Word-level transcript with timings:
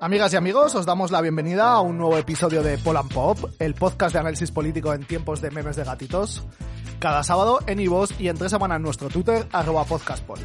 Amigas 0.00 0.32
y 0.32 0.36
amigos, 0.36 0.74
os 0.74 0.86
damos 0.86 1.10
la 1.10 1.20
bienvenida 1.20 1.72
a 1.72 1.82
un 1.82 1.98
nuevo 1.98 2.16
episodio 2.16 2.62
de 2.62 2.78
Poland 2.78 3.12
Pop, 3.12 3.38
el 3.58 3.74
podcast 3.74 4.14
de 4.14 4.20
análisis 4.20 4.50
político 4.50 4.94
en 4.94 5.04
tiempos 5.04 5.42
de 5.42 5.50
memes 5.50 5.76
de 5.76 5.84
gatitos. 5.84 6.44
Cada 6.98 7.22
sábado 7.22 7.58
en 7.66 7.78
iVoox 7.80 8.18
y 8.18 8.28
entre 8.28 8.48
semana 8.48 8.76
en 8.76 8.82
nuestro 8.82 9.10
Twitter, 9.10 9.46
arroba 9.52 9.84
podcastpol. 9.84 10.38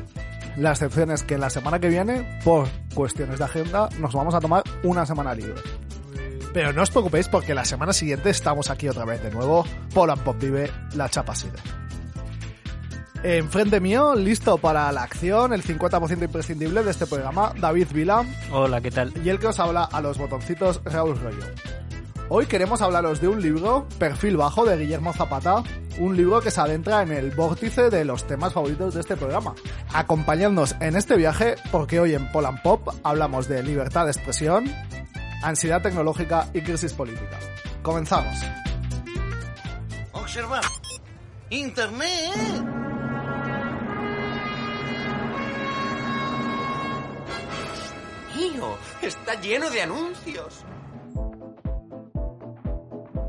La 0.58 0.72
excepción 0.72 1.10
es 1.10 1.24
que 1.24 1.38
la 1.38 1.50
semana 1.50 1.80
que 1.80 1.90
viene, 1.90 2.40
por 2.44 2.68
cuestiones 2.94 3.40
de 3.40 3.46
agenda, 3.46 3.90
nos 4.00 4.14
vamos 4.14 4.34
a 4.34 4.40
tomar 4.40 4.64
una 4.84 5.06
semana 5.06 5.34
libre. 5.34 5.62
Pero 6.54 6.72
no 6.72 6.84
os 6.84 6.92
preocupéis 6.92 7.28
porque 7.28 7.56
la 7.56 7.66
semana 7.66 7.94
siguiente 7.94 8.30
estamos 8.30 8.70
aquí 8.70 8.88
otra 8.88 9.06
vez 9.06 9.24
de 9.24 9.32
nuevo. 9.32 9.66
Poland 9.94 10.22
Pop 10.22 10.38
vive, 10.40 10.72
la 10.96 11.10
chapa 11.10 11.34
sigue. 11.36 11.58
Enfrente 13.24 13.80
mío, 13.80 14.16
listo 14.16 14.58
para 14.58 14.92
la 14.92 15.04
acción, 15.04 15.54
el 15.54 15.64
50% 15.64 16.24
imprescindible 16.24 16.84
de 16.84 16.92
este 16.92 17.08
programa, 17.08 17.54
David 17.60 17.88
Vila. 17.94 18.26
Hola, 18.52 18.82
¿qué 18.82 18.92
tal? 18.92 19.14
Y 19.24 19.30
el 19.30 19.40
que 19.40 19.48
os 19.48 19.60
habla 19.60 19.86
a 19.86 20.02
los 20.02 20.18
botoncitos, 20.18 20.82
Raúl 20.84 21.18
Rollo. 21.18 21.83
Hoy 22.30 22.46
queremos 22.48 22.82
hablaros 22.82 23.22
de 23.22 23.28
un 23.28 23.42
libro, 23.42 23.88
Perfil 24.00 24.38
Bajo, 24.38 24.66
de 24.66 24.78
Guillermo 24.78 25.14
Zapata, 25.14 25.64
un 26.00 26.16
libro 26.16 26.42
que 26.42 26.52
se 26.52 26.62
adentra 26.62 27.02
en 27.04 27.12
el 27.12 27.32
vórtice 27.32 27.90
de 27.90 28.06
los 28.06 28.26
temas 28.26 28.54
favoritos 28.54 28.94
de 28.94 29.02
este 29.02 29.18
programa. 29.18 29.54
Acompañadnos 29.94 30.76
en 30.80 30.96
este 30.96 31.16
viaje 31.16 31.56
porque 31.72 32.00
hoy 32.00 32.16
en 32.16 32.32
Poland 32.32 32.62
Pop 32.62 32.88
hablamos 33.04 33.48
de 33.48 33.62
libertad 33.62 34.06
de 34.06 34.12
expresión, 34.12 34.72
ansiedad 35.44 35.82
tecnológica 35.82 36.50
y 36.54 36.62
crisis 36.62 36.94
política. 36.94 37.38
Comenzamos. 37.84 38.38
Observar. 40.14 40.64
Internet. 41.50 42.84
Está 49.04 49.40
lleno 49.42 49.70
de 49.70 49.82
anuncios. 49.82 50.64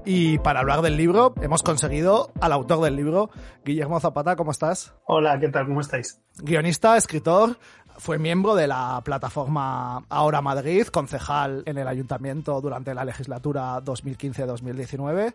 Y 0.06 0.38
para 0.38 0.60
hablar 0.60 0.82
del 0.82 0.98
libro, 0.98 1.34
hemos 1.40 1.62
conseguido 1.62 2.30
al 2.40 2.52
autor 2.52 2.84
del 2.84 2.94
libro, 2.94 3.30
Guillermo 3.64 3.98
Zapata, 4.00 4.36
¿cómo 4.36 4.50
estás? 4.50 4.92
Hola, 5.06 5.38
¿qué 5.40 5.48
tal? 5.48 5.66
¿Cómo 5.66 5.80
estáis? 5.80 6.20
Guionista, 6.42 6.98
escritor, 6.98 7.56
fue 7.96 8.18
miembro 8.18 8.54
de 8.54 8.66
la 8.66 9.00
plataforma 9.02 10.04
Ahora 10.10 10.42
Madrid, 10.42 10.86
concejal 10.88 11.62
en 11.64 11.78
el 11.78 11.88
ayuntamiento 11.88 12.60
durante 12.60 12.92
la 12.92 13.06
legislatura 13.06 13.80
2015-2019 13.82 15.32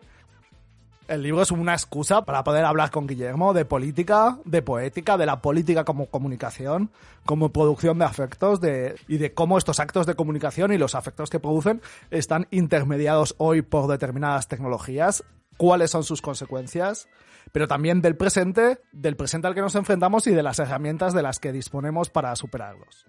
el 1.10 1.24
libro 1.24 1.42
es 1.42 1.50
una 1.50 1.72
excusa 1.72 2.24
para 2.24 2.44
poder 2.44 2.64
hablar 2.64 2.92
con 2.92 3.08
Guillermo 3.08 3.52
de 3.52 3.64
política, 3.64 4.38
de 4.44 4.62
poética, 4.62 5.18
de 5.18 5.26
la 5.26 5.42
política 5.42 5.84
como 5.84 6.06
comunicación, 6.06 6.92
como 7.26 7.52
producción 7.52 7.98
de 7.98 8.04
afectos 8.04 8.60
de, 8.60 8.94
y 9.08 9.18
de 9.18 9.34
cómo 9.34 9.58
estos 9.58 9.80
actos 9.80 10.06
de 10.06 10.14
comunicación 10.14 10.72
y 10.72 10.78
los 10.78 10.94
afectos 10.94 11.28
que 11.28 11.40
producen 11.40 11.82
están 12.12 12.46
intermediados 12.52 13.34
hoy 13.38 13.62
por 13.62 13.90
determinadas 13.90 14.46
tecnologías, 14.46 15.24
cuáles 15.56 15.90
son 15.90 16.04
sus 16.04 16.22
consecuencias, 16.22 17.08
pero 17.50 17.66
también 17.66 18.02
del 18.02 18.16
presente, 18.16 18.78
del 18.92 19.16
presente 19.16 19.48
al 19.48 19.56
que 19.56 19.62
nos 19.62 19.74
enfrentamos 19.74 20.28
y 20.28 20.30
de 20.30 20.44
las 20.44 20.60
herramientas 20.60 21.12
de 21.12 21.22
las 21.22 21.40
que 21.40 21.50
disponemos 21.50 22.08
para 22.08 22.36
superarlos. 22.36 23.04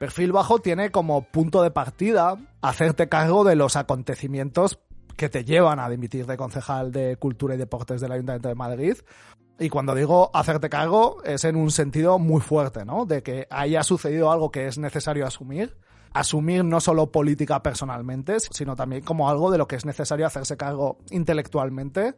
Perfil 0.00 0.32
Bajo 0.32 0.58
tiene 0.58 0.90
como 0.90 1.22
punto 1.22 1.62
de 1.62 1.70
partida 1.70 2.38
hacerte 2.60 3.08
cargo 3.08 3.44
de 3.44 3.54
los 3.54 3.76
acontecimientos 3.76 4.80
que 5.16 5.28
te 5.28 5.44
llevan 5.44 5.80
a 5.80 5.88
dimitir 5.88 6.26
de 6.26 6.36
concejal 6.36 6.92
de 6.92 7.16
Cultura 7.16 7.54
y 7.54 7.58
Deportes 7.58 8.00
del 8.00 8.12
Ayuntamiento 8.12 8.48
de 8.48 8.54
Madrid. 8.54 8.96
Y 9.58 9.70
cuando 9.70 9.94
digo 9.94 10.30
hacerte 10.34 10.68
cargo 10.68 11.22
es 11.24 11.44
en 11.44 11.56
un 11.56 11.70
sentido 11.70 12.18
muy 12.18 12.40
fuerte, 12.40 12.84
¿no? 12.84 13.06
De 13.06 13.22
que 13.22 13.46
haya 13.50 13.82
sucedido 13.82 14.30
algo 14.30 14.50
que 14.50 14.66
es 14.66 14.78
necesario 14.78 15.26
asumir. 15.26 15.76
Asumir 16.12 16.64
no 16.64 16.80
solo 16.80 17.10
política 17.10 17.62
personalmente, 17.62 18.40
sino 18.40 18.76
también 18.76 19.02
como 19.02 19.28
algo 19.28 19.50
de 19.50 19.58
lo 19.58 19.66
que 19.66 19.76
es 19.76 19.84
necesario 19.84 20.26
hacerse 20.26 20.56
cargo 20.56 20.98
intelectualmente 21.10 22.14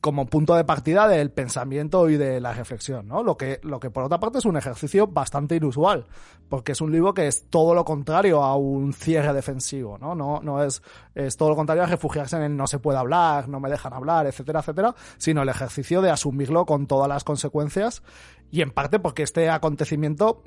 como 0.00 0.26
punto 0.26 0.54
de 0.54 0.64
partida 0.64 1.08
del 1.08 1.30
pensamiento 1.30 2.08
y 2.08 2.16
de 2.16 2.40
la 2.40 2.52
reflexión, 2.52 3.08
¿no? 3.08 3.22
Lo 3.22 3.36
que, 3.36 3.58
lo 3.64 3.80
que 3.80 3.90
por 3.90 4.04
otra 4.04 4.20
parte 4.20 4.38
es 4.38 4.44
un 4.44 4.56
ejercicio 4.56 5.08
bastante 5.08 5.56
inusual, 5.56 6.06
porque 6.48 6.72
es 6.72 6.80
un 6.80 6.92
libro 6.92 7.14
que 7.14 7.26
es 7.26 7.46
todo 7.50 7.74
lo 7.74 7.84
contrario 7.84 8.44
a 8.44 8.56
un 8.56 8.92
cierre 8.92 9.32
defensivo, 9.32 9.98
¿no? 9.98 10.14
No, 10.14 10.40
no 10.40 10.62
es, 10.62 10.82
es 11.14 11.36
todo 11.36 11.48
lo 11.48 11.56
contrario 11.56 11.82
a 11.82 11.86
refugiarse 11.86 12.36
en 12.36 12.42
el 12.42 12.56
no 12.56 12.68
se 12.68 12.78
puede 12.78 12.98
hablar, 12.98 13.48
no 13.48 13.58
me 13.58 13.68
dejan 13.68 13.92
hablar, 13.92 14.26
etcétera, 14.26 14.60
etcétera, 14.60 14.94
sino 15.16 15.42
el 15.42 15.48
ejercicio 15.48 16.00
de 16.00 16.10
asumirlo 16.10 16.64
con 16.64 16.86
todas 16.86 17.08
las 17.08 17.24
consecuencias 17.24 18.02
y 18.50 18.62
en 18.62 18.70
parte 18.70 18.98
porque 19.00 19.22
este 19.22 19.50
acontecimiento 19.50 20.42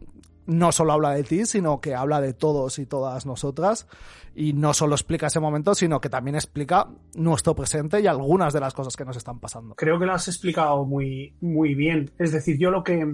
no 0.46 0.72
solo 0.72 0.94
habla 0.94 1.12
de 1.12 1.24
ti, 1.24 1.46
sino 1.46 1.82
que 1.82 1.96
habla 1.96 2.22
de 2.22 2.34
todos 2.34 2.80
y 2.80 2.86
todas 2.86 3.26
nosotras 3.26 3.88
y 4.34 4.54
no 4.54 4.74
solo 4.74 4.96
explica 4.96 5.28
ese 5.28 5.40
momento, 5.40 5.76
sino 5.76 6.00
que 6.00 6.10
también 6.10 6.36
explica 6.36 6.88
nuestro 7.16 7.56
presente 7.56 8.00
y 8.00 8.08
algunas 8.08 8.54
de 8.54 8.60
las 8.60 8.74
cosas 8.74 8.96
que 8.96 9.06
nos 9.06 9.18
están 9.18 9.40
pasando. 9.40 9.76
Creo 9.76 10.00
que 10.00 10.06
lo 10.06 10.14
has 10.14 10.28
explicado 10.28 10.86
muy, 10.86 11.36
muy 11.42 11.76
bien. 11.76 12.12
Es 12.18 12.32
decir, 12.32 12.58
yo 12.58 12.72
lo 12.72 12.84
que 12.84 13.06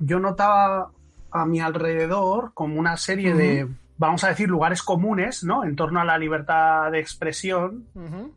yo 0.00 0.20
notaba 0.20 0.92
a 1.30 1.46
mi 1.46 1.60
alrededor 1.60 2.52
como 2.54 2.78
una 2.78 2.96
serie 2.96 3.34
de, 3.34 3.68
vamos 3.96 4.24
a 4.24 4.28
decir, 4.28 4.48
lugares 4.48 4.82
comunes, 4.82 5.44
¿no? 5.44 5.64
En 5.64 5.76
torno 5.76 6.00
a 6.00 6.04
la 6.04 6.18
libertad 6.18 6.90
de 6.90 7.00
expresión, 7.00 7.86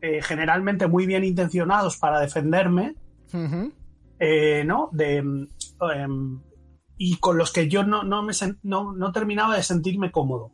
eh, 0.00 0.20
generalmente 0.22 0.86
muy 0.86 1.06
bien 1.06 1.24
intencionados 1.24 1.96
para 1.98 2.20
defenderme, 2.20 2.94
eh, 4.18 4.64
¿no? 4.64 4.88
De, 4.92 5.16
em, 5.16 5.48
y 7.04 7.16
con 7.16 7.36
los 7.36 7.52
que 7.52 7.68
yo 7.68 7.82
no, 7.82 8.02
no, 8.02 8.22
me, 8.22 8.32
no, 8.62 8.92
no 8.92 9.12
terminaba 9.12 9.56
de 9.56 9.62
sentirme 9.62 10.12
cómodo 10.12 10.52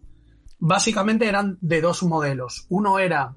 básicamente 0.59 1.29
eran 1.29 1.59
de 1.61 1.81
dos 1.81 2.03
modelos. 2.03 2.67
Uno 2.69 2.99
era 2.99 3.35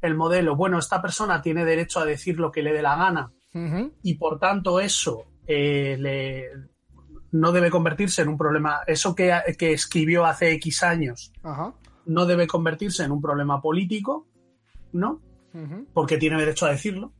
el 0.00 0.14
modelo, 0.14 0.56
bueno, 0.56 0.78
esta 0.78 1.02
persona 1.02 1.42
tiene 1.42 1.64
derecho 1.64 2.00
a 2.00 2.04
decir 2.04 2.38
lo 2.38 2.50
que 2.50 2.62
le 2.62 2.72
dé 2.72 2.82
la 2.82 2.96
gana 2.96 3.32
y 4.02 4.14
por 4.14 4.38
tanto 4.38 4.78
eso 4.78 5.24
eh, 5.46 5.96
le, 5.98 6.44
no 7.32 7.50
debe 7.50 7.68
convertirse 7.68 8.22
en 8.22 8.28
un 8.28 8.38
problema, 8.38 8.80
eso 8.86 9.14
que, 9.14 9.36
que 9.58 9.72
escribió 9.72 10.24
hace 10.24 10.52
X 10.52 10.84
años 10.84 11.32
no 12.06 12.26
debe 12.26 12.46
convertirse 12.46 13.02
en 13.02 13.10
un 13.10 13.20
problema 13.20 13.60
político, 13.60 14.26
¿no? 14.92 15.20
Porque 15.92 16.16
tiene 16.16 16.38
derecho 16.38 16.66
a 16.66 16.70
decirlo. 16.70 17.12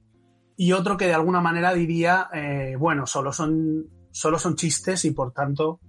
Y 0.57 0.72
otro 0.72 0.97
que 0.97 1.07
de 1.07 1.15
alguna 1.15 1.41
manera 1.41 1.75
diría, 1.75 2.28
eh, 2.33 2.77
bueno, 2.78 3.07
solo 3.07 3.33
son, 3.33 3.89
solo 4.10 4.38
son 4.38 4.56
chistes 4.56 5.04
y 5.04 5.10
por 5.12 5.32
tanto, 5.32 5.81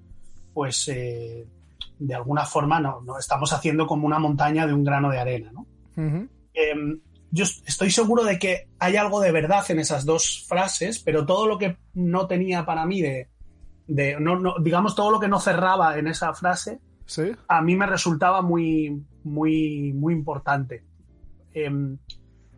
pues... 0.53 0.87
Eh, 0.87 1.47
de 2.01 2.15
alguna 2.15 2.45
forma 2.45 2.79
no, 2.79 3.01
no, 3.01 3.19
estamos 3.19 3.53
haciendo 3.53 3.85
como 3.85 4.07
una 4.07 4.17
montaña 4.17 4.65
de 4.65 4.73
un 4.73 4.83
grano 4.83 5.11
de 5.11 5.19
arena. 5.19 5.51
¿no? 5.53 5.67
Em, 5.95 6.99
yo 7.29 7.45
estoy 7.65 7.91
seguro 7.91 8.23
de 8.23 8.39
que 8.39 8.69
hay 8.79 8.95
algo 8.95 9.21
de 9.21 9.31
verdad 9.31 9.63
en 9.69 9.79
esas 9.79 10.03
dos 10.03 10.43
frases, 10.47 10.97
pero 10.99 11.27
todo 11.27 11.45
lo 11.45 11.59
que 11.59 11.77
no 11.93 12.25
tenía 12.25 12.65
para 12.65 12.87
mí 12.87 13.01
de, 13.01 13.29
de 13.87 14.19
no, 14.19 14.39
no, 14.39 14.55
digamos, 14.59 14.95
todo 14.95 15.11
lo 15.11 15.19
que 15.19 15.27
no 15.27 15.39
cerraba 15.39 15.97
en 15.99 16.07
esa 16.07 16.33
frase, 16.33 16.79
¿Sí? 17.05 17.31
a 17.47 17.61
mí 17.61 17.75
me 17.75 17.85
resultaba 17.85 18.41
muy, 18.41 19.03
muy, 19.23 19.93
muy 19.93 20.15
importante. 20.15 20.83
Em, 21.53 21.99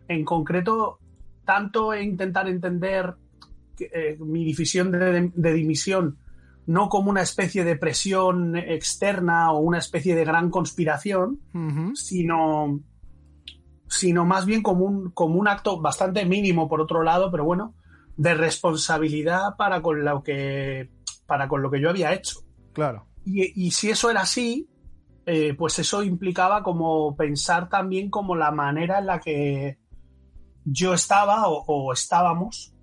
en 0.08 0.24
concreto, 0.24 0.98
tanto 1.44 1.92
en 1.92 2.04
intentar 2.04 2.48
entender 2.48 3.14
eh, 3.78 4.16
mi 4.20 4.44
división 4.44 4.90
de, 4.90 5.30
de 5.34 5.52
dimisión 5.52 6.18
no 6.66 6.88
como 6.88 7.10
una 7.10 7.22
especie 7.22 7.64
de 7.64 7.76
presión 7.76 8.56
externa 8.56 9.52
o 9.52 9.58
una 9.58 9.78
especie 9.78 10.14
de 10.14 10.24
gran 10.24 10.50
conspiración, 10.50 11.40
sino, 11.94 12.80
sino 13.86 14.24
más 14.24 14.46
bien 14.46 14.62
como 14.62 14.84
un, 14.84 15.10
como 15.10 15.38
un 15.38 15.48
acto 15.48 15.80
bastante 15.80 16.24
mínimo, 16.24 16.68
por 16.68 16.80
otro 16.80 17.02
lado, 17.02 17.30
pero 17.30 17.44
bueno, 17.44 17.74
de 18.16 18.34
responsabilidad 18.34 19.56
para 19.58 19.82
con 19.82 20.04
lo 20.04 20.22
que, 20.22 20.90
para 21.26 21.48
con 21.48 21.62
lo 21.62 21.70
que 21.70 21.80
yo 21.80 21.90
había 21.90 22.14
hecho. 22.14 22.40
Claro. 22.72 23.06
Y, 23.26 23.70
si 23.70 23.90
eso 23.90 24.10
era 24.10 24.22
así, 24.22 24.68
eh, 25.24 25.54
pues 25.54 25.78
eso 25.78 26.02
implicaba 26.02 26.62
como 26.62 27.16
pensar 27.16 27.68
también 27.70 28.10
como 28.10 28.36
la 28.36 28.50
manera 28.50 28.98
en 28.98 29.06
la 29.06 29.18
que 29.18 29.78
yo 30.64 30.92
estaba 30.94 31.46
o 31.48 31.92
estábamos 31.92 32.73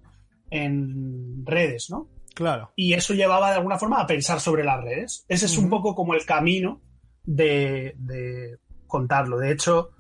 en 0.52 1.44
redes, 1.46 1.90
¿no? 1.90 2.10
Claro. 2.36 2.72
Y 2.76 2.94
eso 2.94 3.14
llevaba 3.14 3.50
de 3.50 3.58
alguna 3.58 3.80
forma 3.80 4.00
a 4.00 4.08
pensar 4.08 4.40
sobre 4.40 4.64
las 4.64 4.84
redes. 4.84 5.26
Ese 5.28 5.48
es 5.48 5.58
un 5.58 5.70
poco 5.70 5.96
como 5.96 6.14
el 6.14 6.26
camino 6.26 6.82
de, 7.24 8.58
contarlo. 8.88 9.38
De 9.38 9.52
hecho, 9.52 9.92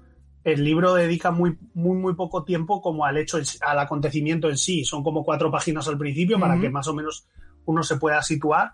el 0.43 0.63
libro 0.63 0.93
dedica 0.93 1.31
muy, 1.31 1.57
muy, 1.73 1.97
muy 1.97 2.13
poco 2.15 2.43
tiempo 2.43 2.81
como 2.81 3.05
al 3.05 3.17
hecho, 3.17 3.39
al 3.61 3.79
acontecimiento 3.79 4.49
en 4.49 4.57
sí. 4.57 4.85
Son 4.85 5.03
como 5.03 5.23
cuatro 5.23 5.49
páginas 5.49 5.87
al 5.87 5.97
principio 5.97 6.39
para 6.39 6.59
que 6.59 6.69
más 6.69 6.87
o 6.87 6.93
menos 6.93 7.27
uno 7.65 7.83
se 7.83 7.97
pueda 7.97 8.21
situar. 8.21 8.73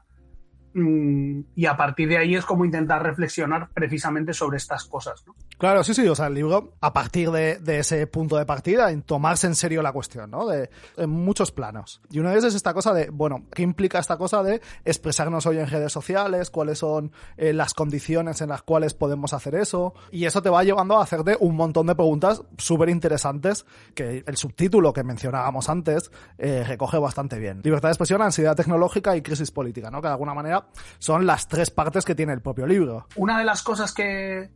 Mm, 0.74 1.42
y 1.56 1.66
a 1.66 1.76
partir 1.76 2.08
de 2.08 2.18
ahí 2.18 2.36
es 2.36 2.46
como 2.46 2.66
intentar 2.66 3.02
reflexionar 3.02 3.70
precisamente 3.74 4.34
sobre 4.34 4.58
estas 4.58 4.86
cosas. 4.86 5.24
¿no? 5.26 5.36
Claro, 5.58 5.84
sí, 5.84 5.94
sí, 5.94 6.08
o 6.08 6.14
sea, 6.14 6.28
el 6.28 6.36
libro, 6.36 6.74
a 6.82 6.94
partir 6.94 7.32
de, 7.32 7.60
ese 7.80 8.06
punto 8.08 8.38
de 8.38 8.46
partida, 8.46 8.92
en 8.92 9.02
tomarse 9.02 9.48
en 9.48 9.56
serio 9.56 9.82
la 9.82 9.92
cuestión, 9.92 10.30
¿no? 10.30 10.46
De, 10.46 10.70
en 10.98 11.10
muchos 11.10 11.52
planos. 11.52 12.02
Y 12.12 12.20
una 12.20 12.30
de 12.30 12.36
ellas 12.36 12.50
es 12.50 12.56
esta 12.56 12.74
cosa 12.74 12.94
de, 12.94 13.10
bueno, 13.10 13.46
¿qué 13.52 13.64
implica 13.64 13.98
esta 13.98 14.18
cosa 14.18 14.44
de 14.44 14.62
expresarnos 14.86 15.46
hoy 15.46 15.58
en 15.58 15.68
redes 15.68 15.92
sociales? 15.92 16.52
¿Cuáles 16.52 16.80
son 16.80 17.12
eh, 17.38 17.54
las 17.54 17.74
condiciones 17.74 18.42
en 18.42 18.50
las 18.50 18.62
cuales 18.62 18.94
podemos 18.94 19.34
hacer 19.34 19.56
eso? 19.56 19.94
Y 20.12 20.26
eso 20.26 20.42
te 20.42 20.50
va 20.50 20.64
llevando 20.64 21.00
a 21.00 21.04
hacerte 21.04 21.38
un 21.40 21.56
montón 21.56 21.88
de 21.88 21.96
preguntas 21.96 22.44
súper 22.58 22.90
interesantes 22.90 23.66
que 23.96 24.24
el 24.26 24.38
subtítulo 24.38 24.94
que 24.94 25.04
mencionábamos 25.04 25.70
antes 25.70 26.12
eh, 26.38 26.64
recoge 26.68 27.00
bastante 27.00 27.40
bien. 27.40 27.62
Libertad 27.64 27.90
de 27.90 27.94
expresión, 27.94 28.22
ansiedad 28.22 28.56
tecnológica 28.56 29.16
y 29.16 29.22
crisis 29.22 29.52
política, 29.52 29.90
¿no? 29.90 30.02
Que 30.02 30.08
de 30.08 30.14
alguna 30.14 30.34
manera 30.34 30.57
son 31.00 31.26
las 31.26 31.48
tres 31.48 31.72
partes 31.72 32.06
que 32.06 32.16
tiene 32.16 32.34
el 32.34 32.42
propio 32.42 32.68
libro. 32.68 33.08
Una 33.16 33.40
de 33.40 33.46
las 33.46 33.62
cosas 33.64 33.94
que, 33.94 34.50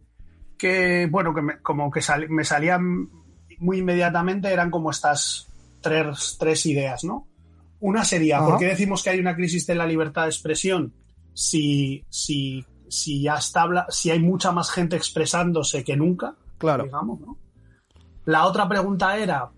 que 0.57 1.07
bueno, 1.09 1.33
que 1.33 1.41
me, 1.41 1.61
como 1.61 1.89
que 1.91 2.01
me 2.29 2.43
salían 2.43 3.09
muy 3.59 3.79
inmediatamente 3.79 4.51
eran 4.51 4.71
como 4.71 4.91
estas 4.91 5.47
tres, 5.81 6.37
tres 6.39 6.65
ideas, 6.65 7.03
¿no? 7.03 7.27
Una 7.79 8.05
sería, 8.05 8.39
¿por 8.39 8.59
qué 8.59 8.65
decimos 8.65 9.01
que 9.01 9.09
hay 9.09 9.19
una 9.19 9.35
crisis 9.35 9.65
de 9.65 9.75
la 9.75 9.87
libertad 9.87 10.23
de 10.23 10.29
expresión 10.29 10.93
si, 11.33 12.05
si, 12.09 12.63
si 12.87 13.23
ya 13.23 13.35
está, 13.35 13.87
si 13.89 14.11
hay 14.11 14.19
mucha 14.19 14.51
más 14.51 14.69
gente 14.69 14.95
expresándose 14.95 15.83
que 15.83 15.97
nunca? 15.97 16.35
Claro. 16.59 16.83
Digamos, 16.83 17.19
¿no? 17.19 17.37
La 18.25 18.45
otra 18.45 18.69
pregunta 18.69 19.17
era, 19.17 19.49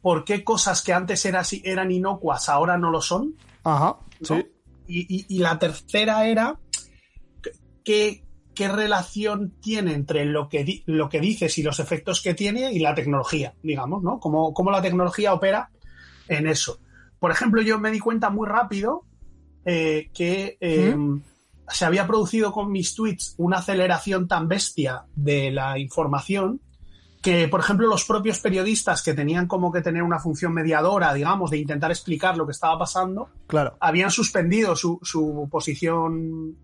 ¿por 0.00 0.24
qué 0.24 0.44
cosas 0.44 0.82
que 0.82 0.92
antes 0.92 1.24
eran, 1.26 1.44
eran 1.64 1.90
inocuas 1.90 2.48
ahora 2.48 2.78
no 2.78 2.90
lo 2.90 3.00
son? 3.00 3.34
Ajá, 3.64 3.96
sí. 4.22 4.46
Y, 4.86 5.38
la 5.38 5.58
tercera 5.58 6.26
era 6.26 6.58
qué, 7.84 8.24
qué 8.54 8.68
relación 8.68 9.54
tiene 9.60 9.94
entre 9.94 10.24
lo 10.24 10.48
que, 10.48 10.82
lo 10.86 11.08
que 11.08 11.20
dices 11.20 11.56
y 11.58 11.62
los 11.62 11.80
efectos 11.80 12.20
que 12.22 12.34
tiene 12.34 12.72
y 12.72 12.78
la 12.78 12.94
tecnología, 12.94 13.54
digamos, 13.62 14.02
¿no? 14.02 14.18
Cómo, 14.20 14.52
cómo 14.52 14.70
la 14.70 14.82
tecnología 14.82 15.32
opera 15.32 15.70
en 16.28 16.46
eso. 16.46 16.78
Por 17.18 17.30
ejemplo, 17.30 17.62
yo 17.62 17.78
me 17.78 17.90
di 17.90 17.98
cuenta 17.98 18.30
muy 18.30 18.46
rápido 18.46 19.04
eh, 19.64 20.10
que 20.12 20.58
em, 20.60 21.22
se 21.68 21.84
había 21.84 22.06
producido 22.06 22.52
con 22.52 22.70
mis 22.70 22.94
tweets 22.94 23.34
una 23.38 23.58
aceleración 23.58 24.28
tan 24.28 24.48
bestia 24.48 25.04
de 25.14 25.50
la 25.50 25.78
información 25.78 26.60
que, 27.24 27.48
por 27.48 27.60
ejemplo, 27.60 27.88
los 27.88 28.04
propios 28.04 28.38
periodistas 28.38 29.02
que 29.02 29.14
tenían 29.14 29.46
como 29.46 29.72
que 29.72 29.80
tener 29.80 30.02
una 30.02 30.18
función 30.18 30.52
mediadora, 30.52 31.14
digamos, 31.14 31.50
de 31.50 31.56
intentar 31.56 31.90
explicar 31.90 32.36
lo 32.36 32.44
que 32.44 32.52
estaba 32.52 32.78
pasando, 32.78 33.30
claro. 33.46 33.78
habían 33.80 34.10
suspendido 34.10 34.76
su, 34.76 34.98
su 35.02 35.48
posición 35.50 36.54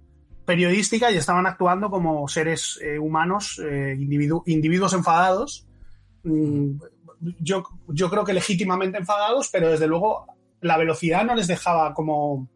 periodística 0.45 1.11
y 1.11 1.17
estaban 1.17 1.47
actuando 1.47 1.89
como 1.89 2.29
seres 2.29 2.79
eh, 2.83 2.99
humanos, 2.99 3.59
eh, 3.65 3.97
individuos 3.99 4.93
enfadados. 4.93 5.67
Mm, 6.25 6.73
yo, 7.39 7.63
yo 7.89 8.11
creo 8.11 8.25
que 8.25 8.35
legítimamente 8.35 8.99
enfadados, 8.99 9.49
pero 9.51 9.71
desde 9.71 9.87
luego 9.87 10.27
la 10.61 10.77
velocidad 10.77 11.25
no 11.25 11.35
les 11.35 11.47
dejaba 11.47 11.95
como 11.95 12.51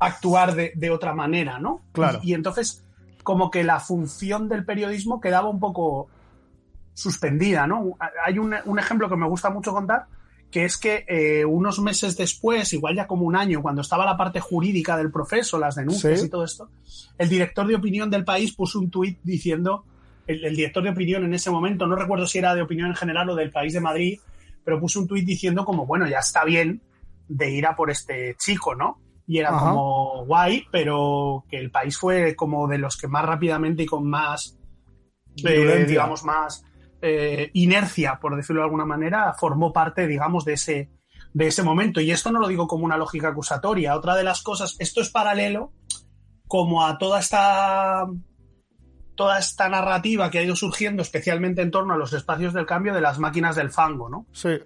actuar 0.00 0.56
de, 0.56 0.72
de 0.74 0.90
otra 0.90 1.14
manera, 1.14 1.60
¿no? 1.60 1.84
Claro. 1.92 2.18
y, 2.20 2.34
entonces, 2.34 2.84
como 3.22 3.52
que 3.52 3.62
la 3.62 3.78
función 3.78 4.48
del 4.48 4.64
periodismo 4.64 5.20
quedaba 5.20 5.48
un 5.48 5.60
poco 5.60 6.08
suspendida, 6.94 7.66
¿no? 7.66 7.96
Hay 8.24 8.38
un, 8.38 8.54
ejemplo 8.78 9.08
que 9.08 9.16
me 9.16 9.26
gusta 9.26 9.50
mucho 9.50 9.72
contar, 9.72 10.06
que 10.50 10.64
es 10.64 10.78
que 10.78 11.04
eh, 11.08 11.44
unos 11.44 11.80
meses 11.80 12.16
después, 12.16 12.72
igual 12.72 12.94
ya 12.94 13.08
como 13.08 13.26
un 13.26 13.34
año, 13.34 13.60
cuando 13.60 13.82
estaba 13.82 14.06
la 14.06 14.16
parte 14.16 14.38
jurídica 14.38 14.96
del 14.96 15.10
proceso, 15.10 15.58
las 15.58 15.74
denuncias 15.74 16.22
y 16.22 16.30
todo 16.30 16.44
esto, 16.44 16.70
el 17.18 17.28
director 17.28 17.66
de 17.66 17.74
opinión 17.74 18.08
del 18.08 18.24
país 18.24 18.54
puso 18.54 18.78
un 18.78 18.90
tuit 18.90 19.18
diciendo, 19.24 19.84
el, 20.28 20.54
director 20.54 20.84
de 20.84 20.90
opinión 20.90 21.24
en 21.24 21.34
ese 21.34 21.50
momento, 21.50 21.86
no 21.86 21.96
recuerdo 21.96 22.26
si 22.26 22.38
era 22.38 22.54
de 22.54 22.62
opinión 22.62 22.88
en 22.88 22.96
general 22.96 23.28
o 23.30 23.34
del 23.34 23.50
país 23.50 23.72
de 23.72 23.80
Madrid, 23.80 24.20
pero 24.64 24.80
puso 24.80 25.00
un 25.00 25.08
tuit 25.08 25.26
diciendo 25.26 25.64
como, 25.64 25.84
bueno, 25.84 26.06
ya 26.08 26.20
está 26.20 26.44
bien 26.44 26.80
de 27.26 27.50
ir 27.50 27.66
a 27.66 27.74
por 27.74 27.90
este 27.90 28.36
chico, 28.38 28.74
¿no? 28.76 29.00
Y 29.26 29.38
era 29.38 29.50
como 29.50 30.24
guay, 30.26 30.64
pero 30.70 31.44
que 31.48 31.58
el 31.58 31.70
país 31.70 31.96
fue 31.96 32.36
como 32.36 32.68
de 32.68 32.76
los 32.76 32.96
que 32.98 33.08
más 33.08 33.24
rápidamente 33.24 33.82
y 33.82 33.86
con 33.86 34.06
más, 34.06 34.58
eh, 35.42 35.86
digamos, 35.88 36.24
más 36.24 36.62
eh, 37.06 37.50
inercia, 37.52 38.18
por 38.18 38.34
decirlo 38.34 38.62
de 38.62 38.64
alguna 38.64 38.86
manera, 38.86 39.34
formó 39.34 39.74
parte, 39.74 40.06
digamos, 40.06 40.46
de 40.46 40.54
ese, 40.54 40.90
de 41.34 41.46
ese 41.46 41.62
momento. 41.62 42.00
Y 42.00 42.10
esto 42.10 42.32
no 42.32 42.40
lo 42.40 42.48
digo 42.48 42.66
como 42.66 42.86
una 42.86 42.96
lógica 42.96 43.28
acusatoria. 43.28 43.94
Otra 43.94 44.14
de 44.16 44.24
las 44.24 44.42
cosas, 44.42 44.74
esto 44.78 45.02
es 45.02 45.10
paralelo 45.10 45.72
como 46.48 46.86
a 46.86 46.96
toda 46.96 47.20
esta 47.20 48.06
toda 49.16 49.38
esta 49.38 49.68
narrativa 49.68 50.30
que 50.30 50.38
ha 50.38 50.42
ido 50.42 50.56
surgiendo, 50.56 51.02
especialmente 51.02 51.60
en 51.60 51.70
torno 51.70 51.92
a 51.92 51.98
los 51.98 52.14
espacios 52.14 52.54
del 52.54 52.64
cambio 52.64 52.94
de 52.94 53.02
las 53.02 53.18
máquinas 53.18 53.54
del 53.54 53.70
fango, 53.70 54.08
¿no? 54.08 54.26
Sí. 54.32 54.58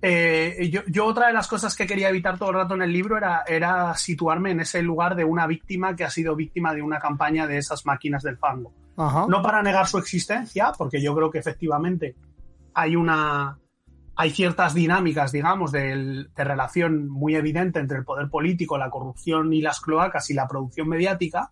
Eh, 0.00 0.70
yo, 0.88 1.04
otra 1.04 1.26
de 1.26 1.34
las 1.34 1.48
cosas 1.48 1.76
que 1.76 1.86
quería 1.86 2.08
evitar 2.08 2.38
todo 2.38 2.48
el 2.48 2.56
rato 2.56 2.74
en 2.74 2.82
el 2.82 2.92
libro 2.92 3.18
era, 3.18 3.44
era 3.46 3.94
situarme 3.94 4.52
en 4.52 4.60
ese 4.60 4.82
lugar 4.82 5.16
de 5.16 5.24
una 5.24 5.46
víctima 5.46 5.94
que 5.94 6.04
ha 6.04 6.10
sido 6.10 6.34
víctima 6.34 6.74
de 6.74 6.80
una 6.80 6.98
campaña 6.98 7.46
de 7.46 7.58
esas 7.58 7.84
máquinas 7.84 8.22
del 8.22 8.38
fango. 8.38 8.72
No 8.96 9.42
para 9.42 9.62
negar 9.62 9.86
su 9.88 9.98
existencia, 9.98 10.72
porque 10.76 11.02
yo 11.02 11.14
creo 11.14 11.30
que 11.30 11.38
efectivamente 11.38 12.16
hay 12.74 12.96
una 12.96 13.58
hay 14.16 14.30
ciertas 14.30 14.74
dinámicas, 14.74 15.32
digamos, 15.32 15.72
de, 15.72 16.28
relación 16.36 17.08
muy 17.08 17.34
evidente 17.34 17.80
entre 17.80 17.98
el 17.98 18.04
poder 18.04 18.28
político, 18.28 18.78
la 18.78 18.90
corrupción 18.90 19.52
y 19.52 19.60
las 19.60 19.80
cloacas 19.80 20.30
y 20.30 20.34
la 20.34 20.46
producción 20.46 20.88
mediática, 20.88 21.50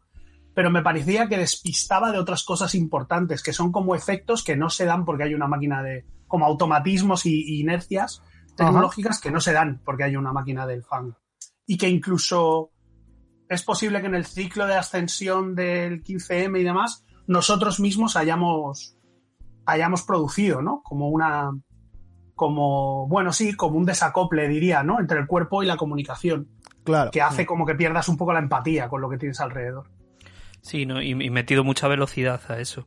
pero 0.54 0.70
me 0.70 0.82
parecía 0.82 1.28
que 1.28 1.38
despistaba 1.38 2.12
de 2.12 2.18
otras 2.18 2.44
cosas 2.44 2.74
importantes, 2.74 3.42
que 3.42 3.52
son 3.52 3.72
como 3.72 3.94
efectos 3.94 4.44
que 4.44 4.56
no 4.56 4.70
se 4.70 4.84
dan 4.84 5.04
porque 5.04 5.24
hay 5.24 5.34
una 5.34 5.48
máquina 5.48 5.82
de, 5.82 6.04
como 6.28 6.46
automatismos 6.46 7.26
y, 7.26 7.60
inercias 7.60 8.22
tecnológicas 8.54 9.20
que 9.20 9.30
no 9.30 9.40
se 9.40 9.52
dan 9.52 9.80
porque 9.84 10.04
hay 10.04 10.16
una 10.16 10.32
máquina 10.32 10.66
del 10.66 10.84
fan. 10.84 11.16
Y 11.66 11.78
que 11.78 11.88
incluso 11.88 12.70
es 13.48 13.62
posible 13.62 14.00
que 14.00 14.06
en 14.06 14.14
el 14.14 14.26
ciclo 14.26 14.66
de 14.66 14.74
ascensión 14.74 15.54
del 15.54 16.04
15M 16.04 16.60
y 16.60 16.64
demás, 16.64 17.04
nosotros 17.26 17.80
mismos 17.80 18.16
hayamos, 18.16 18.96
hayamos 19.66 20.02
producido, 20.02 20.62
¿no? 20.62 20.82
Como 20.82 21.08
una, 21.08 21.50
como, 22.34 23.06
bueno, 23.08 23.32
sí, 23.32 23.54
como 23.54 23.78
un 23.78 23.84
desacople, 23.84 24.48
diría, 24.48 24.82
¿no? 24.82 25.00
Entre 25.00 25.18
el 25.18 25.26
cuerpo 25.26 25.62
y 25.62 25.66
la 25.66 25.76
comunicación. 25.76 26.48
Claro. 26.84 27.10
Que 27.10 27.22
hace 27.22 27.46
como 27.46 27.64
que 27.64 27.74
pierdas 27.74 28.08
un 28.08 28.16
poco 28.16 28.32
la 28.32 28.40
empatía 28.40 28.88
con 28.88 29.00
lo 29.00 29.08
que 29.08 29.18
tienes 29.18 29.40
alrededor. 29.40 29.88
Sí, 30.62 30.86
¿no? 30.86 31.02
y, 31.02 31.14
metido 31.14 31.64
mucha 31.64 31.88
velocidad 31.88 32.40
a 32.48 32.60
eso. 32.60 32.86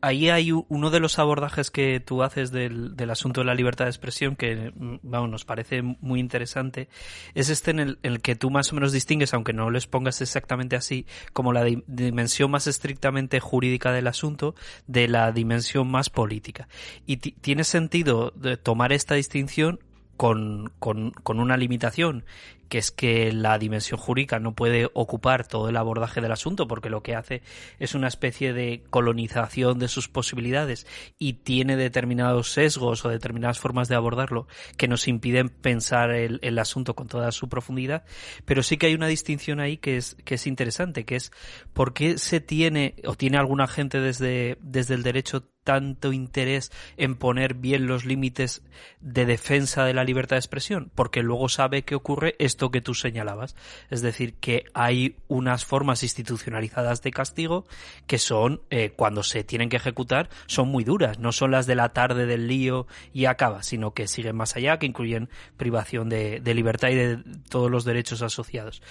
Ahí 0.00 0.28
hay 0.28 0.52
uno 0.52 0.90
de 0.90 1.00
los 1.00 1.18
abordajes 1.18 1.72
que 1.72 1.98
tú 1.98 2.22
haces 2.22 2.52
del, 2.52 2.94
del 2.96 3.10
asunto 3.10 3.40
de 3.40 3.46
la 3.46 3.54
libertad 3.56 3.86
de 3.86 3.90
expresión 3.90 4.36
que 4.36 4.72
mm, 4.72 4.98
vamos, 5.02 5.28
nos 5.28 5.44
parece 5.44 5.82
muy 5.82 6.20
interesante. 6.20 6.88
Es 7.34 7.48
este 7.48 7.72
en 7.72 7.98
el, 8.00 8.20
que 8.22 8.36
tú 8.36 8.50
más 8.50 8.70
o 8.70 8.76
menos 8.76 8.92
distingues, 8.92 9.34
aunque 9.34 9.52
no 9.52 9.70
lo 9.70 9.76
expongas 9.76 10.20
exactamente 10.20 10.76
así, 10.76 11.04
como 11.32 11.52
la 11.52 11.64
dimensión 11.64 12.52
más 12.52 12.68
estrictamente 12.68 13.40
jurídica 13.40 13.90
del 13.90 14.06
asunto 14.06 14.54
de 14.86 15.08
la 15.08 15.32
dimensión 15.32 15.90
más 15.90 16.10
política. 16.10 16.68
Y 17.06 17.16
tiene 17.16 17.64
sentido 17.64 18.32
tomar 18.62 18.92
esta 18.92 19.16
distinción 19.16 19.80
con, 20.20 20.70
con, 20.78 21.12
con, 21.12 21.40
una 21.40 21.56
limitación 21.56 22.26
que 22.68 22.76
es 22.76 22.90
que 22.90 23.32
la 23.32 23.58
dimensión 23.58 23.98
jurídica 23.98 24.38
no 24.38 24.54
puede 24.54 24.90
ocupar 24.92 25.46
todo 25.46 25.70
el 25.70 25.78
abordaje 25.78 26.20
del 26.20 26.30
asunto 26.30 26.68
porque 26.68 26.90
lo 26.90 27.02
que 27.02 27.14
hace 27.14 27.40
es 27.78 27.94
una 27.94 28.08
especie 28.08 28.52
de 28.52 28.82
colonización 28.90 29.78
de 29.78 29.88
sus 29.88 30.08
posibilidades 30.08 30.86
y 31.18 31.32
tiene 31.32 31.74
determinados 31.74 32.52
sesgos 32.52 33.02
o 33.06 33.08
determinadas 33.08 33.58
formas 33.58 33.88
de 33.88 33.94
abordarlo 33.94 34.46
que 34.76 34.88
nos 34.88 35.08
impiden 35.08 35.48
pensar 35.48 36.10
el, 36.10 36.38
el 36.42 36.58
asunto 36.58 36.94
con 36.94 37.08
toda 37.08 37.32
su 37.32 37.48
profundidad, 37.48 38.04
pero 38.44 38.62
sí 38.62 38.76
que 38.76 38.88
hay 38.88 38.94
una 38.94 39.06
distinción 39.06 39.58
ahí 39.58 39.78
que 39.78 39.96
es, 39.96 40.16
que 40.26 40.34
es 40.34 40.46
interesante, 40.46 41.06
que 41.06 41.16
es 41.16 41.32
por 41.72 41.94
qué 41.94 42.18
se 42.18 42.40
tiene 42.40 42.96
o 43.06 43.14
tiene 43.14 43.38
alguna 43.38 43.66
gente 43.66 44.00
desde, 44.00 44.58
desde 44.60 44.96
el 44.96 45.02
derecho 45.02 45.48
tanto 45.70 46.12
interés 46.12 46.72
en 46.96 47.14
poner 47.14 47.54
bien 47.54 47.86
los 47.86 48.04
límites 48.04 48.60
de 49.00 49.24
defensa 49.24 49.84
de 49.84 49.94
la 49.94 50.02
libertad 50.02 50.34
de 50.34 50.40
expresión, 50.40 50.90
porque 50.96 51.22
luego 51.22 51.48
sabe 51.48 51.84
que 51.84 51.94
ocurre 51.94 52.34
esto 52.40 52.72
que 52.72 52.80
tú 52.80 52.92
señalabas, 52.92 53.54
es 53.88 54.02
decir, 54.02 54.34
que 54.34 54.64
hay 54.74 55.14
unas 55.28 55.64
formas 55.64 56.02
institucionalizadas 56.02 57.02
de 57.02 57.12
castigo 57.12 57.66
que 58.08 58.18
son, 58.18 58.62
eh, 58.70 58.94
cuando 58.96 59.22
se 59.22 59.44
tienen 59.44 59.68
que 59.68 59.76
ejecutar, 59.76 60.28
son 60.46 60.66
muy 60.66 60.82
duras, 60.82 61.20
no 61.20 61.30
son 61.30 61.52
las 61.52 61.68
de 61.68 61.76
la 61.76 61.90
tarde 61.90 62.26
del 62.26 62.48
lío 62.48 62.88
y 63.12 63.26
acaba, 63.26 63.62
sino 63.62 63.94
que 63.94 64.08
siguen 64.08 64.34
más 64.34 64.56
allá, 64.56 64.80
que 64.80 64.86
incluyen 64.86 65.28
privación 65.56 66.08
de, 66.08 66.40
de 66.40 66.54
libertad 66.54 66.88
y 66.88 66.96
de 66.96 67.22
todos 67.48 67.70
los 67.70 67.84
derechos 67.84 68.22
asociados. 68.22 68.82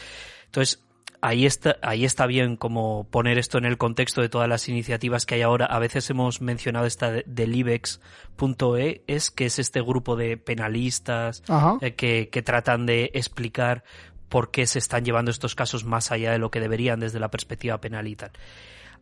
Entonces, 0.45 0.81
ahí 1.21 1.45
está, 1.45 1.77
ahí 1.81 2.05
está 2.05 2.25
bien 2.25 2.55
como 2.55 3.05
poner 3.05 3.38
esto 3.38 3.57
en 3.57 3.65
el 3.65 3.77
contexto 3.77 4.21
de 4.21 4.29
todas 4.29 4.47
las 4.47 4.69
iniciativas 4.69 5.25
que 5.25 5.35
hay 5.35 5.41
ahora. 5.41 5.65
A 5.65 5.79
veces 5.79 6.09
hemos 6.09 6.41
mencionado 6.41 6.85
esta 6.85 7.11
del 7.11 7.55
IBEX.e, 7.55 9.03
es 9.07 9.31
que 9.31 9.45
es 9.45 9.59
este 9.59 9.81
grupo 9.81 10.15
de 10.15 10.38
penalistas 10.38 11.43
eh, 11.81 11.93
que, 11.93 12.29
que 12.29 12.41
tratan 12.41 12.85
de 12.85 13.11
explicar 13.13 13.83
por 14.29 14.51
qué 14.51 14.67
se 14.67 14.79
están 14.79 15.03
llevando 15.03 15.31
estos 15.31 15.55
casos 15.55 15.83
más 15.85 16.11
allá 16.11 16.31
de 16.31 16.39
lo 16.39 16.51
que 16.51 16.59
deberían 16.59 16.99
desde 16.99 17.19
la 17.19 17.31
perspectiva 17.31 17.79
penal 17.81 18.07
y 18.07 18.15
tal. 18.15 18.31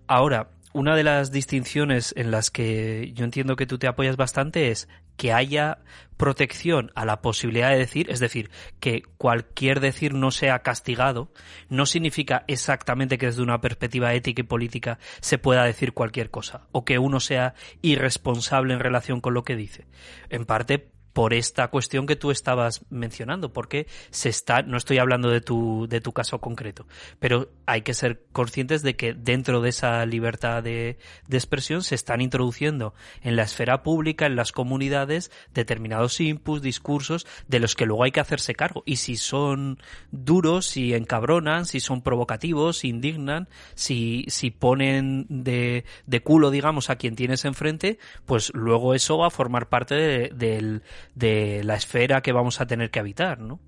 Ahora, 0.07 0.49
una 0.73 0.95
de 0.95 1.03
las 1.03 1.31
distinciones 1.31 2.13
en 2.17 2.31
las 2.31 2.51
que 2.51 3.11
yo 3.13 3.25
entiendo 3.25 3.55
que 3.55 3.65
tú 3.65 3.77
te 3.77 3.87
apoyas 3.87 4.17
bastante 4.17 4.69
es 4.69 4.87
que 5.15 5.33
haya 5.33 5.79
protección 6.17 6.91
a 6.95 7.05
la 7.05 7.21
posibilidad 7.21 7.71
de 7.71 7.77
decir, 7.77 8.09
es 8.09 8.19
decir, 8.19 8.49
que 8.79 9.03
cualquier 9.17 9.79
decir 9.79 10.13
no 10.13 10.31
sea 10.31 10.59
castigado, 10.59 11.31
no 11.69 11.85
significa 11.85 12.43
exactamente 12.47 13.17
que 13.17 13.27
desde 13.27 13.41
una 13.41 13.61
perspectiva 13.61 14.13
ética 14.13 14.41
y 14.41 14.43
política 14.43 14.99
se 15.19 15.37
pueda 15.37 15.63
decir 15.63 15.93
cualquier 15.93 16.29
cosa, 16.29 16.67
o 16.71 16.85
que 16.85 16.99
uno 16.99 17.19
sea 17.19 17.55
irresponsable 17.81 18.73
en 18.73 18.79
relación 18.79 19.21
con 19.21 19.33
lo 19.33 19.43
que 19.43 19.55
dice. 19.55 19.85
En 20.29 20.45
parte 20.45 20.89
por 21.17 21.33
esta 21.33 21.69
cuestión 21.69 22.05
que 22.05 22.15
tú 22.15 22.29
estabas 22.29 22.85
mencionando, 22.91 23.51
porque 23.51 23.87
se 24.11 24.29
está, 24.29 24.61
no 24.61 24.77
estoy 24.77 24.99
hablando 24.99 25.31
de 25.31 25.41
tu, 25.41 25.87
de 25.89 25.99
tu 25.99 26.13
caso 26.13 26.39
concreto, 26.39 26.85
pero 27.17 27.49
hay 27.65 27.81
que 27.81 27.95
ser 27.95 28.21
conscientes 28.31 28.83
de 28.83 28.95
que 28.95 29.15
dentro 29.15 29.59
de 29.61 29.69
esa 29.69 30.05
libertad 30.05 30.61
de, 30.61 30.99
de 31.27 31.37
expresión 31.37 31.81
se 31.81 31.95
están 31.95 32.21
introduciendo 32.21 32.93
en 33.23 33.35
la 33.35 33.41
esfera 33.41 33.81
pública, 33.81 34.27
en 34.27 34.35
las 34.35 34.51
comunidades, 34.51 35.31
determinados 35.55 36.21
inputs, 36.21 36.61
discursos 36.61 37.25
de 37.47 37.61
los 37.61 37.73
que 37.73 37.87
luego 37.87 38.03
hay 38.03 38.11
que 38.11 38.19
hacerse 38.19 38.53
cargo. 38.53 38.83
Y 38.85 38.97
si 38.97 39.17
son 39.17 39.79
duros, 40.11 40.67
si 40.67 40.93
encabronan, 40.93 41.65
si 41.65 41.79
son 41.79 42.03
provocativos, 42.03 42.77
si 42.77 42.89
indignan, 42.89 43.49
si, 43.73 44.25
si 44.27 44.51
ponen 44.51 45.25
de, 45.29 45.83
de 46.05 46.21
culo, 46.21 46.51
digamos, 46.51 46.91
a 46.91 46.97
quien 46.97 47.15
tienes 47.15 47.43
enfrente, 47.43 47.97
pues 48.27 48.51
luego 48.53 48.93
eso 48.93 49.17
va 49.17 49.25
a 49.25 49.31
formar 49.31 49.67
parte 49.67 49.95
de, 49.95 50.29
del 50.29 50.83
de 51.15 51.63
la 51.63 51.75
esfera 51.75 52.21
que 52.21 52.31
vamos 52.31 52.61
a 52.61 52.67
tener 52.67 52.89
que 52.91 52.99
habitar, 52.99 53.39
¿no? 53.39 53.59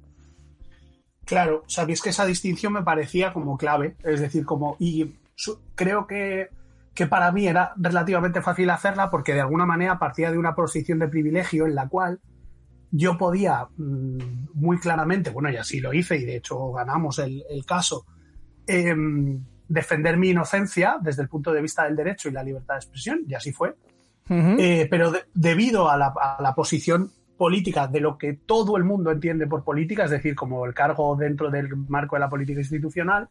Claro, 1.26 1.64
sabéis 1.68 2.02
que 2.02 2.10
esa 2.10 2.26
distinción 2.26 2.74
me 2.74 2.82
parecía 2.82 3.34
como 3.34 3.58
clave, 3.58 3.96
es 4.04 4.20
decir, 4.20 4.46
como, 4.46 4.76
y 4.80 5.16
creo 5.76 6.08
que, 6.08 6.50
que 6.96 7.06
para 7.06 7.32
mí 7.32 7.48
era 7.48 7.74
relativamente 7.78 8.42
fácil 8.42 8.70
hacerla 8.72 9.12
porque 9.12 9.34
de 9.34 9.42
alguna 9.42 9.66
manera 9.66 10.00
partía 10.00 10.32
de 10.32 10.40
una 10.40 10.56
posición 10.56 10.98
de 11.00 11.08
privilegio 11.08 11.68
en 11.68 11.76
la 11.76 11.88
cual 11.88 12.20
yo 12.92 13.18
podía 13.18 13.68
mm, 13.78 14.48
muy 14.56 14.80
claramente, 14.80 15.30
bueno, 15.30 15.52
y 15.52 15.58
así 15.58 15.80
lo 15.80 15.94
hice 15.94 16.18
y 16.18 16.26
de 16.26 16.38
hecho 16.38 16.72
ganamos 16.72 17.20
el, 17.20 17.44
el 17.48 17.64
caso, 17.64 18.06
eh, 18.66 18.96
defender 19.68 20.18
mi 20.18 20.32
inocencia 20.32 20.98
desde 21.00 21.22
el 21.22 21.30
punto 21.30 21.54
de 21.54 21.62
vista 21.62 21.86
del 21.86 21.96
derecho 21.96 22.28
y 22.28 22.32
la 22.32 22.44
libertad 22.44 22.74
de 22.74 22.80
expresión, 22.80 23.20
y 23.28 23.36
así 23.36 23.54
fue. 23.54 23.76
Uh 24.30 24.34
-huh. 24.34 24.56
eh, 24.60 24.88
pero 24.90 25.12
de, 25.12 25.24
debido 25.34 25.90
a 25.90 25.98
la, 25.98 26.14
a 26.20 26.42
la, 26.42 26.54
posición 26.54 27.12
política 27.40 27.88
de 27.88 28.02
lo 28.02 28.18
que 28.18 28.34
todo 28.34 28.76
el 28.76 28.84
mundo 28.84 29.12
entiende 29.12 29.48
por 29.48 29.64
política, 29.64 30.04
es 30.04 30.12
decir, 30.12 30.36
como 30.36 30.66
el 30.66 30.74
cargo 30.74 31.16
dentro 31.16 31.50
del 31.50 31.74
marco 31.88 32.18
de 32.18 32.20
la 32.20 32.30
política 32.30 32.60
institucional, 32.60 33.30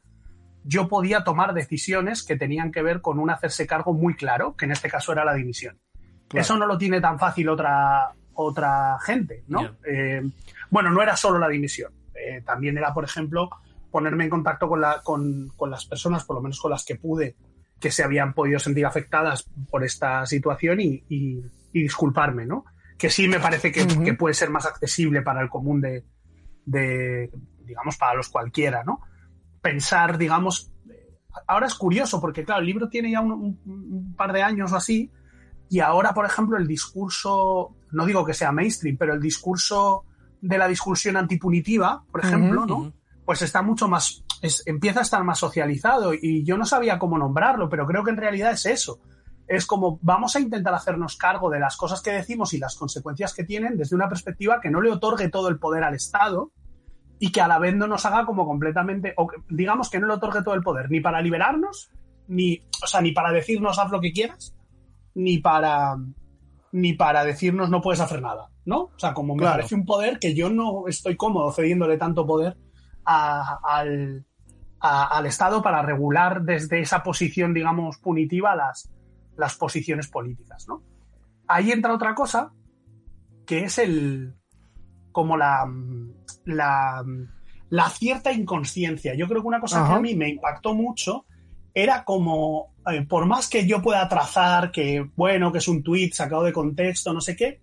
yo 0.64 0.88
podía 0.88 1.24
tomar 1.24 1.52
decisiones 1.52 2.22
que 2.22 2.34
tenían 2.34 2.72
que 2.72 2.82
ver 2.82 3.02
con 3.02 3.18
un 3.18 3.28
hacerse 3.28 3.66
cargo 3.66 3.92
muy 3.92 4.14
claro, 4.14 4.56
que 4.56 4.64
en 4.64 4.72
este 4.72 4.88
caso 4.88 5.12
era 5.12 5.26
la 5.26 5.34
dimisión. 5.34 5.78
Claro. 6.26 6.40
Eso 6.40 6.56
no 6.56 6.66
lo 6.66 6.78
tiene 6.78 7.02
tan 7.02 7.18
fácil 7.18 7.50
otra, 7.50 8.08
otra 8.32 8.96
gente, 9.02 9.44
¿no? 9.46 9.60
Yeah. 9.60 9.76
Eh, 9.84 10.22
bueno, 10.70 10.90
no 10.90 11.02
era 11.02 11.14
solo 11.14 11.38
la 11.38 11.48
dimisión, 11.48 11.92
eh, 12.14 12.40
también 12.40 12.78
era, 12.78 12.94
por 12.94 13.04
ejemplo, 13.04 13.50
ponerme 13.90 14.24
en 14.24 14.30
contacto 14.30 14.70
con, 14.70 14.80
la, 14.80 15.02
con, 15.04 15.52
con 15.54 15.70
las 15.70 15.84
personas, 15.84 16.24
por 16.24 16.36
lo 16.36 16.40
menos 16.40 16.58
con 16.58 16.70
las 16.70 16.82
que 16.82 16.96
pude, 16.96 17.36
que 17.78 17.90
se 17.90 18.02
habían 18.02 18.32
podido 18.32 18.58
sentir 18.58 18.86
afectadas 18.86 19.46
por 19.70 19.84
esta 19.84 20.24
situación 20.24 20.80
y, 20.80 21.04
y, 21.10 21.42
y 21.74 21.82
disculparme, 21.82 22.46
¿no? 22.46 22.64
Que 22.99 23.11
sí 23.11 23.28
me 23.28 23.38
parece 23.38 23.71
que, 23.71 23.83
uh 23.83 23.87
-huh. 23.87 24.05
que 24.05 24.14
puede 24.14 24.35
ser 24.35 24.50
más 24.50 24.67
accesible 24.67 25.23
para 25.23 25.40
el 25.40 25.49
común 25.49 25.81
de, 25.81 26.05
de, 26.67 27.31
digamos, 27.64 27.97
para 27.97 28.14
los 28.14 28.28
cualquiera, 28.28 28.83
¿no? 28.85 29.00
Pensar, 29.62 30.19
digamos, 30.19 30.73
ahora 31.47 31.67
es 31.67 31.75
curioso 31.75 32.21
porque, 32.21 32.45
claro, 32.45 32.61
el 32.61 32.67
libro 32.67 32.88
tiene 32.88 33.12
ya 33.12 33.21
un, 33.21 33.33
un, 33.33 33.61
un, 33.64 34.14
par 34.17 34.33
de 34.33 34.43
años 34.43 34.73
o 34.73 34.76
así 34.76 35.11
y 35.71 35.81
ahora, 35.81 36.12
por 36.12 36.25
ejemplo, 36.26 36.57
el 36.57 36.67
discurso, 36.67 37.76
no 37.93 38.05
digo 38.05 38.25
que 38.25 38.35
sea 38.35 38.52
mainstream, 38.52 38.97
pero 38.97 39.14
el 39.14 39.21
discurso 39.21 40.05
de 40.40 40.59
la 40.59 40.67
discusión 40.67 41.17
antipunitiva, 41.17 42.05
por 42.11 42.25
ejemplo, 42.25 42.62
uh 42.62 42.64
-huh, 42.64 42.69
¿no? 42.69 42.93
Pues 43.25 43.43
está 43.43 43.62
mucho 43.62 43.87
más, 43.88 44.25
es, 44.43 44.62
empieza 44.67 45.00
a 45.00 45.02
estar 45.02 45.23
más 45.23 45.38
socializado 45.38 46.14
y 46.14 46.45
yo 46.45 46.57
no 46.57 46.64
sabía 46.64 46.99
cómo 46.99 47.19
nombrarlo, 47.19 47.69
pero 47.69 47.87
creo 47.87 48.02
que 48.02 48.11
en 48.11 48.17
realidad 48.17 48.52
es 48.52 48.67
eso 48.67 49.00
es 49.49 49.67
como 49.67 49.99
vamos 50.02 50.37
a 50.37 50.40
intentar 50.40 50.75
hacernos 50.75 51.17
cargo 51.17 51.49
de 51.50 51.59
las 51.59 51.76
cosas 51.76 52.02
que 52.02 52.12
decimos 52.12 52.52
y 52.52 52.59
las 52.59 52.76
consecuencias 52.76 53.33
que 53.33 53.45
tienen 53.45 53.78
desde 53.78 53.97
una 53.97 54.09
perspectiva 54.09 54.61
que 54.61 54.71
no 54.71 54.83
le 54.83 54.93
otorgue 54.93 55.31
todo 55.31 55.49
el 55.49 55.59
poder 55.59 55.85
al 55.85 55.95
Estado 55.95 56.52
y 57.19 57.33
que 57.33 57.40
a 57.40 57.49
la 57.49 57.59
vez 57.59 57.75
no 57.75 57.88
nos 57.88 58.05
haga 58.05 58.26
como 58.26 58.47
completamente, 58.47 59.14
o 59.17 59.28
digamos 59.49 59.90
que 59.90 59.99
no 59.99 60.07
le 60.07 60.14
otorgue 60.14 60.43
todo 60.43 60.55
el 60.55 60.62
poder, 60.62 60.90
ni 60.90 61.00
para 61.00 61.21
liberarnos, 61.21 61.90
ni, 62.28 62.62
o 62.83 62.87
sea, 62.87 63.00
ni 63.00 63.12
para 63.12 63.33
decirnos 63.33 63.78
haz 63.78 63.90
lo 63.90 64.00
que 64.00 64.12
quieras, 64.12 64.55
ni 65.14 65.38
para, 65.38 65.97
ni 66.71 66.93
para 66.93 67.25
decirnos 67.25 67.71
no 67.71 67.81
puedes 67.81 68.00
hacer 68.00 68.23
nada, 68.23 68.50
¿no? 68.67 68.83
O 68.83 68.99
sea, 68.99 69.14
como 69.14 69.35
me 69.35 69.40
claro. 69.40 69.57
parece 69.57 69.75
un 69.75 69.85
poder 69.85 70.19
que 70.21 70.35
yo 70.35 70.50
no 70.50 70.87
estoy 70.87 71.17
cómodo 71.17 71.50
cediéndole 71.52 71.97
tanto 71.97 72.26
poder 72.26 72.57
a, 73.05 73.59
al, 73.64 74.25
a, 74.78 75.19
al 75.19 75.26
Estado 75.26 75.61
para 75.61 75.83
regular 75.83 76.43
desde 76.43 76.81
esa 76.81 77.02
posición, 77.02 77.52
digamos, 77.52 77.99
punitiva 77.99 78.55
las, 78.55 78.90
las 79.38 79.54
posiciones 79.54 80.09
políticas, 80.09 80.66
¿no? 80.68 80.83
Ahí 81.47 81.71
entra 81.73 81.95
otra 81.95 82.14
cosa, 82.14 82.52
que 83.47 83.61
es 83.64 83.78
el 83.78 84.35
como 85.12 85.37
la, 85.37 85.64
la, 86.45 87.04
la 87.71 87.90
cierta 87.90 88.33
inconsciencia. 88.33 89.14
Yo 89.14 89.26
creo 89.26 89.40
que 89.40 89.49
una 89.49 89.61
cosa 89.61 89.80
Ajá. 89.80 89.88
que 89.88 89.95
a 89.95 90.00
mí 90.00 90.14
me 90.14 90.28
impactó 90.28 90.75
mucho 90.75 91.25
era 91.73 92.04
como, 92.04 92.75
eh, 92.90 93.02
por 93.02 93.26
más 93.26 93.49
que 93.49 93.66
yo 93.66 93.80
pueda 93.80 94.07
trazar 94.09 94.73
que, 94.73 95.09
bueno, 95.16 95.52
que 95.52 95.59
es 95.59 95.68
un 95.68 95.83
tweet 95.83 96.11
sacado 96.12 96.42
de 96.42 96.52
contexto, 96.52 97.12
no 97.12 97.21
sé 97.21 97.37
qué, 97.37 97.61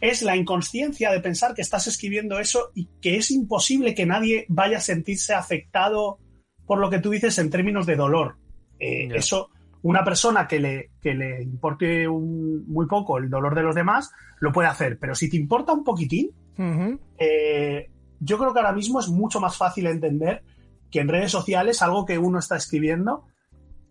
es 0.00 0.22
la 0.22 0.36
inconsciencia 0.36 1.10
de 1.12 1.20
pensar 1.20 1.54
que 1.54 1.62
estás 1.62 1.86
escribiendo 1.86 2.38
eso 2.38 2.70
y 2.74 2.88
que 3.00 3.16
es 3.16 3.30
imposible 3.30 3.94
que 3.94 4.06
nadie 4.06 4.44
vaya 4.48 4.78
a 4.78 4.80
sentirse 4.80 5.32
afectado 5.32 6.18
por 6.66 6.78
lo 6.78 6.90
que 6.90 6.98
tú 6.98 7.10
dices 7.10 7.38
en 7.38 7.50
términos 7.50 7.86
de 7.86 7.96
dolor. 7.96 8.36
Eh, 8.80 9.06
yeah. 9.06 9.16
Eso, 9.16 9.50
una 9.84 10.02
persona 10.02 10.48
que 10.48 10.58
le, 10.58 10.90
que 11.00 11.14
le 11.14 11.42
importe 11.42 12.08
un, 12.08 12.64
muy 12.66 12.86
poco 12.86 13.18
el 13.18 13.28
dolor 13.28 13.54
de 13.54 13.62
los 13.62 13.74
demás, 13.74 14.10
lo 14.40 14.50
puede 14.50 14.68
hacer. 14.68 14.98
Pero 14.98 15.14
si 15.14 15.28
te 15.28 15.36
importa 15.36 15.74
un 15.74 15.84
poquitín, 15.84 16.30
uh 16.56 16.62
-huh. 16.62 16.98
eh, 17.18 17.90
yo 18.18 18.38
creo 18.38 18.54
que 18.54 18.60
ahora 18.60 18.72
mismo 18.72 18.98
es 18.98 19.08
mucho 19.08 19.40
más 19.40 19.58
fácil 19.58 19.86
entender 19.86 20.42
que 20.90 21.00
en 21.00 21.08
redes 21.08 21.30
sociales 21.30 21.82
algo 21.82 22.06
que 22.06 22.16
uno 22.16 22.38
está 22.38 22.56
escribiendo 22.56 23.26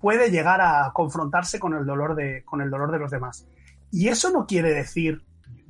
puede 0.01 0.31
llegar 0.31 0.61
a 0.61 0.91
confrontarse 0.93 1.59
con 1.59 1.75
el 1.75 1.85
dolor 1.85 2.15
de, 2.15 2.43
con 2.43 2.61
el 2.61 2.71
dolor 2.71 2.91
de 2.91 2.97
los 2.97 3.11
demás. 3.11 3.47
Y 3.91 4.07
eso 4.07 4.31
no 4.31 4.47
quiere 4.47 4.73
decir, 4.73 5.21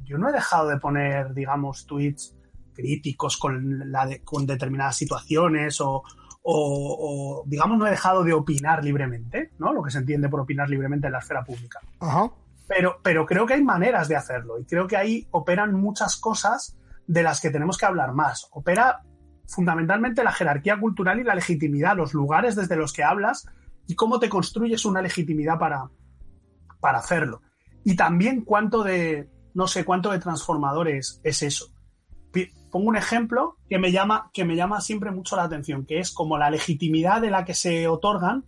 yo 0.05 0.17
no 0.17 0.29
he 0.29 0.31
dejado 0.31 0.69
de 0.69 0.77
poner, 0.77 1.33
digamos, 1.33 1.85
tweets 1.85 2.33
críticos 2.73 3.35
con, 3.35 3.91
la 3.91 4.05
de, 4.05 4.21
con 4.21 4.45
determinadas 4.45 4.95
situaciones 4.95 5.81
o, 5.81 6.01
o, 6.43 7.41
o, 7.41 7.43
digamos, 7.47 7.77
no 7.77 7.88
he 7.88 7.91
dejado 7.91 8.23
de 8.23 8.33
opinar 8.33 8.83
libremente, 8.83 9.51
¿no? 9.59 9.71
Lo 9.73 9.81
que 9.81 9.91
se 9.91 10.00
entiende 10.00 10.29
por 10.29 10.41
opinar 10.41 10.69
libremente 10.69 11.07
en 11.07 11.13
la 11.13 11.19
esfera 11.19 11.43
pública. 11.43 11.79
Ajá. 12.00 12.29
Pero, 12.67 13.00
pero 13.01 13.25
creo 13.25 13.45
que 13.45 13.53
hay 13.53 13.63
maneras 13.63 14.07
de 14.07 14.15
hacerlo 14.15 14.59
y 14.59 14.65
creo 14.65 14.88
que 14.88 14.97
ahí 14.97 15.27
operan 15.31 15.73
muchas 15.73 16.17
cosas 16.17 16.77
de 17.07 17.23
las 17.23 17.41
que 17.41 17.50
tenemos 17.50 17.77
que 17.77 17.85
hablar 17.85 18.13
más. 18.13 18.47
Opera 18.51 19.01
fundamentalmente 19.47 20.23
la 20.23 20.31
jerarquía 20.31 20.79
cultural 20.79 21.19
y 21.19 21.23
la 21.23 21.35
legitimidad, 21.35 21.97
los 21.97 22.13
lugares 22.13 22.55
desde 22.55 22.75
los 22.75 22.93
que 22.93 23.03
hablas 23.03 23.45
y 23.88 23.95
cómo 23.95 24.19
te 24.19 24.29
construyes 24.29 24.85
una 24.85 25.01
legitimidad 25.01 25.59
para, 25.59 25.89
para 26.79 27.00
hacerlo. 27.00 27.41
Y 27.83 27.95
también 27.95 28.41
cuánto 28.41 28.83
de, 28.83 29.29
no 29.53 29.67
sé, 29.67 29.83
cuánto 29.83 30.12
de 30.12 30.19
transformadores 30.19 31.19
es 31.23 31.43
eso 31.43 31.72
pongo 32.73 32.89
un 32.89 32.97
ejemplo 32.97 33.57
que 33.69 33.77
me 33.77 33.91
llama, 33.91 34.31
que 34.33 34.45
me 34.45 34.55
llama 34.55 34.81
siempre 34.81 35.11
mucho 35.11 35.35
la 35.35 35.43
atención, 35.43 35.85
que 35.85 35.99
es 35.99 36.11
como 36.11 36.39
la 36.39 36.49
legitimidad 36.49 37.21
de 37.21 37.29
la 37.29 37.45
que 37.45 37.53
se 37.53 37.87
otorgan, 37.87 38.45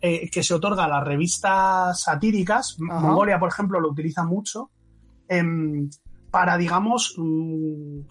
eh, 0.00 0.30
que 0.30 0.44
se 0.44 0.54
otorga 0.54 0.84
a 0.84 0.88
las 0.88 1.02
revistas 1.02 2.00
satíricas. 2.00 2.76
Ajá. 2.88 3.00
Mongolia, 3.00 3.40
por 3.40 3.48
ejemplo, 3.48 3.80
lo 3.80 3.90
utiliza 3.90 4.22
mucho, 4.22 4.70
eh, 5.28 5.42
para, 6.30 6.56
digamos, 6.56 7.16
mmm, 7.18 8.02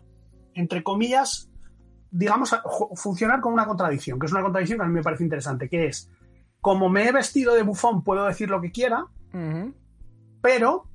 entre 0.54 0.84
comillas, 0.84 1.50
digamos, 2.12 2.54
funcionar 2.96 3.40
con 3.40 3.54
una 3.54 3.66
contradicción, 3.66 4.20
que 4.20 4.26
es 4.26 4.34
una 4.34 4.42
contradicción 4.42 4.80
que 4.80 4.84
a 4.84 4.88
mí 4.90 4.94
me 4.94 5.02
parece 5.02 5.24
interesante, 5.24 5.70
que 5.70 5.86
es, 5.86 6.12
como 6.60 6.90
me 6.90 7.08
he 7.08 7.14
vestido 7.14 7.56
de 7.56 7.64
bufón, 7.64 8.04
puedo 8.04 8.26
decir 8.26 8.50
lo 8.50 8.60
que 8.60 8.72
quiera, 8.74 9.06
uh 9.34 9.38
-huh. 9.38 9.74
pero 10.42 10.90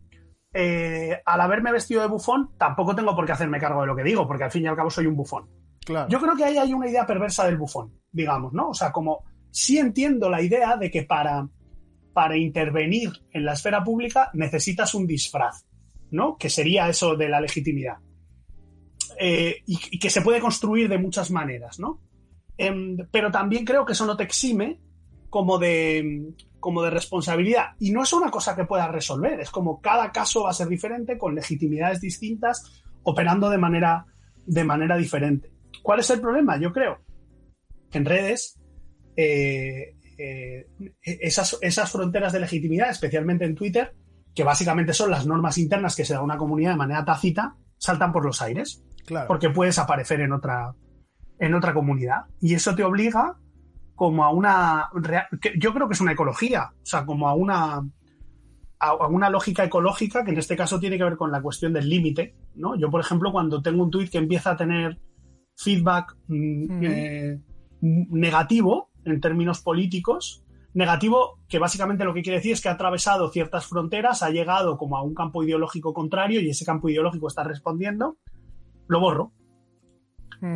eh, 0.52 1.21
al 1.25 1.40
haberme 1.40 1.73
vestido 1.73 2.00
de 2.00 2.09
bufón, 2.09 2.50
tampoco 2.57 2.95
tengo 2.95 3.14
por 3.14 3.26
qué 3.26 3.33
hacerme 3.33 3.61
cargo 3.61 3.83
de 3.83 3.87
lo 3.87 3.97
que 3.97 4.02
digo, 4.02 4.26
porque 4.26 4.45
al 4.45 4.50
fin 4.50 4.64
y 4.64 4.67
al 4.67 4.76
cabo 4.76 4.90
soy 4.90 5.07
un 5.07 5.17
bufón. 5.17 5.49
Claro. 5.85 6.09
Yo 6.09 6.21
creo 6.21 6.37
que 6.37 6.45
ahí 6.45 6.57
hay 6.57 6.73
una 6.73 6.88
idea 6.88 7.07
perversa 7.07 7.47
del 7.47 7.57
bufón, 7.57 7.93
digamos, 8.11 8.52
¿no? 8.52 8.71
O 8.71 8.75
sea, 8.75 8.93
como 8.93 9.25
sí 9.50 9.78
entiendo 9.78 10.28
la 10.28 10.43
idea 10.43 10.76
de 10.76 10.90
que 10.90 11.02
para, 11.02 11.49
para 12.12 12.37
intervenir 12.37 13.11
en 13.33 13.45
la 13.45 13.55
esfera 13.55 13.83
pública 13.83 14.31
necesitas 14.35 14.95
un 14.95 15.07
disfraz, 15.07 15.67
¿no? 16.11 16.37
Que 16.37 16.50
sería 16.50 16.88
eso 16.88 17.17
de 17.17 17.28
la 17.28 17.40
legitimidad. 17.40 17.97
Eh, 19.19 19.62
y, 19.67 19.78
y, 19.90 19.99
que 19.99 20.11
se 20.11 20.23
puede 20.23 20.40
construir 20.40 20.88
de 20.88 20.99
muchas 20.99 21.31
maneras, 21.31 21.81
¿no? 21.81 22.00
Em, 22.57 22.97
pero 23.11 23.31
también 23.31 23.64
creo 23.64 23.85
que 23.85 23.93
eso 23.93 24.05
no 24.05 24.17
te 24.17 24.25
exime 24.25 24.81
como 25.30 25.58
de, 25.58 26.32
como 26.61 26.82
de 26.82 26.90
responsabilidad. 26.90 27.73
Y 27.78 27.90
no 27.90 28.02
es 28.02 28.12
una 28.12 28.30
cosa 28.30 28.56
que 28.56 28.64
puedas 28.64 28.90
resolver, 28.90 29.40
es 29.40 29.50
como 29.50 29.80
cada 29.80 30.12
caso 30.12 30.44
va 30.44 30.50
a 30.50 30.54
ser 30.54 30.68
diferente, 30.68 31.18
con 31.18 31.35
legitimidades 31.35 32.00
distintas, 32.00 32.82
operando 33.02 33.50
de 33.50 33.58
manera, 33.58 34.06
de 34.47 34.64
manera 34.64 34.97
diferente. 34.97 35.52
¿Cuál 35.82 36.00
es 36.00 36.11
el 36.11 36.20
problema? 36.20 36.58
Yo 36.58 36.73
creo 36.73 36.99
que 37.90 37.99
en 37.99 38.04
redes 38.04 38.58
eh, 39.16 39.97
eh, 40.18 40.66
esas, 41.02 41.56
esas 41.61 41.90
fronteras 41.90 42.32
de 42.32 42.40
legitimidad, 42.40 42.90
especialmente 42.90 43.44
en 43.44 43.54
Twitter, 43.54 43.94
que 44.35 44.44
básicamente 44.44 44.92
son 44.92 45.11
las 45.11 45.26
normas 45.26 45.58
internas 45.58 45.97
que 45.97 46.04
se 46.04 46.12
da 46.12 46.20
a 46.20 46.23
una 46.23 46.37
comunidad 46.37 46.73
de 46.73 46.76
manera 46.76 47.04
tácita, 47.04 47.56
saltan 47.76 48.12
por 48.12 48.25
los 48.25 48.42
aires. 48.42 48.85
Claro. 49.06 49.26
Porque 49.26 49.49
puedes 49.50 49.78
aparecer 49.78 50.20
en 50.20 50.32
otra, 50.32 50.75
en 51.38 51.54
otra 51.54 51.73
comunidad. 51.73 52.25
Y 52.40 52.54
eso 52.54 52.75
te 52.75 52.85
obliga 52.85 53.38
como 53.99 54.23
a 54.23 54.31
una... 54.31 54.90
Yo 55.59 55.75
creo 55.75 55.88
que 55.88 55.95
es 55.95 56.00
una 56.00 56.12
ecología, 56.12 56.71
o 56.73 56.87
sea, 56.87 57.05
como 57.05 57.28
a 57.28 57.35
una, 57.35 57.85
a 58.78 59.07
una 59.09 59.28
lógica 59.28 59.64
ecológica 59.64 60.25
que 60.25 60.31
en 60.31 60.38
este 60.38 60.57
caso 60.57 60.78
tiene 60.78 60.97
que 60.97 61.02
ver 61.02 61.17
con 61.17 61.33
la 61.33 61.43
cuestión 61.43 61.73
del 61.73 61.88
límite, 61.88 62.37
¿no? 62.55 62.76
Yo, 62.76 62.93
por 62.93 63.00
ejemplo, 63.00 63.33
cuando 63.33 63.61
tengo 63.61 63.83
un 63.83 63.90
tweet 63.90 64.09
que 64.09 64.19
empieza 64.19 64.52
a 64.52 64.57
tener 64.57 65.00
feedback 65.57 66.17
mm, 66.28 66.85
eh, 66.85 67.40
negativo 67.81 68.93
en 69.05 69.21
términos 69.21 69.62
políticos, 69.62 70.45
negativo 70.75 71.40
que 71.49 71.59
básicamente 71.59 72.05
lo 72.05 72.14
que 72.14 72.23
quiere 72.23 72.38
decir 72.38 72.52
es 72.52 72.61
que 72.61 72.69
ha 72.69 72.75
atravesado 72.75 73.31
ciertas 73.31 73.67
fronteras, 73.67 74.23
ha 74.23 74.31
llegado 74.31 74.78
como 74.78 74.97
a 74.97 75.02
un 75.02 75.14
campo 75.14 75.43
ideológico 75.43 75.93
contrario 75.93 76.40
y 76.40 76.50
ese 76.50 76.64
campo 76.64 76.88
ideológico 76.88 77.26
está 77.26 77.43
respondiendo, 77.43 78.17
lo 78.87 79.00
borro. 79.00 79.33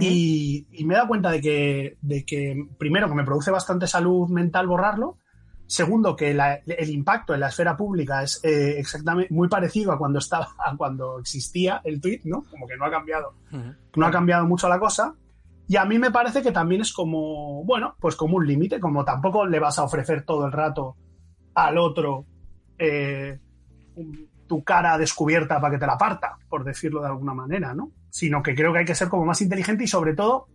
Y, 0.01 0.67
me 0.85 0.95
he 0.95 0.97
dado 0.97 1.09
cuenta 1.09 1.31
de 1.31 1.41
que, 1.41 1.97
de 2.01 2.25
que, 2.25 2.69
primero, 2.79 3.09
que 3.09 3.15
me 3.15 3.25
produce 3.25 3.51
bastante 3.51 3.87
salud 3.87 4.29
mental 4.29 4.67
borrarlo. 4.67 5.19
Segundo, 5.67 6.15
que 6.17 6.31
el 6.31 6.91
impacto 6.91 7.33
en 7.35 7.41
la 7.41 7.49
esfera 7.49 7.77
pública 7.77 8.23
es 8.23 8.41
eh, 8.45 8.79
exactamente 8.79 9.33
muy 9.33 9.49
parecido 9.49 9.91
a 9.93 9.99
cuando 9.99 10.19
estaba, 10.19 10.49
a 10.59 10.77
cuando 10.77 11.19
existía 11.19 11.81
el 11.85 12.01
tweet, 12.01 12.21
¿no? 12.25 12.45
Como 12.51 12.67
que 12.67 12.77
no 12.77 12.85
ha 12.85 12.91
cambiado, 12.91 13.35
no 13.97 14.07
ha 14.07 14.11
cambiado 14.11 14.47
mucho 14.47 14.69
la 14.69 14.79
cosa. 14.79 15.15
Y 15.67 15.77
a 15.77 15.85
mí 15.85 15.99
me 15.99 16.11
parece 16.11 16.43
que 16.43 16.53
también 16.53 16.83
es 16.83 16.93
como, 16.93 17.65
bueno, 17.65 17.95
pues 17.99 18.17
como 18.17 18.37
un 18.37 18.47
límite, 18.47 18.79
como 18.79 19.05
tampoco 19.05 19.47
le 19.47 19.59
vas 19.59 19.79
a 19.79 19.85
ofrecer 19.85 20.25
todo 20.25 20.45
el 20.45 20.53
rato 20.53 20.97
al 21.55 21.79
otro 21.79 22.27
eh, 22.79 23.39
tu 24.47 24.65
cara 24.65 24.99
descubierta 24.99 25.61
para 25.61 25.73
que 25.73 25.79
te 25.79 25.87
la 25.87 25.97
parta, 25.97 26.37
por 26.49 26.65
decirlo 26.65 27.01
de 27.01 27.07
alguna 27.07 27.33
manera, 27.33 27.75
¿no? 27.75 27.91
Sino 28.13 28.43
que 28.43 28.55
creo 28.55 28.75
que 28.75 28.81
hay 28.81 28.85
que 28.85 28.95
ser 28.95 29.09
como 29.09 29.25
más 29.25 29.41
inteligente 29.41 29.85
y 29.85 29.87
sobre 29.89 30.13
todo 30.13 30.47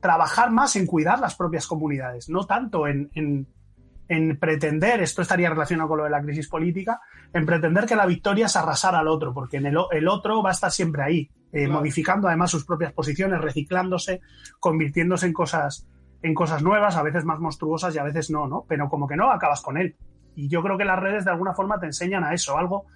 trabajar 0.00 0.50
más 0.50 0.76
en 0.76 0.86
cuidar 0.86 1.20
las 1.20 1.34
propias 1.34 1.66
comunidades, 1.66 2.28
no 2.30 2.46
tanto 2.46 2.86
en, 2.86 3.10
en, 3.14 4.38
pretender, 4.38 5.02
esto 5.02 5.20
estaría 5.20 5.50
relacionado 5.50 5.88
con 5.88 5.98
lo 5.98 6.04
de 6.04 6.10
la 6.10 6.22
crisis 6.22 6.48
política, 6.48 7.00
en 7.32 7.44
pretender 7.44 7.86
que 7.86 7.96
la 7.96 8.06
victoria 8.06 8.46
es 8.46 8.56
arrasar 8.56 8.94
al 8.94 9.08
otro, 9.08 9.34
porque 9.34 9.56
en 9.56 9.66
el, 9.66 9.76
el 9.90 10.08
otro 10.08 10.42
va 10.42 10.50
a 10.50 10.52
estar 10.52 10.70
siempre 10.70 11.02
ahí, 11.02 11.30
eh, 11.52 11.68
modificando 11.68 12.28
además 12.28 12.50
sus 12.50 12.64
propias 12.64 12.92
posiciones, 12.92 13.40
reciclándose, 13.40 14.20
convirtiéndose 14.60 15.26
en 15.26 15.32
cosas, 15.32 15.86
en 16.22 16.34
cosas 16.34 16.62
nuevas, 16.62 16.96
a 16.96 17.02
veces 17.02 17.24
más 17.24 17.40
monstruosas 17.40 17.94
y 17.94 17.98
a 17.98 18.04
veces 18.04 18.30
no, 18.30 18.46
¿no? 18.46 18.64
Pero 18.68 18.88
como 18.88 19.06
que 19.06 19.16
no 19.16 19.30
acabas 19.30 19.60
con 19.60 19.76
él. 19.76 19.96
Y 20.34 20.48
yo 20.48 20.62
creo 20.62 20.78
que 20.78 20.84
las 20.84 20.98
redes 20.98 21.24
de 21.24 21.30
alguna 21.30 21.54
forma 21.54 21.80
te 21.80 21.86
enseñan 21.86 22.24
a 22.24 22.32
eso, 22.32 22.56
algo 22.56 22.86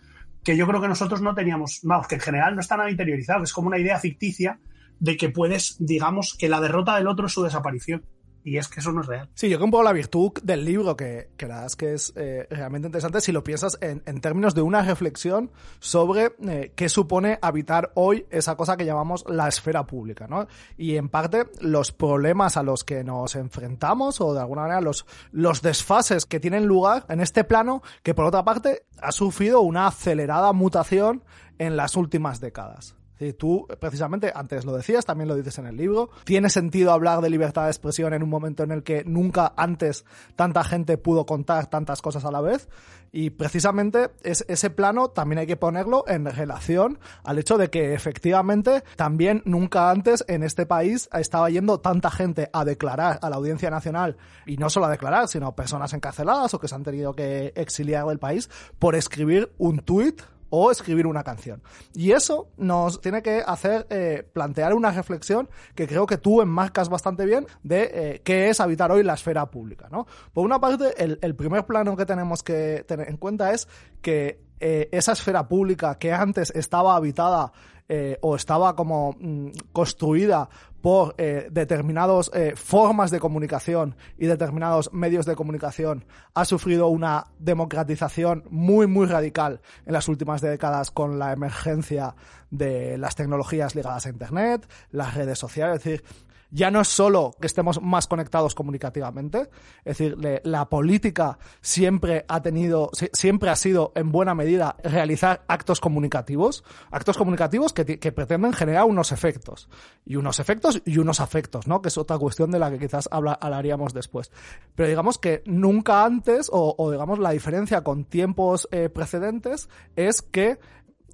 que 0.43 0.57
yo 0.57 0.67
creo 0.67 0.81
que 0.81 0.89
nosotros 0.89 1.21
no 1.21 1.35
teníamos, 1.35 1.81
vamos, 1.83 2.09
que 2.09 2.17
en 2.17 2.21
general 2.21 2.55
no 2.55 2.61
está 2.61 2.77
nada 2.77 2.91
interiorizado, 2.91 3.45
es 3.45 3.53
como 3.53 3.69
una 3.69 3.79
idea 3.79 3.99
ficticia 3.99 4.59
de 4.99 5.17
que 5.17 5.31
puedes, 5.31 5.77
digamos, 5.79 6.37
que 6.39 6.49
la 6.49 6.61
derrota 6.61 6.97
del 6.97 7.09
otro 7.09 7.27
es 7.27 7.33
su 7.33 7.43
desaparición. 7.43 8.05
Y 8.43 8.57
es 8.57 8.69
que 8.69 8.81
eso 8.81 8.93
no 8.93 9.03
es 9.03 9.07
real. 9.07 9.29
Sí, 9.35 9.49
yo 9.49 9.59
creo 9.59 9.67
un 9.67 9.71
poco 9.71 9.83
la 9.83 9.93
virtud 9.93 10.33
del 10.43 10.65
libro, 10.65 10.97
que, 10.97 11.31
que 11.37 11.47
la 11.47 11.55
verdad 11.55 11.67
es 11.67 11.77
que 11.77 11.93
es 11.93 12.13
eh, 12.17 12.47
realmente 12.51 12.89
interesante 12.89 13.21
si 13.21 13.33
lo 13.33 13.45
piensas 13.45 13.77
en, 13.81 14.03
en, 14.07 14.21
términos 14.21 14.55
de 14.55 14.63
una 14.63 14.83
reflexión 14.83 15.51
sobre 15.79 16.33
eh, 16.49 16.73
qué 16.75 16.89
supone 16.89 17.39
habitar 17.43 17.93
hoy 17.95 18.27
esa 18.31 18.57
cosa 18.57 18.77
que 18.77 18.87
llamamos 18.87 19.25
la 19.29 19.49
esfera 19.49 19.87
pública, 19.87 20.27
¿no? 20.27 20.47
Y 20.79 20.97
en 20.97 21.09
parte 21.09 21.49
los 21.61 21.93
problemas 21.93 22.57
a 22.57 22.63
los 22.63 22.85
que 22.85 23.05
nos 23.05 23.37
enfrentamos 23.37 24.21
o 24.21 24.33
de 24.33 24.41
alguna 24.41 24.63
manera 24.63 24.81
los, 24.81 25.05
los 25.33 25.61
desfases 25.61 26.25
que 26.25 26.41
tienen 26.41 26.67
lugar 26.67 27.05
en 27.09 27.21
este 27.21 27.45
plano 27.45 27.83
que 28.03 28.15
por 28.15 28.25
otra 28.25 28.45
parte 28.45 28.85
ha 29.03 29.13
sufrido 29.13 29.61
una 29.61 29.87
acelerada 29.87 30.53
mutación 30.53 31.23
en 31.59 31.77
las 31.77 31.97
últimas 31.97 32.41
décadas. 32.41 32.97
Tú, 33.39 33.67
precisamente, 33.79 34.33
antes 34.35 34.65
lo 34.65 34.73
decías, 34.73 35.05
también 35.05 35.29
lo 35.29 35.37
dices 35.37 35.59
en 35.59 35.67
el 35.67 35.77
libro, 35.77 36.11
tiene 36.25 36.49
sentido 36.49 36.93
hablar 36.93 37.21
de 37.21 37.29
libertad 37.29 37.65
de 37.65 37.71
expresión 37.71 38.15
en 38.15 38.23
un 38.23 38.31
momento 38.31 38.63
en 38.63 38.71
el 38.71 38.83
que 38.83 39.05
nunca 39.05 39.53
antes 39.57 40.07
tanta 40.37 40.65
gente 40.65 40.97
pudo 40.97 41.27
contar 41.27 41.69
tantas 41.69 42.01
cosas 42.01 42.25
a 42.25 42.31
la 42.31 42.41
vez. 42.41 42.69
Y 43.13 43.31
precisamente 43.31 44.11
es, 44.23 44.45
ese 44.49 44.71
plano 44.71 45.09
también 45.09 45.41
hay 45.41 45.47
que 45.47 45.57
ponerlo 45.57 46.05
en 46.07 46.25
relación 46.27 46.99
al 47.25 47.39
hecho 47.39 47.59
de 47.59 47.69
que 47.69 47.93
efectivamente 47.93 48.85
también 48.97 49.43
nunca 49.45 49.91
antes 49.91 50.25
en 50.29 50.43
este 50.43 50.65
país 50.65 51.09
estaba 51.13 51.51
yendo 51.51 51.81
tanta 51.81 52.11
gente 52.11 52.49
a 52.53 52.65
declarar 52.65 53.19
a 53.21 53.29
la 53.29 53.37
Audiencia 53.37 53.69
Nacional, 53.69 54.17
y 54.47 54.57
no 54.57 54.71
solo 54.71 54.87
a 54.87 54.91
declarar, 54.91 55.29
sino 55.29 55.55
personas 55.55 55.93
encarceladas 55.93 56.55
o 56.55 56.61
que 56.61 56.69
se 56.69 56.75
han 56.75 56.85
tenido 56.85 57.15
que 57.15 57.53
exiliar 57.57 58.07
del 58.07 58.19
país 58.19 58.49
por 58.79 58.95
escribir 58.95 59.53
un 59.59 59.81
tuit 59.81 60.23
o 60.51 60.71
escribir 60.71 61.07
una 61.07 61.25
canción. 61.25 61.63
Y 61.95 62.13
eso 62.13 62.49
nos 62.57 63.01
tiene 63.01 63.23
que 63.23 63.43
hacer 63.47 63.87
eh, 63.91 64.29
plantear 64.33 64.75
una 64.75 64.91
reflexión 64.91 65.49
que 65.75 65.87
creo 65.87 66.07
que 66.07 66.19
tú 66.19 66.43
enmarcas 66.43 66.89
bastante 66.89 67.25
bien 67.25 67.47
de 67.63 67.91
eh, 67.93 68.23
qué 68.25 68.51
es 68.51 68.61
habitar 68.61 68.93
hoy 68.93 69.03
la 69.03 69.15
esfera 69.15 69.51
pública. 69.51 69.89
¿no? 69.91 70.07
Por 70.33 70.45
una 70.45 70.61
parte, 70.61 71.03
el, 71.03 71.19
el 71.23 71.35
primer 71.35 71.65
plano 71.65 71.97
que 71.97 72.05
tenemos 72.05 72.43
que 72.43 72.85
tener 72.87 73.09
en 73.09 73.17
cuenta 73.17 73.53
es 73.53 73.69
que 74.03 74.41
eh, 74.63 74.91
esa 74.93 75.13
esfera 75.13 75.49
pública 75.49 75.97
que 75.99 76.13
antes 76.13 76.51
estaba 76.51 76.95
habitada 76.95 77.51
eh, 77.93 78.19
o 78.21 78.37
estaba 78.37 78.77
como 78.77 79.17
mm, 79.19 79.49
construida 79.73 80.49
por 80.81 81.17
eh, 81.19 81.49
determinadas 81.51 82.31
eh, 82.33 82.53
formas 82.55 83.11
de 83.11 83.19
comunicación 83.19 83.97
y 84.17 84.27
determinados 84.27 84.93
medios 84.93 85.27
de 85.27 85.35
comunicación 85.35 86.05
ha 86.35 86.45
sufrido 86.45 86.87
una 86.87 87.27
democratización 87.41 88.45
muy 88.49 88.87
muy 88.87 89.07
radical 89.07 89.61
en 89.87 89.93
las 89.93 90.07
últimas 90.07 90.41
décadas 90.41 90.93
con 90.93 91.19
la 91.19 91.33
emergencia 91.33 92.15
de 92.53 92.97
las 92.97 93.17
tecnologías 93.17 93.75
ligadas 93.75 94.07
a 94.07 94.11
internet, 94.11 94.69
las 94.93 95.17
redes 95.17 95.41
sociales, 95.41 95.79
es 95.79 95.83
decir, 95.85 96.05
ya 96.51 96.71
no 96.71 96.81
es 96.81 96.89
solo 96.89 97.35
que 97.41 97.47
estemos 97.47 97.81
más 97.81 98.07
conectados 98.07 98.55
comunicativamente, 98.55 99.51
es 99.85 99.99
decir, 99.99 100.17
la 100.45 100.69
política 100.69 101.39
siempre 101.61 102.25
ha 102.29 102.43
tenido, 102.43 102.91
siempre 103.13 103.51
ha 103.51 103.57
sido 103.57 103.93
en 103.95 104.11
buena 104.11 104.35
medida 104.35 104.77
realizar 104.83 105.45
actos 105.49 105.81
comunicativos, 105.81 106.65
actos 106.91 107.17
comunicativos 107.17 107.73
que, 107.73 107.85
pretenden 108.11 108.53
generar 108.53 108.85
unos 108.85 109.13
efectos, 109.13 109.69
y 110.05 110.17
unos 110.17 110.41
efectos 110.41 110.83
y 110.85 110.99
unos 110.99 111.21
afectos, 111.21 111.67
¿no? 111.67 111.81
Que 111.81 111.89
es 111.89 111.99
otra 111.99 112.19
cuestión 112.19 112.51
de 112.51 112.59
la 112.59 112.71
que 112.71 112.79
quizás 112.79 113.09
hablaríamos 113.11 113.95
después. 113.95 114.31
Pero 114.75 114.89
digamos 114.89 115.19
que 115.19 115.43
nunca 115.47 116.05
antes, 116.05 116.49
o, 116.53 116.91
digamos 116.91 117.19
la 117.19 117.31
diferencia 117.31 117.83
con 117.83 118.05
tiempos 118.05 118.69
eh, 118.73 118.89
precedentes, 118.89 119.69
es 119.97 120.23
que 120.23 120.59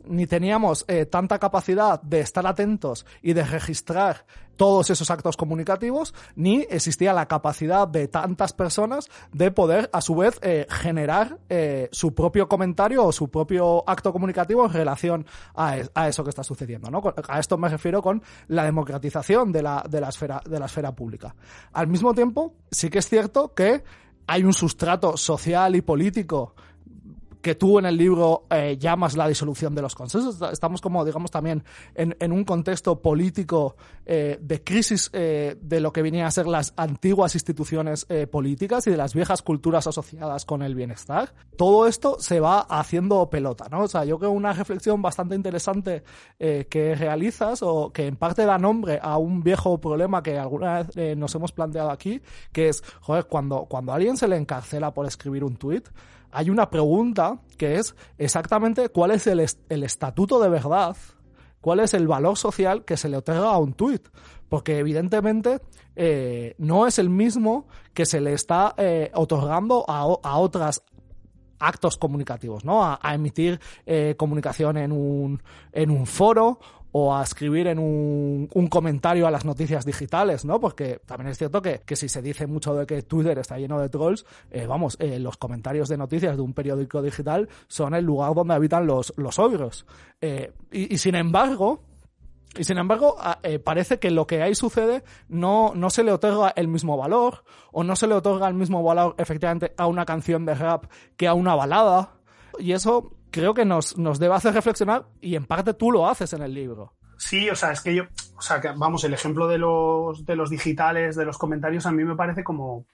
ni 0.06 0.26
teníamos 0.26 0.84
eh, 0.88 1.06
tanta 1.06 1.38
capacidad 1.38 2.00
de 2.02 2.20
estar 2.20 2.46
atentos 2.46 3.06
y 3.22 3.32
de 3.32 3.44
registrar 3.44 4.24
todos 4.56 4.90
esos 4.90 5.10
actos 5.10 5.36
comunicativos, 5.36 6.14
ni 6.34 6.66
existía 6.70 7.12
la 7.12 7.26
capacidad 7.26 7.86
de 7.86 8.08
tantas 8.08 8.52
personas 8.52 9.08
de 9.32 9.50
poder, 9.50 9.90
a 9.92 10.00
su 10.00 10.16
vez, 10.16 10.38
eh, 10.42 10.66
generar 10.68 11.38
eh, 11.48 11.88
su 11.92 12.14
propio 12.14 12.48
comentario 12.48 13.04
o 13.04 13.12
su 13.12 13.28
propio 13.28 13.88
acto 13.88 14.12
comunicativo 14.12 14.64
en 14.64 14.72
relación 14.72 15.26
a, 15.54 15.76
a, 15.94 16.08
eso 16.08 16.24
que 16.24 16.30
está 16.30 16.42
sucediendo. 16.42 16.90
¿no? 16.90 17.02
A 17.28 17.38
esto 17.38 17.58
me 17.58 17.68
refiero 17.68 18.02
con 18.02 18.22
la 18.48 18.64
democratización 18.64 19.52
de 19.52 19.62
la, 19.62 19.84
de 19.88 20.00
la, 20.00 20.08
esfera, 20.08 20.40
de 20.48 20.58
la 20.58 20.66
esfera 20.66 20.92
pública. 20.92 21.34
Al 21.72 21.86
mismo 21.86 22.14
tiempo, 22.14 22.54
sí 22.70 22.90
que 22.90 22.98
es 22.98 23.08
cierto 23.08 23.54
que 23.54 23.82
hay 24.26 24.44
un 24.44 24.52
sustrato 24.52 25.16
social 25.16 25.76
y 25.76 25.82
político 25.82 26.54
que 27.46 27.54
tú 27.54 27.78
en 27.78 27.86
el 27.86 27.96
libro 27.96 28.46
eh, 28.50 28.76
llamas 28.76 29.16
la 29.16 29.28
disolución 29.28 29.72
de 29.72 29.80
los 29.80 29.94
consensos. 29.94 30.42
Estamos 30.50 30.80
como, 30.80 31.04
digamos, 31.04 31.30
también 31.30 31.62
en, 31.94 32.32
un 32.32 32.42
contexto 32.42 33.00
político 33.00 33.76
eh, 34.04 34.36
de 34.42 34.64
crisis 34.64 35.10
eh, 35.12 35.56
de 35.60 35.78
lo 35.78 35.92
que 35.92 36.02
venían 36.02 36.26
a 36.26 36.32
ser 36.32 36.48
las 36.48 36.74
antiguas 36.76 37.36
instituciones 37.36 38.04
políticas 38.32 38.84
y 38.88 38.90
de 38.90 38.96
las 38.96 39.14
viejas 39.14 39.42
culturas 39.42 39.86
asociadas 39.86 40.44
con 40.44 40.62
el 40.62 40.74
bienestar. 40.74 41.34
Todo 41.56 41.86
esto 41.86 42.16
se 42.18 42.40
va 42.40 42.62
haciendo 42.62 43.30
pelota, 43.30 43.68
¿no? 43.70 43.82
O 43.82 43.88
sea, 43.88 44.04
yo 44.04 44.18
creo 44.18 44.32
una 44.32 44.52
reflexión 44.52 45.00
bastante 45.00 45.36
interesante 45.36 46.02
que 46.36 46.96
realizas 46.98 47.62
o 47.62 47.92
que 47.92 48.08
en 48.08 48.16
parte 48.16 48.44
da 48.44 48.58
nombre 48.58 48.98
a 49.00 49.18
un 49.18 49.44
viejo 49.44 49.80
problema 49.80 50.20
que 50.20 50.36
alguna 50.36 50.82
vez 50.82 51.16
nos 51.16 51.32
hemos 51.36 51.52
planteado 51.52 51.92
aquí, 51.92 52.20
que 52.50 52.70
es, 52.70 52.82
joder, 53.02 53.26
cuando, 53.26 53.66
cuando 53.66 53.92
a 53.92 53.94
alguien 53.94 54.16
se 54.16 54.26
le 54.26 54.36
encarcela 54.36 54.92
por 54.92 55.06
escribir 55.06 55.44
un 55.44 55.56
tuit, 55.56 55.88
hay 56.36 56.50
una 56.50 56.68
pregunta 56.68 57.40
que 57.56 57.76
es 57.76 57.96
exactamente 58.18 58.90
cuál 58.90 59.10
es 59.10 59.26
el, 59.26 59.44
el 59.68 59.82
estatuto 59.82 60.38
de 60.38 60.50
verdad 60.50 60.96
cuál 61.66 61.80
es 61.80 61.94
el 61.94 62.06
valor 62.06 62.36
social 62.36 62.84
que 62.84 62.96
se 62.96 63.08
le 63.08 63.16
otorga 63.16 63.50
a 63.50 63.58
un 63.58 63.72
tuit. 63.72 64.06
Porque 64.48 64.78
evidentemente 64.78 65.60
eh, 65.96 66.54
no 66.58 66.86
es 66.86 67.00
el 67.00 67.10
mismo 67.10 67.66
que 67.92 68.06
se 68.06 68.20
le 68.20 68.34
está 68.34 68.72
eh, 68.76 69.10
otorgando 69.14 69.84
a, 69.88 70.02
a 70.02 70.38
otras 70.38 70.84
actos 71.58 71.96
comunicativos, 71.96 72.64
¿no? 72.64 72.84
A, 72.84 73.00
emitir 73.14 73.58
eh, 73.84 74.14
comunicación 74.16 74.76
en 74.76 74.92
un, 74.92 75.42
en 75.72 75.90
un 75.90 76.06
foro 76.06 76.60
o 76.98 77.14
a 77.14 77.22
escribir 77.22 77.66
en 77.66 77.78
un, 77.78 78.68
comentario 78.70 79.26
a 79.26 79.30
las 79.30 79.44
noticias 79.44 79.84
digitales, 79.84 80.46
¿no? 80.46 80.58
Porque 80.58 81.02
también 81.04 81.30
es 81.30 81.36
cierto 81.36 81.60
que, 81.60 81.82
que 81.84 81.94
si 81.94 82.08
se 82.08 82.22
dice 82.22 82.46
mucho 82.46 82.74
de 82.74 82.86
que 82.86 83.02
Twitter 83.02 83.38
está 83.38 83.58
lleno 83.58 83.78
de 83.78 83.90
trolls, 83.90 84.24
eh, 84.50 84.66
vamos, 84.66 84.96
eh, 84.98 85.18
los 85.18 85.36
comentarios 85.36 85.90
de 85.90 85.98
noticias 85.98 86.36
de 86.36 86.40
un 86.40 86.54
periódico 86.54 87.02
digital 87.02 87.50
son 87.68 87.92
el 87.94 88.02
lugar 88.02 88.32
donde 88.32 88.54
habitan 88.54 88.86
los, 88.86 89.12
los 89.18 89.38
ogros. 89.38 89.84
Eh, 90.22 90.54
y, 90.72 90.94
y 90.94 90.96
sin 90.96 91.16
embargo, 91.16 91.82
y 92.58 92.64
sin 92.64 92.78
embargo, 92.78 93.18
eh, 93.42 93.58
parece 93.58 93.98
que 93.98 94.10
lo 94.10 94.26
que 94.26 94.42
ahí 94.42 94.54
sucede 94.54 95.04
no, 95.28 95.72
no 95.74 95.90
se 95.90 96.02
le 96.02 96.12
otorga 96.12 96.54
el 96.56 96.66
mismo 96.66 96.96
valor, 96.96 97.44
o 97.72 97.84
no 97.84 97.94
se 97.94 98.06
le 98.06 98.14
otorga 98.14 98.48
el 98.48 98.54
mismo 98.54 98.82
valor 98.82 99.14
efectivamente 99.18 99.74
a 99.76 99.86
una 99.86 100.06
canción 100.06 100.46
de 100.46 100.54
rap 100.54 100.86
que 101.18 101.28
a 101.28 101.34
una 101.34 101.54
balada. 101.54 102.14
Y 102.58 102.72
eso 102.72 103.15
creo 103.36 103.52
que 103.52 103.66
nos, 103.66 103.98
nos 103.98 104.18
debe 104.18 104.34
hacer 104.34 104.54
reflexionar, 104.54 105.06
y 105.20 105.36
en 105.36 105.44
parte 105.44 105.74
tú 105.74 105.92
lo 105.92 106.08
haces 106.08 106.32
en 106.32 106.42
el 106.42 106.54
libro. 106.54 106.94
Sí, 107.18 107.50
o 107.50 107.54
sea, 107.54 107.72
es 107.72 107.82
que 107.82 107.94
yo, 107.94 108.04
o 108.36 108.40
sea, 108.40 108.60
que, 108.62 108.68
vamos, 108.74 109.04
el 109.04 109.12
ejemplo 109.12 109.46
de 109.46 109.58
los, 109.58 110.24
de 110.24 110.36
los 110.36 110.48
digitales, 110.48 111.16
de 111.16 111.26
los 111.26 111.36
comentarios, 111.36 111.84
a 111.84 111.92
mí 111.92 112.02
me 112.02 112.16
parece 112.16 112.42
como, 112.42 112.86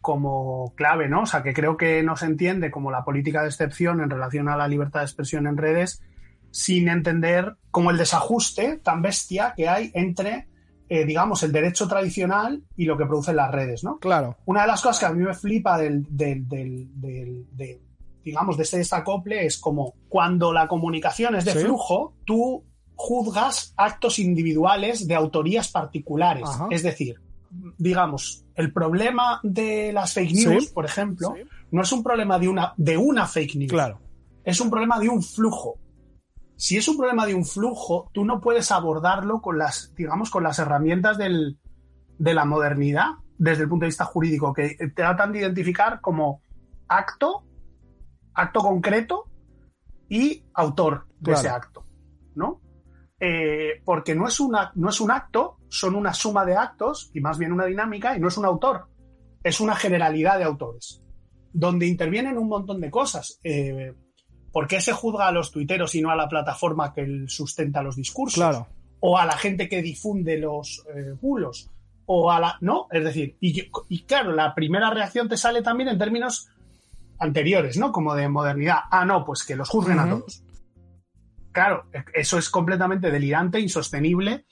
como 0.00 0.72
clave, 0.76 1.08
¿no? 1.08 1.22
O 1.22 1.26
sea, 1.26 1.42
que 1.42 1.52
creo 1.52 1.76
que 1.76 2.02
no 2.02 2.16
se 2.16 2.24
entiende 2.24 2.70
como 2.70 2.90
la 2.90 3.04
política 3.04 3.42
de 3.42 3.48
excepción 3.48 4.00
en 4.00 4.08
relación 4.08 4.48
a 4.48 4.56
la 4.56 4.66
libertad 4.66 5.00
de 5.00 5.06
expresión 5.06 5.46
en 5.46 5.58
redes 5.58 6.02
sin 6.50 6.88
entender 6.88 7.56
como 7.70 7.90
el 7.90 7.98
desajuste 7.98 8.78
tan 8.78 9.02
bestia 9.02 9.52
que 9.56 9.68
hay 9.68 9.90
entre, 9.94 10.48
eh, 10.88 11.04
digamos, 11.04 11.42
el 11.42 11.52
derecho 11.52 11.86
tradicional 11.86 12.64
y 12.76 12.86
lo 12.86 12.96
que 12.96 13.06
producen 13.06 13.36
las 13.36 13.52
redes, 13.52 13.84
¿no? 13.84 13.98
Claro. 13.98 14.36
Una 14.46 14.62
de 14.62 14.68
las 14.68 14.82
cosas 14.82 15.00
que 15.00 15.06
a 15.06 15.12
mí 15.12 15.22
me 15.22 15.34
flipa 15.34 15.78
del, 15.78 16.06
del, 16.08 16.48
del, 16.48 16.88
del 16.94 17.46
de, 17.52 17.89
digamos, 18.24 18.56
de 18.56 18.64
este 18.64 18.78
desacople 18.78 19.46
es 19.46 19.58
como 19.58 19.94
cuando 20.08 20.52
la 20.52 20.68
comunicación 20.68 21.34
es 21.34 21.44
de 21.44 21.52
¿Sí? 21.52 21.58
flujo, 21.60 22.14
tú 22.24 22.64
juzgas 22.94 23.72
actos 23.76 24.18
individuales 24.18 25.06
de 25.06 25.14
autorías 25.14 25.68
particulares. 25.68 26.44
Ajá. 26.46 26.68
Es 26.70 26.82
decir, 26.82 27.20
digamos, 27.78 28.44
el 28.54 28.72
problema 28.72 29.40
de 29.42 29.92
las 29.92 30.12
fake 30.12 30.32
news, 30.32 30.64
¿Sí? 30.66 30.70
por 30.74 30.84
ejemplo, 30.84 31.34
¿Sí? 31.34 31.42
no 31.70 31.82
es 31.82 31.92
un 31.92 32.02
problema 32.02 32.38
de 32.38 32.48
una, 32.48 32.74
de 32.76 32.96
una 32.96 33.26
fake 33.26 33.56
news. 33.56 33.70
Claro. 33.70 34.00
Es 34.44 34.60
un 34.60 34.70
problema 34.70 34.98
de 34.98 35.08
un 35.08 35.22
flujo 35.22 35.78
si 36.60 36.76
es 36.76 36.86
un 36.88 36.98
problema 36.98 37.24
de 37.24 37.34
un 37.34 37.46
flujo, 37.46 38.10
tú 38.12 38.26
no 38.26 38.38
puedes 38.38 38.70
abordarlo 38.70 39.40
con 39.40 39.56
las, 39.56 39.94
digamos, 39.96 40.28
con 40.28 40.42
las 40.42 40.58
herramientas 40.58 41.16
del, 41.16 41.58
de 42.18 42.34
la 42.34 42.44
modernidad 42.44 43.12
desde 43.38 43.62
el 43.62 43.70
punto 43.70 43.84
de 43.84 43.88
vista 43.88 44.04
jurídico, 44.04 44.52
que 44.52 44.76
tratan 44.94 45.32
de 45.32 45.38
identificar 45.38 46.02
como 46.02 46.42
acto, 46.86 47.46
acto 48.34 48.60
concreto 48.60 49.24
y 50.08 50.44
autor 50.54 51.06
de 51.18 51.32
claro. 51.32 51.40
ese 51.40 51.48
acto, 51.48 51.86
¿no? 52.34 52.60
Eh, 53.18 53.82
porque 53.84 54.14
no 54.14 54.26
es, 54.26 54.40
una, 54.40 54.72
no 54.74 54.88
es 54.88 55.00
un 55.00 55.10
acto, 55.10 55.58
son 55.68 55.94
una 55.94 56.14
suma 56.14 56.44
de 56.44 56.56
actos 56.56 57.10
y 57.12 57.20
más 57.20 57.38
bien 57.38 57.52
una 57.52 57.66
dinámica 57.66 58.16
y 58.16 58.20
no 58.20 58.28
es 58.28 58.38
un 58.38 58.46
autor, 58.46 58.88
es 59.44 59.60
una 59.60 59.76
generalidad 59.76 60.38
de 60.38 60.44
autores, 60.44 61.02
donde 61.52 61.86
intervienen 61.86 62.38
un 62.38 62.48
montón 62.48 62.80
de 62.80 62.90
cosas. 62.90 63.38
Eh, 63.44 63.94
¿por 64.52 64.66
qué 64.66 64.80
se 64.80 64.92
juzga 64.92 65.28
a 65.28 65.32
los 65.32 65.50
tuiteros 65.50 65.94
y 65.94 66.02
no 66.02 66.10
a 66.10 66.16
la 66.16 66.28
plataforma 66.28 66.92
que 66.92 67.24
sustenta 67.26 67.82
los 67.82 67.96
discursos? 67.96 68.36
Claro. 68.36 68.68
O 69.00 69.16
a 69.16 69.24
la 69.24 69.36
gente 69.36 69.68
que 69.68 69.82
difunde 69.82 70.38
los 70.38 70.84
eh, 70.94 71.14
bulos. 71.20 71.70
O 72.06 72.30
a 72.30 72.40
la. 72.40 72.58
No, 72.60 72.88
es 72.90 73.04
decir, 73.04 73.36
y, 73.40 73.70
y, 73.88 74.02
claro, 74.02 74.32
la 74.32 74.54
primera 74.54 74.90
reacción 74.90 75.28
te 75.28 75.36
sale 75.36 75.62
también 75.62 75.88
en 75.90 75.98
términos 75.98 76.48
anteriores, 77.20 77.76
¿no? 77.76 77.92
Como 77.92 78.14
de 78.14 78.28
modernidad. 78.28 78.78
Ah, 78.90 79.04
no, 79.04 79.24
pues 79.24 79.44
que 79.44 79.54
los 79.54 79.68
juzguen 79.68 79.98
uh 79.98 80.02
-huh. 80.02 80.06
a 80.06 80.10
todos. 80.10 80.42
Claro, 81.52 81.84
eso 82.14 82.38
es 82.38 82.48
completamente 82.48 83.10
delirante, 83.10 83.60
insostenible, 83.60 84.46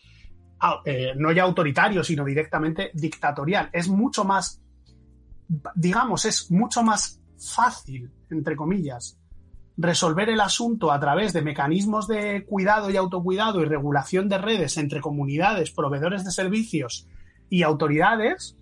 eh, 0.85 1.13
no 1.17 1.33
ya 1.33 1.45
autoritario, 1.45 2.03
sino 2.03 2.25
directamente 2.25 2.91
dictatorial. 2.95 3.71
Es 3.73 3.89
mucho 3.89 4.25
más, 4.25 4.61
digamos, 5.75 6.25
es 6.25 6.51
mucho 6.51 6.83
más 6.83 7.21
fácil, 7.39 8.11
entre 8.31 8.57
comillas, 8.57 9.19
resolver 9.77 10.29
el 10.29 10.41
asunto 10.41 10.91
a 10.91 10.99
través 10.99 11.33
de 11.33 11.43
mecanismos 11.43 12.09
de 12.09 12.45
cuidado 12.45 12.91
y 12.91 12.97
autocuidado 12.97 13.63
y 13.63 13.65
regulación 13.65 14.29
de 14.29 14.39
redes 14.39 14.77
entre 14.77 15.01
comunidades, 15.01 15.71
proveedores 15.71 16.25
de 16.25 16.33
servicios 16.33 17.07
y 17.49 17.63
autoridades 17.63 18.57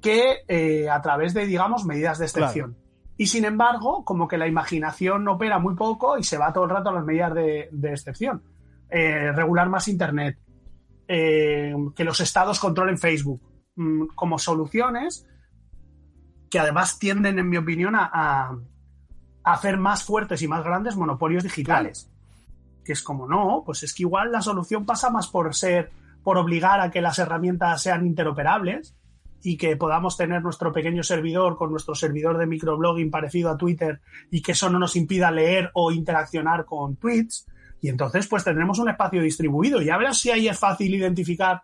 que 0.00 0.44
eh, 0.46 0.88
a 0.88 1.02
través 1.02 1.34
de, 1.34 1.46
digamos, 1.46 1.84
medidas 1.84 2.18
de 2.18 2.26
excepción. 2.26 2.76
Y 3.16 3.26
sin 3.26 3.44
embargo, 3.44 4.04
como 4.04 4.26
que 4.26 4.38
la 4.38 4.46
imaginación 4.46 5.28
opera 5.28 5.58
muy 5.58 5.74
poco 5.74 6.18
y 6.18 6.24
se 6.24 6.38
va 6.38 6.52
todo 6.52 6.64
el 6.64 6.70
rato 6.70 6.88
a 6.88 6.94
las 6.94 7.04
medidas 7.04 7.34
de, 7.34 7.68
de 7.70 7.90
excepción. 7.90 8.42
Eh, 8.88 9.32
regular 9.32 9.68
más 9.68 9.88
Internet, 9.88 10.38
eh, 11.08 11.74
que 11.94 12.04
los 12.04 12.20
estados 12.20 12.58
controlen 12.58 12.98
Facebook, 12.98 13.40
mmm, 13.76 14.06
como 14.14 14.38
soluciones 14.38 15.26
que 16.50 16.58
además 16.58 16.98
tienden, 16.98 17.38
en 17.38 17.48
mi 17.48 17.56
opinión, 17.56 17.94
a, 17.94 18.10
a 18.12 18.58
hacer 19.44 19.78
más 19.78 20.04
fuertes 20.04 20.42
y 20.42 20.48
más 20.48 20.62
grandes 20.64 20.96
monopolios 20.96 21.42
digitales. 21.42 22.10
Que 22.84 22.92
es 22.92 23.02
como, 23.02 23.26
no, 23.26 23.62
pues 23.64 23.82
es 23.82 23.94
que 23.94 24.02
igual 24.02 24.32
la 24.32 24.42
solución 24.42 24.84
pasa 24.84 25.08
más 25.10 25.28
por 25.28 25.54
ser, 25.54 25.90
por 26.22 26.36
obligar 26.36 26.80
a 26.80 26.90
que 26.90 27.00
las 27.00 27.18
herramientas 27.18 27.82
sean 27.82 28.06
interoperables 28.06 28.94
y 29.42 29.56
que 29.56 29.76
podamos 29.76 30.16
tener 30.16 30.42
nuestro 30.42 30.72
pequeño 30.72 31.02
servidor 31.02 31.56
con 31.56 31.70
nuestro 31.70 31.94
servidor 31.94 32.38
de 32.38 32.46
microblogging 32.46 33.10
parecido 33.10 33.50
a 33.50 33.56
Twitter 33.56 34.00
y 34.30 34.40
que 34.40 34.52
eso 34.52 34.70
no 34.70 34.78
nos 34.78 34.96
impida 34.96 35.30
leer 35.30 35.70
o 35.74 35.90
interaccionar 35.90 36.64
con 36.64 36.96
tweets. 36.96 37.46
Y 37.80 37.88
entonces, 37.88 38.28
pues 38.28 38.44
tendremos 38.44 38.78
un 38.78 38.88
espacio 38.88 39.20
distribuido. 39.20 39.82
Ya 39.82 39.96
verás 39.96 40.18
si 40.20 40.30
ahí 40.30 40.48
es 40.48 40.58
fácil 40.58 40.94
identificar 40.94 41.62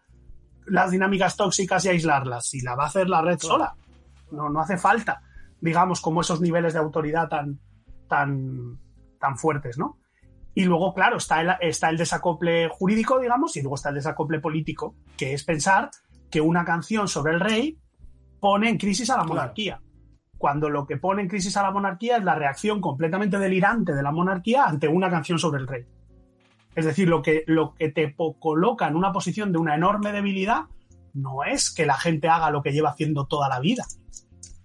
las 0.67 0.91
dinámicas 0.91 1.37
tóxicas 1.37 1.85
y 1.85 1.91
aislarlas. 1.91 2.49
Si 2.49 2.61
la 2.61 2.75
va 2.75 2.85
a 2.85 2.89
hacer 2.89 3.09
la 3.09 3.23
red 3.23 3.39
sola. 3.39 3.75
No, 4.33 4.51
no 4.51 4.61
hace 4.61 4.77
falta, 4.77 5.23
digamos, 5.61 6.01
como 6.01 6.21
esos 6.21 6.41
niveles 6.41 6.73
de 6.73 6.81
autoridad 6.81 7.29
tan, 7.29 7.61
tan, 8.09 8.79
tan 9.19 9.39
fuertes, 9.39 9.79
¿no? 9.79 9.99
Y 10.55 10.65
luego, 10.65 10.93
claro, 10.93 11.19
está 11.19 11.41
el, 11.41 11.51
está 11.61 11.89
el 11.89 11.97
desacople 11.97 12.69
jurídico, 12.69 13.21
digamos, 13.21 13.57
y 13.57 13.63
luego 13.63 13.77
está 13.77 13.91
el 13.91 13.95
desacople 13.95 14.41
político, 14.41 14.97
que 15.17 15.33
es 15.33 15.45
pensar 15.45 15.89
que 16.31 16.41
una 16.41 16.65
canción 16.65 17.09
sobre 17.09 17.35
el 17.35 17.41
rey 17.41 17.79
pone 18.41 18.69
en 18.69 18.79
crisis 18.79 19.11
a 19.11 19.17
la 19.17 19.25
monarquía. 19.25 19.81
Cuando 20.37 20.71
lo 20.71 20.87
que 20.87 20.97
pone 20.97 21.23
en 21.23 21.29
crisis 21.29 21.57
a 21.57 21.63
la 21.63 21.71
monarquía 21.71 22.19
es 22.19 22.25
la 22.25 22.35
reacción 22.35 22.81
completamente 22.81 23.39
delirante 23.39 23.95
de 23.95 24.03
la 24.03 24.13
monarquía 24.13 24.65
ante 24.65 24.87
una 24.87 25.11
canción 25.11 25.39
sobre 25.39 25.61
el 25.61 25.67
rey. 25.67 25.85
Es 26.75 26.85
decir, 26.85 27.09
lo 27.09 27.23
que, 27.23 27.43
lo 27.47 27.75
que 27.75 27.91
te 27.91 28.15
coloca 28.39 28.87
en 28.87 28.95
una 28.95 29.13
posición 29.13 29.51
de 29.51 29.59
una 29.59 29.75
enorme 29.75 30.13
debilidad 30.13 30.67
no 31.13 31.43
es 31.43 31.73
que 31.75 31.87
la 31.87 31.99
gente 31.99 32.29
haga 32.29 32.51
lo 32.51 32.63
que 32.63 32.73
lleva 32.73 32.91
haciendo 32.91 33.27
toda 33.27 33.49
la 33.49 33.59
vida, 33.59 33.85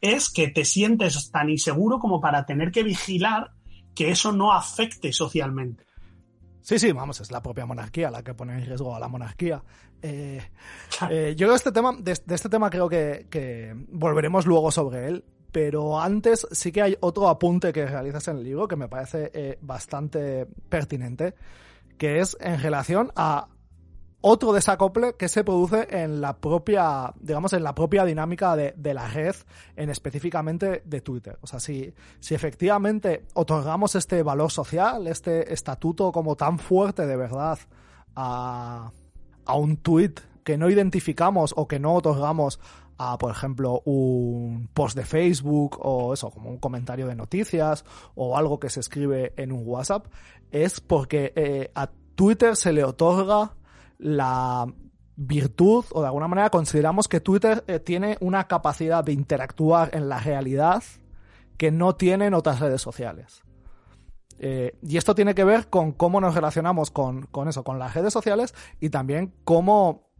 es 0.01 0.29
que 0.29 0.47
te 0.49 0.65
sientes 0.65 1.31
tan 1.31 1.49
inseguro 1.49 1.97
como 1.97 2.21
para 2.21 2.45
tener 2.45 2.71
que 2.71 2.83
vigilar 2.83 3.51
que 3.95 4.11
eso 4.11 4.31
no 4.31 4.51
afecte 4.51 5.13
socialmente. 5.13 5.85
Sí, 6.63 6.79
sí, 6.79 6.93
vamos, 6.93 7.19
es 7.19 7.29
la 7.29 7.43
propia 7.43 7.65
monarquía 7.65 8.09
la 8.09 8.23
que 8.23 8.33
pone 8.33 8.53
en 8.53 8.65
riesgo 8.65 8.95
a 8.95 8.99
la 8.99 9.09
monarquía. 9.09 9.61
Eh, 10.01 10.41
eh, 11.09 11.33
yo 11.35 11.49
de 11.49 11.55
este 11.57 11.73
tema, 11.73 11.93
de, 11.99 12.17
de 12.25 12.35
este 12.35 12.47
tema 12.47 12.69
creo 12.69 12.87
que, 12.87 13.27
que, 13.29 13.75
volveremos 13.89 14.45
luego 14.45 14.71
sobre 14.71 15.07
él, 15.07 15.25
pero 15.51 15.99
antes 15.99 16.47
sí 16.51 16.71
que 16.71 16.81
hay 16.81 16.97
otro 17.01 17.27
apunte 17.27 17.73
que 17.73 17.85
realizas 17.85 18.29
en 18.29 18.37
el 18.37 18.45
libro 18.45 18.69
que 18.69 18.77
me 18.77 18.87
parece 18.87 19.29
eh, 19.33 19.57
bastante 19.61 20.47
pertinente, 20.69 21.35
que 21.97 22.19
es 22.19 22.37
en 22.39 22.61
relación 22.61 23.11
a 23.17 23.49
otro 24.25 24.53
desacople 24.53 25.15
que 25.17 25.27
se 25.27 25.43
produce 25.43 25.85
en 25.89 26.21
la 26.21 26.37
propia, 26.37 27.13
digamos, 27.19 27.51
en 27.51 27.61
la 27.61 27.75
propia 27.75 28.05
dinámica 28.05 28.55
de, 28.55 28.93
la 28.93 29.05
red, 29.09 29.35
en 29.75 29.89
específicamente 29.89 30.81
de 30.85 31.01
Twitter. 31.01 31.37
O 31.41 31.47
sea, 31.47 31.59
si, 31.59 31.93
si 32.21 32.33
efectivamente 32.33 33.25
otorgamos 33.33 33.95
este 33.95 34.23
valor 34.23 34.49
social, 34.49 35.07
este 35.07 35.53
estatuto 35.53 36.13
como 36.13 36.37
tan 36.37 36.57
fuerte 36.57 37.05
de 37.05 37.17
verdad 37.17 37.59
a, 38.15 38.91
a 39.45 39.55
un 39.55 39.75
tweet 39.75 40.13
que 40.45 40.57
no 40.57 40.69
identificamos 40.69 41.53
o 41.57 41.67
que 41.67 41.79
no 41.79 41.93
otorgamos 41.93 42.61
a, 42.97 43.17
por 43.17 43.29
ejemplo, 43.29 43.81
un 43.83 44.69
post 44.73 44.95
de 44.95 45.03
Facebook 45.03 45.77
o 45.81 46.13
eso, 46.13 46.29
como 46.29 46.49
un 46.49 46.59
comentario 46.59 47.07
de 47.07 47.15
noticias 47.15 47.83
o 48.15 48.37
algo 48.37 48.57
que 48.57 48.69
se 48.69 48.79
escribe 48.79 49.33
en 49.35 49.51
un 49.51 49.63
WhatsApp, 49.65 50.05
es 50.49 50.79
porque 50.79 51.33
eh, 51.35 51.71
a 51.75 51.89
Twitter 52.15 52.55
se 52.55 52.71
le 52.71 52.85
otorga 52.85 53.51
la 54.03 54.67
virtud 55.15 55.85
o 55.91 56.01
de 56.01 56.07
alguna 56.07 56.27
manera 56.27 56.49
consideramos 56.49 57.07
que 57.07 57.21
Twitter 57.21 57.63
eh, 57.67 57.79
tiene 57.79 58.17
una 58.19 58.47
capacidad 58.47 59.03
de 59.03 59.13
interactuar 59.13 59.91
en 59.93 60.09
la 60.09 60.19
realidad 60.19 60.83
que 61.57 61.71
no 61.71 61.95
tienen 61.95 62.33
otras 62.33 62.59
redes 62.59 62.81
sociales. 62.81 63.43
Eh, 64.39 64.77
y 64.81 64.97
esto 64.97 65.15
tiene 65.15 65.35
que 65.35 65.45
ver 65.45 65.69
con 65.69 65.93
cómo 65.93 66.19
nos 66.19 66.35
relacionamos 66.35 66.91
con, 66.91 67.27
con 67.27 67.47
eso, 67.47 67.63
con 67.63 67.79
las 67.79 67.93
redes 67.93 68.11
sociales 68.11 68.53
y 68.81 68.89
también 68.89 69.33
cómo 69.45 70.13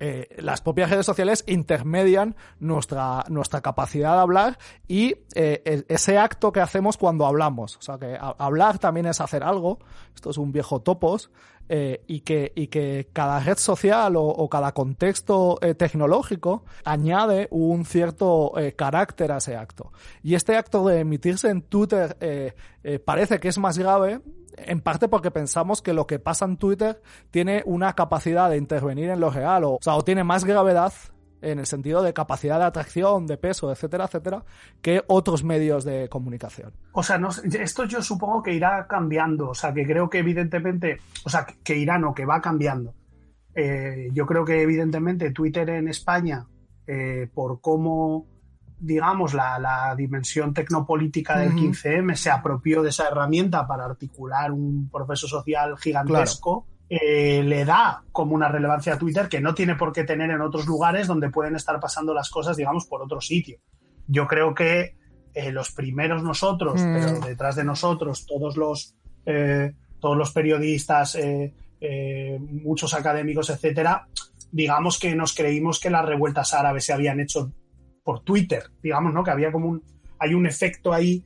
eh, 0.00 0.28
las 0.38 0.60
propias 0.60 0.90
redes 0.90 1.06
sociales 1.06 1.42
intermedian 1.48 2.36
nuestra, 2.60 3.24
nuestra 3.28 3.60
capacidad 3.62 4.12
de 4.12 4.20
hablar 4.20 4.58
y 4.86 5.16
eh, 5.34 5.84
ese 5.88 6.18
acto 6.18 6.52
que 6.52 6.60
hacemos 6.60 6.96
cuando 6.96 7.26
hablamos. 7.26 7.76
O 7.76 7.82
sea, 7.82 7.98
que 7.98 8.16
hablar 8.20 8.78
también 8.78 9.06
es 9.06 9.20
hacer 9.20 9.42
algo. 9.42 9.78
Esto 10.14 10.30
es 10.30 10.38
un 10.38 10.52
viejo 10.52 10.80
topos. 10.80 11.30
Eh, 11.70 12.02
y, 12.06 12.20
que, 12.20 12.52
y 12.54 12.68
que 12.68 13.08
cada 13.12 13.40
red 13.40 13.58
social 13.58 14.14
o, 14.16 14.48
cada 14.48 14.72
contexto 14.72 15.58
tecnológico 15.76 16.64
añade 16.84 17.46
un 17.50 17.84
cierto 17.84 18.54
carácter 18.76 19.32
a 19.32 19.36
ese 19.36 19.56
acto. 19.56 19.92
Y 20.22 20.34
este 20.34 20.56
acto 20.56 20.86
de 20.86 21.00
emitirse 21.00 21.50
en 21.50 21.60
Twitter 21.62 22.16
parece 23.04 23.38
que 23.38 23.48
es 23.48 23.58
más 23.58 23.76
grave 23.76 24.20
en 24.66 24.80
parte 24.80 25.08
porque 25.08 25.30
pensamos 25.30 25.82
que 25.82 25.92
lo 25.92 26.06
que 26.06 26.18
pasa 26.18 26.44
en 26.44 26.56
Twitter 26.56 27.00
tiene 27.30 27.62
una 27.66 27.94
capacidad 27.94 28.50
de 28.50 28.56
intervenir 28.56 29.10
en 29.10 29.20
lo 29.20 29.30
real, 29.30 29.64
o, 29.64 29.78
o, 29.84 30.04
tiene 30.04 30.24
más 30.24 30.44
gravedad 30.44 30.92
en 31.40 31.58
el 31.58 31.66
sentido 31.66 32.02
de 32.02 32.12
capacidad 32.12 32.58
de 32.58 32.64
atracción, 32.64 33.26
de 33.26 33.36
peso, 33.36 33.70
etcétera, 33.70 34.04
etcétera, 34.04 34.44
que 34.82 35.02
otros 35.06 35.44
medios 35.44 35.84
de 35.84 36.08
comunicación. 36.08 36.72
O 36.92 37.02
sea, 37.02 37.18
no, 37.18 37.28
esto 37.28 37.84
yo 37.84 38.02
supongo 38.02 38.42
que 38.42 38.52
irá 38.52 38.86
cambiando, 38.86 39.50
o 39.50 39.54
sea, 39.54 39.72
que 39.72 39.86
creo 39.86 40.08
que 40.08 40.18
evidentemente, 40.18 40.98
o 41.24 41.30
sea, 41.30 41.46
que 41.62 41.76
irá, 41.76 41.98
no, 41.98 42.14
que 42.14 42.24
va 42.24 42.40
cambiando. 42.40 42.94
Eh, 43.54 44.08
yo 44.12 44.26
creo 44.26 44.44
que 44.44 44.62
evidentemente 44.62 45.30
Twitter 45.32 45.68
en 45.70 45.88
España, 45.88 46.46
eh, 46.86 47.28
por 47.32 47.60
cómo 47.60 48.26
digamos, 48.80 49.34
la, 49.34 49.94
dimensión 49.96 50.54
tecnopolítica 50.54 51.38
del 51.38 51.52
15M 51.52 52.14
se 52.14 52.30
apropió 52.30 52.82
de 52.82 52.90
esa 52.90 53.08
herramienta 53.08 53.66
para 53.66 53.84
articular 53.84 54.52
un 54.52 54.88
proceso 54.88 55.26
social 55.26 55.76
gigantesco, 55.78 56.66
eh, 56.90 57.42
le 57.44 57.66
da 57.66 58.02
como 58.12 58.34
una 58.34 58.48
relevancia 58.48 58.94
a 58.94 58.98
Twitter 58.98 59.28
que 59.28 59.42
no 59.42 59.54
tiene 59.54 59.74
por 59.74 59.92
qué 59.92 60.04
tener 60.04 60.30
en 60.30 60.40
otros 60.40 60.66
lugares 60.66 61.06
donde 61.06 61.28
pueden 61.28 61.54
estar 61.54 61.78
pasando 61.78 62.14
las 62.14 62.30
cosas, 62.30 62.56
digamos, 62.56 62.86
por 62.86 63.02
otro 63.02 63.20
sitio. 63.20 63.58
Yo 64.06 64.26
creo 64.26 64.54
que 64.54 64.96
eh, 65.34 65.52
los 65.52 65.70
primeros 65.72 66.22
nosotros, 66.22 66.80
mm. 66.80 66.94
pero 66.94 67.20
detrás 67.20 67.56
de 67.56 67.64
nosotros, 67.64 68.24
todos 68.24 68.56
los, 68.56 68.94
eh, 69.26 69.74
todos 70.00 70.16
los 70.16 70.32
periodistas, 70.32 71.18
muchos 72.40 72.94
académicos, 72.94 73.50
etcétera, 73.50 74.08
digamos 74.50 74.98
que 74.98 75.14
nos 75.14 75.34
creímos 75.34 75.78
que 75.80 75.90
las 75.90 76.06
revueltas 76.06 76.54
árabes 76.54 76.86
se 76.86 76.94
habían 76.94 77.20
hecho 77.20 77.52
por 78.02 78.20
Twitter, 78.20 78.64
digamos, 78.82 79.12
¿no? 79.12 79.22
Que 79.22 79.30
había 79.30 79.52
como 79.52 79.68
un, 79.68 79.82
hay 80.18 80.32
un 80.32 80.46
efecto 80.46 80.94
ahí 80.94 81.22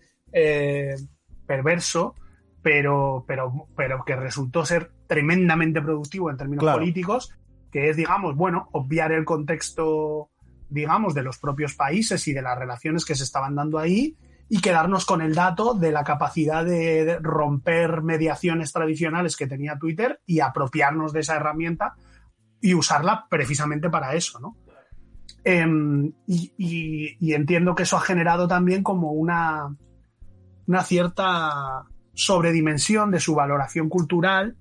perverso, 1.46 2.16
pero, 2.62 3.24
pero, 3.26 3.68
pero 3.76 4.04
que 4.04 4.16
resultó 4.16 4.64
ser 4.64 4.90
tremendamente 5.12 5.82
productivo 5.82 6.30
en 6.30 6.38
términos 6.38 6.64
políticos, 6.64 7.34
que 7.70 7.90
es, 7.90 7.98
digamos, 7.98 8.34
bueno, 8.34 8.70
obviar 8.72 9.12
el 9.12 9.26
contexto, 9.26 10.30
digamos, 10.70 11.12
de 11.12 11.22
los 11.22 11.36
propios 11.36 11.74
países 11.74 12.26
y 12.28 12.32
de 12.32 12.40
las 12.40 12.58
relaciones 12.58 13.04
que 13.04 13.14
se 13.14 13.24
estaban 13.24 13.54
dando 13.54 13.78
ahí 13.78 14.16
y 14.48 14.62
quedarnos 14.62 15.04
con 15.04 15.20
el 15.20 15.34
dato 15.34 15.74
de 15.74 15.92
la 15.92 16.02
capacidad 16.02 16.64
de 16.64 17.18
romper 17.20 18.00
mediaciones 18.00 18.72
tradicionales 18.72 19.36
que 19.36 19.46
tenía 19.46 19.78
Twitter 19.78 20.22
y 20.24 20.40
apropiarnos 20.40 21.12
de 21.12 21.20
esa 21.20 21.36
herramienta 21.36 21.94
y 22.62 22.72
usarla 22.72 23.26
precisamente 23.28 23.90
para 23.90 24.14
eso, 24.14 24.40
¿no? 24.40 24.56
Em, 25.44 26.10
y, 26.26 27.34
entiendo 27.34 27.74
que 27.74 27.82
eso 27.82 27.98
ha 27.98 28.00
generado 28.00 28.48
también 28.48 28.82
como 28.82 29.12
una, 29.12 29.76
una 30.66 30.82
cierta 30.84 31.84
sobredimensión 32.14 33.10
de 33.10 33.20
su 33.20 33.34
valoración 33.34 33.90
cultural 33.90 34.56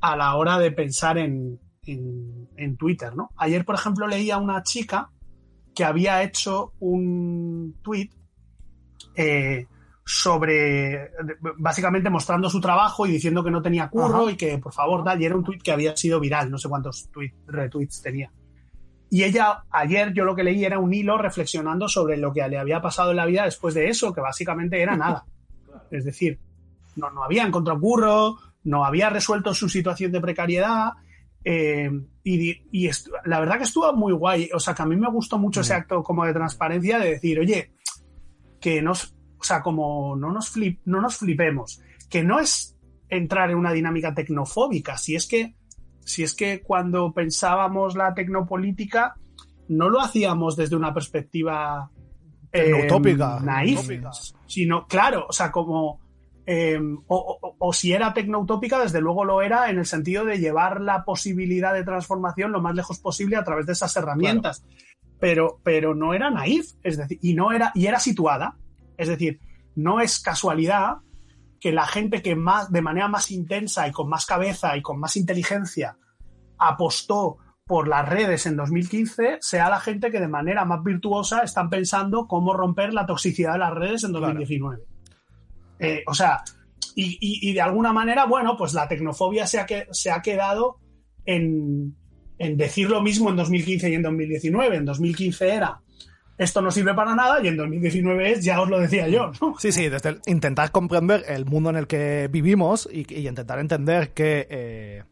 a 0.00 0.16
la 0.16 0.34
hora 0.36 0.58
de 0.58 0.70
pensar 0.72 1.18
en, 1.18 1.58
en, 1.86 2.76
Twitter, 2.76 3.14
¿no? 3.14 3.30
Ayer, 3.36 3.64
por 3.64 3.74
ejemplo, 3.74 4.06
leía 4.06 4.36
a 4.36 4.38
una 4.38 4.62
chica 4.62 5.10
que 5.74 5.84
había 5.84 6.22
hecho 6.22 6.72
un 6.80 7.76
tweet 7.82 8.10
eh, 9.14 9.66
sobre, 10.04 11.10
básicamente 11.58 12.10
mostrando 12.10 12.48
su 12.48 12.60
trabajo 12.60 13.06
y 13.06 13.12
diciendo 13.12 13.44
que 13.44 13.50
no 13.50 13.62
tenía 13.62 13.88
curro 13.88 14.30
y 14.30 14.36
que, 14.36 14.58
por 14.58 14.72
favor, 14.72 15.04
tal, 15.04 15.20
y 15.20 15.26
era 15.26 15.36
un 15.36 15.44
tweet 15.44 15.58
que 15.58 15.72
había 15.72 15.96
sido 15.96 16.20
viral, 16.20 16.50
no 16.50 16.58
sé 16.58 16.68
cuántos 16.68 17.10
tweet, 17.10 17.34
retweets 17.46 18.02
tenía. 18.02 18.32
Y 19.10 19.24
ella, 19.24 19.64
ayer 19.70 20.12
yo 20.12 20.24
lo 20.24 20.34
que 20.34 20.44
leí 20.44 20.64
era 20.64 20.78
un 20.78 20.92
hilo 20.92 21.16
reflexionando 21.16 21.88
sobre 21.88 22.16
lo 22.16 22.32
que 22.32 22.46
le 22.48 22.58
había 22.58 22.80
pasado 22.80 23.10
en 23.10 23.16
la 23.16 23.26
vida 23.26 23.44
después 23.44 23.74
de 23.74 23.88
eso, 23.88 24.12
que 24.12 24.20
básicamente 24.20 24.80
era 24.80 24.96
nada. 24.96 25.24
Es 25.90 26.04
decir, 26.04 26.38
no, 26.96 27.10
no 27.10 27.24
había 27.24 27.46
encontrado 27.46 27.80
curro, 27.80 28.36
no 28.64 28.84
había 28.84 29.10
resuelto 29.10 29.54
su 29.54 29.68
situación 29.68 30.12
de 30.12 30.20
precariedad. 30.20 30.92
Eh, 31.44 31.90
y, 32.24 32.90
la 33.24 33.40
verdad 33.40 33.58
que 33.58 33.64
estuvo 33.64 33.92
muy 33.92 34.12
guay. 34.12 34.50
O 34.54 34.60
sea, 34.60 34.74
que 34.74 34.82
a 34.82 34.86
mí 34.86 34.96
me 34.96 35.10
gustó 35.10 35.38
mucho 35.38 35.60
ese 35.60 35.74
acto 35.74 36.02
como 36.02 36.24
de 36.24 36.32
transparencia 36.32 36.98
de 36.98 37.10
decir, 37.10 37.38
oye, 37.38 37.72
que 38.60 38.82
nos, 38.82 39.14
o 39.38 39.44
sea, 39.44 39.62
como 39.62 40.16
no 40.16 40.32
nos, 40.32 40.50
flip, 40.50 40.80
no 40.84 41.00
nos 41.00 41.16
flipemos, 41.16 41.80
que 42.10 42.22
no 42.22 42.40
es 42.40 42.76
entrar 43.08 43.50
en 43.50 43.56
una 43.56 43.72
dinámica 43.72 44.14
tecnofóbica, 44.14 44.98
si 44.98 45.14
es 45.14 45.26
que 45.26 45.54
si 46.08 46.22
es 46.22 46.34
que 46.34 46.62
cuando 46.62 47.12
pensábamos 47.12 47.94
la 47.94 48.14
tecnopolítica 48.14 49.16
no 49.68 49.90
lo 49.90 50.00
hacíamos 50.00 50.56
desde 50.56 50.74
una 50.74 50.94
perspectiva 50.94 51.90
eh, 52.50 52.88
naif, 53.42 53.80
sino, 54.46 54.86
claro, 54.86 55.26
o 55.28 55.32
sea, 55.32 55.52
como... 55.52 56.00
Em, 56.50 57.02
o, 57.08 57.72
si 57.74 57.92
era 57.92 58.14
tecnoutópica, 58.14 58.80
desde 58.80 59.02
luego 59.02 59.22
lo 59.26 59.42
era 59.42 59.68
en 59.68 59.78
el 59.78 59.84
sentido 59.84 60.24
de 60.24 60.38
llevar 60.38 60.80
la 60.80 61.04
posibilidad 61.04 61.74
de 61.74 61.84
transformación 61.84 62.52
lo 62.52 62.62
más 62.62 62.74
lejos 62.74 63.00
posible 63.00 63.36
a 63.36 63.44
través 63.44 63.66
de 63.66 63.74
esas 63.74 63.94
herramientas. 63.96 64.64
Pero, 65.20 65.60
pero 65.62 65.94
no 65.94 66.14
era 66.14 66.30
naif, 66.30 66.72
es 66.82 66.96
decir, 66.96 67.18
y 67.20 67.34
no 67.34 67.52
era, 67.52 67.70
y 67.74 67.84
era 67.84 68.00
situada. 68.00 68.56
Es 68.96 69.08
decir, 69.08 69.40
no 69.76 70.00
es 70.00 70.20
casualidad 70.20 71.00
que 71.60 71.70
la 71.70 71.86
gente 71.86 72.22
que 72.22 72.34
más, 72.34 72.72
de 72.72 72.80
manera 72.80 73.08
más 73.08 73.30
intensa 73.30 73.86
y 73.86 73.92
con 73.92 74.08
más 74.08 74.24
cabeza 74.24 74.74
y 74.74 74.80
con 74.80 74.98
más 74.98 75.16
inteligencia 75.16 75.98
apostó 76.56 77.36
por 77.66 77.88
las 77.88 78.08
redes 78.08 78.46
en 78.46 78.56
2015 78.56 79.36
sea 79.42 79.68
la 79.68 79.80
gente 79.80 80.10
que 80.10 80.18
de 80.18 80.28
manera 80.28 80.64
más 80.64 80.82
virtuosa 80.82 81.42
están 81.42 81.68
pensando 81.68 82.26
cómo 82.26 82.54
romper 82.54 82.94
la 82.94 83.04
toxicidad 83.04 83.52
de 83.52 83.58
las 83.58 83.74
redes 83.74 84.04
en 84.04 84.12
2019. 84.12 84.84
Eh, 85.78 86.02
o 86.06 86.14
sea, 86.14 86.42
y, 86.94 87.52
de 87.52 87.60
alguna 87.60 87.92
manera, 87.92 88.26
bueno, 88.26 88.56
pues 88.56 88.74
la 88.74 88.88
tecnofobia 88.88 89.46
se 89.46 89.60
ha, 89.60 89.66
que, 89.66 89.86
se 89.92 90.10
ha 90.10 90.20
quedado 90.20 90.78
en, 91.24 91.94
en 92.38 92.56
decir 92.56 92.90
lo 92.90 93.00
mismo 93.00 93.30
en 93.30 93.36
2015 93.36 93.90
y 93.90 93.94
en 93.94 94.02
2019. 94.02 94.76
En 94.76 94.84
2015 94.84 95.48
era 95.48 95.80
esto 96.38 96.62
no 96.62 96.70
sirve 96.70 96.94
para 96.94 97.14
nada 97.14 97.42
y 97.42 97.48
en 97.48 97.56
2019 97.56 98.32
es, 98.32 98.44
ya 98.44 98.60
os 98.60 98.68
lo 98.68 98.78
decía 98.78 99.08
yo. 99.08 99.32
Sí, 99.58 99.72
sí, 99.72 99.88
desde 99.88 100.18
intentar 100.26 100.70
comprender 100.70 101.24
el 101.28 101.44
mundo 101.44 101.70
en 101.70 101.76
el 101.76 101.86
que 101.88 102.28
vivimos 102.30 102.88
y, 102.90 103.26
intentar 103.26 103.58
entender 103.58 104.10
que 104.10 104.46
eh, 104.48 105.02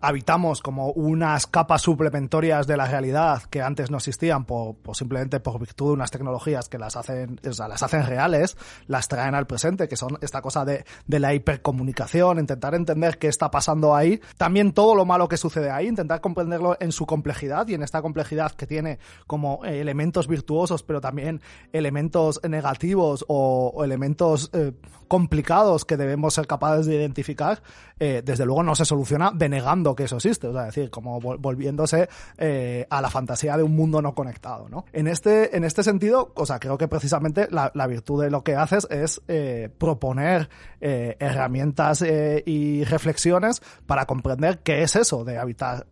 habitamos 0.00 0.62
como 0.62 0.90
unas 0.92 1.46
capas 1.46 1.82
suplementorias 1.82 2.66
de 2.66 2.76
la 2.76 2.86
realidad 2.86 3.42
que 3.44 3.62
antes 3.62 3.90
no 3.90 3.96
existían 3.96 4.44
por, 4.44 4.76
simplemente 4.92 5.40
por 5.40 5.58
virtud 5.58 5.88
de 5.88 5.92
unas 5.94 6.10
tecnologías 6.10 6.68
que 6.68 6.78
las 6.78 6.96
hacen, 6.96 7.40
las 7.42 7.82
hacen 7.82 8.06
reales, 8.06 8.56
las 8.86 9.08
traen 9.08 9.34
al 9.34 9.46
presente, 9.46 9.88
que 9.88 9.96
son 9.96 10.18
esta 10.20 10.40
cosa 10.40 10.64
de, 10.64 10.84
la 11.06 11.34
hipercomunicación, 11.34 12.38
intentar 12.38 12.74
entender 12.74 13.18
qué 13.18 13.26
está 13.26 13.50
pasando 13.50 13.94
ahí, 13.94 14.20
también 14.36 14.72
todo 14.72 14.94
lo 14.94 15.04
malo 15.04 15.28
que 15.28 15.36
sucede 15.36 15.70
ahí, 15.70 15.88
intentar 15.88 16.20
comprenderlo 16.20 16.76
en 16.80 16.92
su 16.92 17.06
complejidad 17.06 17.66
y 17.66 17.74
en 17.74 17.82
esta 17.82 18.00
complejidad 18.00 18.52
que 18.52 18.66
tiene 18.66 18.98
como 19.26 19.64
elementos 19.64 20.28
virtuosos, 20.28 20.82
pero 20.84 21.00
también 21.00 21.40
elementos 21.72 22.40
negativos 22.48 23.24
o, 23.28 23.82
elementos 23.84 24.50
eh, 24.52 24.72
complicados 25.08 25.84
que 25.84 25.96
debemos 25.96 26.34
ser 26.34 26.46
capaces 26.46 26.86
de 26.86 26.96
identificar, 26.96 27.62
eh, 27.98 28.22
desde 28.24 28.44
luego 28.44 28.62
no 28.62 28.74
se 28.74 28.84
soluciona 28.84 29.32
denegando 29.34 29.87
que 29.94 30.04
eso 30.04 30.16
existe, 30.16 30.46
o 30.46 30.52
sea, 30.52 30.64
decir, 30.64 30.90
como 30.90 31.20
volviéndose 31.20 32.08
eh, 32.36 32.86
a 32.90 33.00
la 33.00 33.10
fantasía 33.10 33.56
de 33.56 33.62
un 33.62 33.74
mundo 33.74 34.02
no 34.02 34.14
conectado, 34.14 34.68
¿no? 34.68 34.84
En 34.92 35.06
este, 35.06 35.56
en 35.56 35.64
este 35.64 35.82
sentido, 35.82 36.32
creo 36.58 36.78
que 36.78 36.88
precisamente 36.88 37.48
la, 37.50 37.86
virtud 37.88 38.22
de 38.22 38.30
lo 38.30 38.44
que 38.44 38.54
haces 38.54 38.86
es 38.90 39.22
eh, 39.28 39.70
proponer 39.78 40.50
herramientas 40.80 42.02
y 42.02 42.84
reflexiones 42.84 43.62
para 43.86 44.04
comprender 44.04 44.58
qué 44.58 44.82
es 44.82 44.94
eso 44.96 45.24
de 45.24 45.38
habitar 45.38 45.86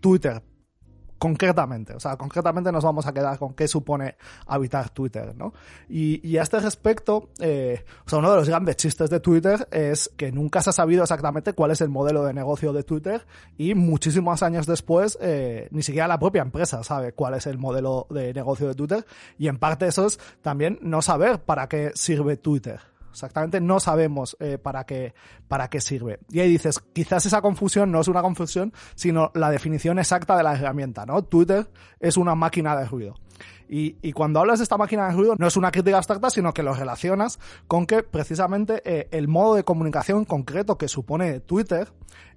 Twitter 0.00 0.42
concretamente. 1.22 1.94
O 1.94 2.00
sea, 2.00 2.16
concretamente 2.16 2.72
nos 2.72 2.82
vamos 2.82 3.06
a 3.06 3.12
quedar 3.12 3.38
con 3.38 3.54
qué 3.54 3.68
supone 3.68 4.16
habitar 4.44 4.90
Twitter, 4.90 5.36
¿no? 5.36 5.54
Y, 5.88 6.36
a 6.36 6.42
este 6.42 6.58
respecto, 6.58 7.28
eh, 7.38 7.84
o 8.04 8.10
sea, 8.10 8.18
uno 8.18 8.32
de 8.32 8.38
los 8.38 8.48
grandes 8.48 8.74
chistes 8.74 9.08
de 9.08 9.20
Twitter 9.20 9.68
es 9.70 10.10
que 10.16 10.32
nunca 10.32 10.60
se 10.62 10.70
ha 10.70 10.72
sabido 10.72 11.04
exactamente 11.04 11.52
cuál 11.52 11.70
es 11.70 11.80
el 11.80 11.90
modelo 11.90 12.24
de 12.24 12.34
negocio 12.34 12.72
de 12.72 12.82
Twitter 12.82 13.24
y 13.56 13.76
muchísimos 13.76 14.42
años 14.42 14.66
después 14.66 15.16
eh, 15.20 15.68
ni 15.70 15.84
siquiera 15.84 16.08
la 16.08 16.18
propia 16.18 16.42
empresa 16.42 16.82
sabe 16.82 17.12
cuál 17.12 17.34
es 17.34 17.46
el 17.46 17.56
modelo 17.56 18.08
de 18.10 18.34
negocio 18.34 18.66
de 18.66 18.74
Twitter 18.74 19.06
y 19.38 19.46
en 19.46 19.58
parte 19.58 19.86
eso 19.86 20.06
es 20.06 20.18
también 20.40 20.80
no 20.82 21.02
saber 21.02 21.38
para 21.38 21.68
qué 21.68 21.92
sirve 21.94 22.36
Twitter. 22.36 22.80
Exactamente 23.12 23.60
no 23.60 23.78
sabemos 23.78 24.36
eh, 24.40 24.58
para, 24.58 24.84
qué, 24.84 25.14
para 25.48 25.68
qué 25.68 25.80
sirve. 25.80 26.18
Y 26.30 26.40
ahí 26.40 26.50
dices, 26.50 26.80
quizás 26.92 27.26
esa 27.26 27.40
confusión 27.40 27.92
no 27.92 28.00
es 28.00 28.08
una 28.08 28.22
confusión, 28.22 28.72
sino 28.94 29.30
la 29.34 29.50
definición 29.50 29.98
exacta 29.98 30.36
de 30.36 30.42
la 30.42 30.54
herramienta, 30.54 31.06
¿no? 31.06 31.22
Twitter 31.22 31.68
es 32.00 32.16
una 32.16 32.34
máquina 32.34 32.76
de 32.76 32.86
ruido. 32.86 33.14
Y, 33.68 33.96
y, 34.02 34.12
cuando 34.12 34.40
hablas 34.40 34.58
de 34.58 34.64
esta 34.64 34.76
máquina 34.76 35.08
de 35.08 35.14
ruido, 35.14 35.34
no 35.38 35.46
es 35.46 35.56
una 35.56 35.70
crítica 35.70 35.96
abstracta, 35.96 36.28
sino 36.28 36.52
que 36.52 36.62
lo 36.62 36.74
relacionas 36.74 37.38
con 37.68 37.86
que 37.86 38.02
precisamente 38.02 38.82
eh, 38.84 39.08
el 39.12 39.28
modo 39.28 39.54
de 39.54 39.64
comunicación 39.64 40.26
concreto 40.26 40.76
que 40.76 40.88
supone 40.88 41.40
Twitter 41.40 41.90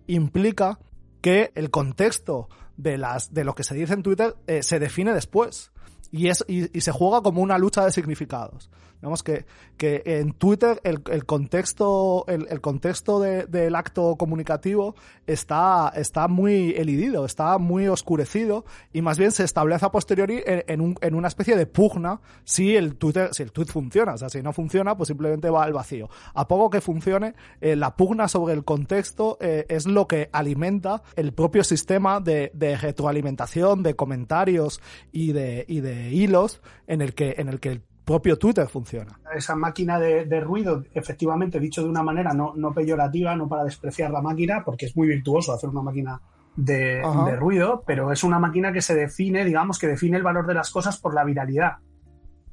implica 0.07 0.79
que 1.21 1.51
el 1.55 1.71
contexto 1.71 2.47
de, 2.77 2.97
las, 2.97 3.33
de 3.33 3.43
lo 3.43 3.55
que 3.55 3.63
se 3.63 3.75
dice 3.75 3.93
en 3.93 4.03
Twitter 4.03 4.35
eh, 4.47 4.63
se 4.63 4.79
define 4.79 5.13
después. 5.13 5.71
Y, 6.11 6.29
es, 6.29 6.45
y, 6.47 6.77
y, 6.77 6.81
se 6.81 6.91
juega 6.91 7.21
como 7.21 7.41
una 7.41 7.57
lucha 7.57 7.83
de 7.83 7.91
significados. 7.91 8.69
Digamos 9.05 9.21
que, 9.21 9.45
que 9.77 10.01
en 10.03 10.33
Twitter 10.33 10.81
el, 10.83 11.03
el 11.11 11.25
contexto, 11.27 12.25
el, 12.27 12.47
el 12.49 12.59
contexto 12.59 13.19
de, 13.19 13.45
del 13.45 13.75
acto 13.75 14.15
comunicativo 14.15 14.95
está, 15.27 15.93
está 15.95 16.27
muy 16.27 16.71
elidido, 16.71 17.23
está 17.23 17.59
muy 17.59 17.87
oscurecido 17.87 18.65
y 18.93 19.03
más 19.03 19.19
bien 19.19 19.31
se 19.31 19.43
establece 19.43 19.85
a 19.85 19.91
posteriori 19.91 20.41
en, 20.43 20.63
en, 20.65 20.81
un, 20.81 20.95
en 21.01 21.13
una 21.13 21.27
especie 21.27 21.55
de 21.55 21.67
pugna 21.67 22.19
si 22.45 22.75
el 22.75 22.95
Twitter, 22.95 23.29
si 23.31 23.43
el 23.43 23.51
tweet 23.51 23.67
funciona. 23.67 24.15
O 24.15 24.17
sea, 24.17 24.29
si 24.29 24.41
no 24.41 24.53
funciona, 24.53 24.97
pues 24.97 25.09
simplemente 25.09 25.51
va 25.51 25.65
al 25.65 25.73
vacío. 25.73 26.09
A 26.33 26.47
poco 26.47 26.71
que 26.71 26.81
funcione, 26.81 27.35
eh, 27.61 27.75
la 27.75 27.95
pugna 27.95 28.27
sobre 28.27 28.55
el 28.55 28.63
contexto 28.63 29.37
eh, 29.39 29.67
es 29.69 29.85
lo 29.85 30.07
que 30.07 30.31
alimenta 30.31 31.03
el 31.15 31.31
propio 31.31 31.63
sistema 31.63 32.19
de, 32.19 32.49
de 32.55 32.75
retroalimentación, 32.75 33.83
de 33.83 33.95
comentarios 33.95 34.81
y 35.11 35.31
de, 35.31 35.63
y 35.67 35.81
de 35.81 36.09
hilos 36.09 36.59
en 36.87 37.01
el 37.03 37.13
que, 37.13 37.35
en 37.37 37.49
el 37.49 37.59
que 37.59 37.69
el 37.69 37.83
propio 38.05 38.37
Twitter 38.37 38.67
funciona. 38.67 39.19
Esa 39.35 39.55
máquina 39.55 39.99
de, 39.99 40.25
de, 40.25 40.39
ruido, 40.39 40.83
efectivamente, 40.93 41.59
dicho 41.59 41.81
de 41.81 41.89
una 41.89 42.03
manera 42.03 42.33
no, 42.33 42.53
no, 42.55 42.73
peyorativa, 42.73 43.35
no 43.35 43.49
para 43.49 43.63
despreciar 43.63 44.11
la 44.11 44.21
máquina, 44.21 44.63
porque 44.63 44.85
es 44.85 44.95
muy 44.95 45.07
virtuoso 45.07 45.51
hacer 45.51 45.69
una 45.69 45.81
máquina 45.81 46.21
de, 46.55 47.01
de, 47.25 47.35
ruido, 47.35 47.83
pero 47.85 48.11
es 48.11 48.23
una 48.23 48.39
máquina 48.39 48.71
que 48.71 48.81
se 48.81 48.95
define, 48.95 49.43
digamos, 49.43 49.79
que 49.79 49.87
define 49.87 50.17
el 50.17 50.23
valor 50.23 50.45
de 50.45 50.53
las 50.53 50.71
cosas 50.71 50.97
por 50.97 51.13
la 51.13 51.25
viralidad. 51.25 51.77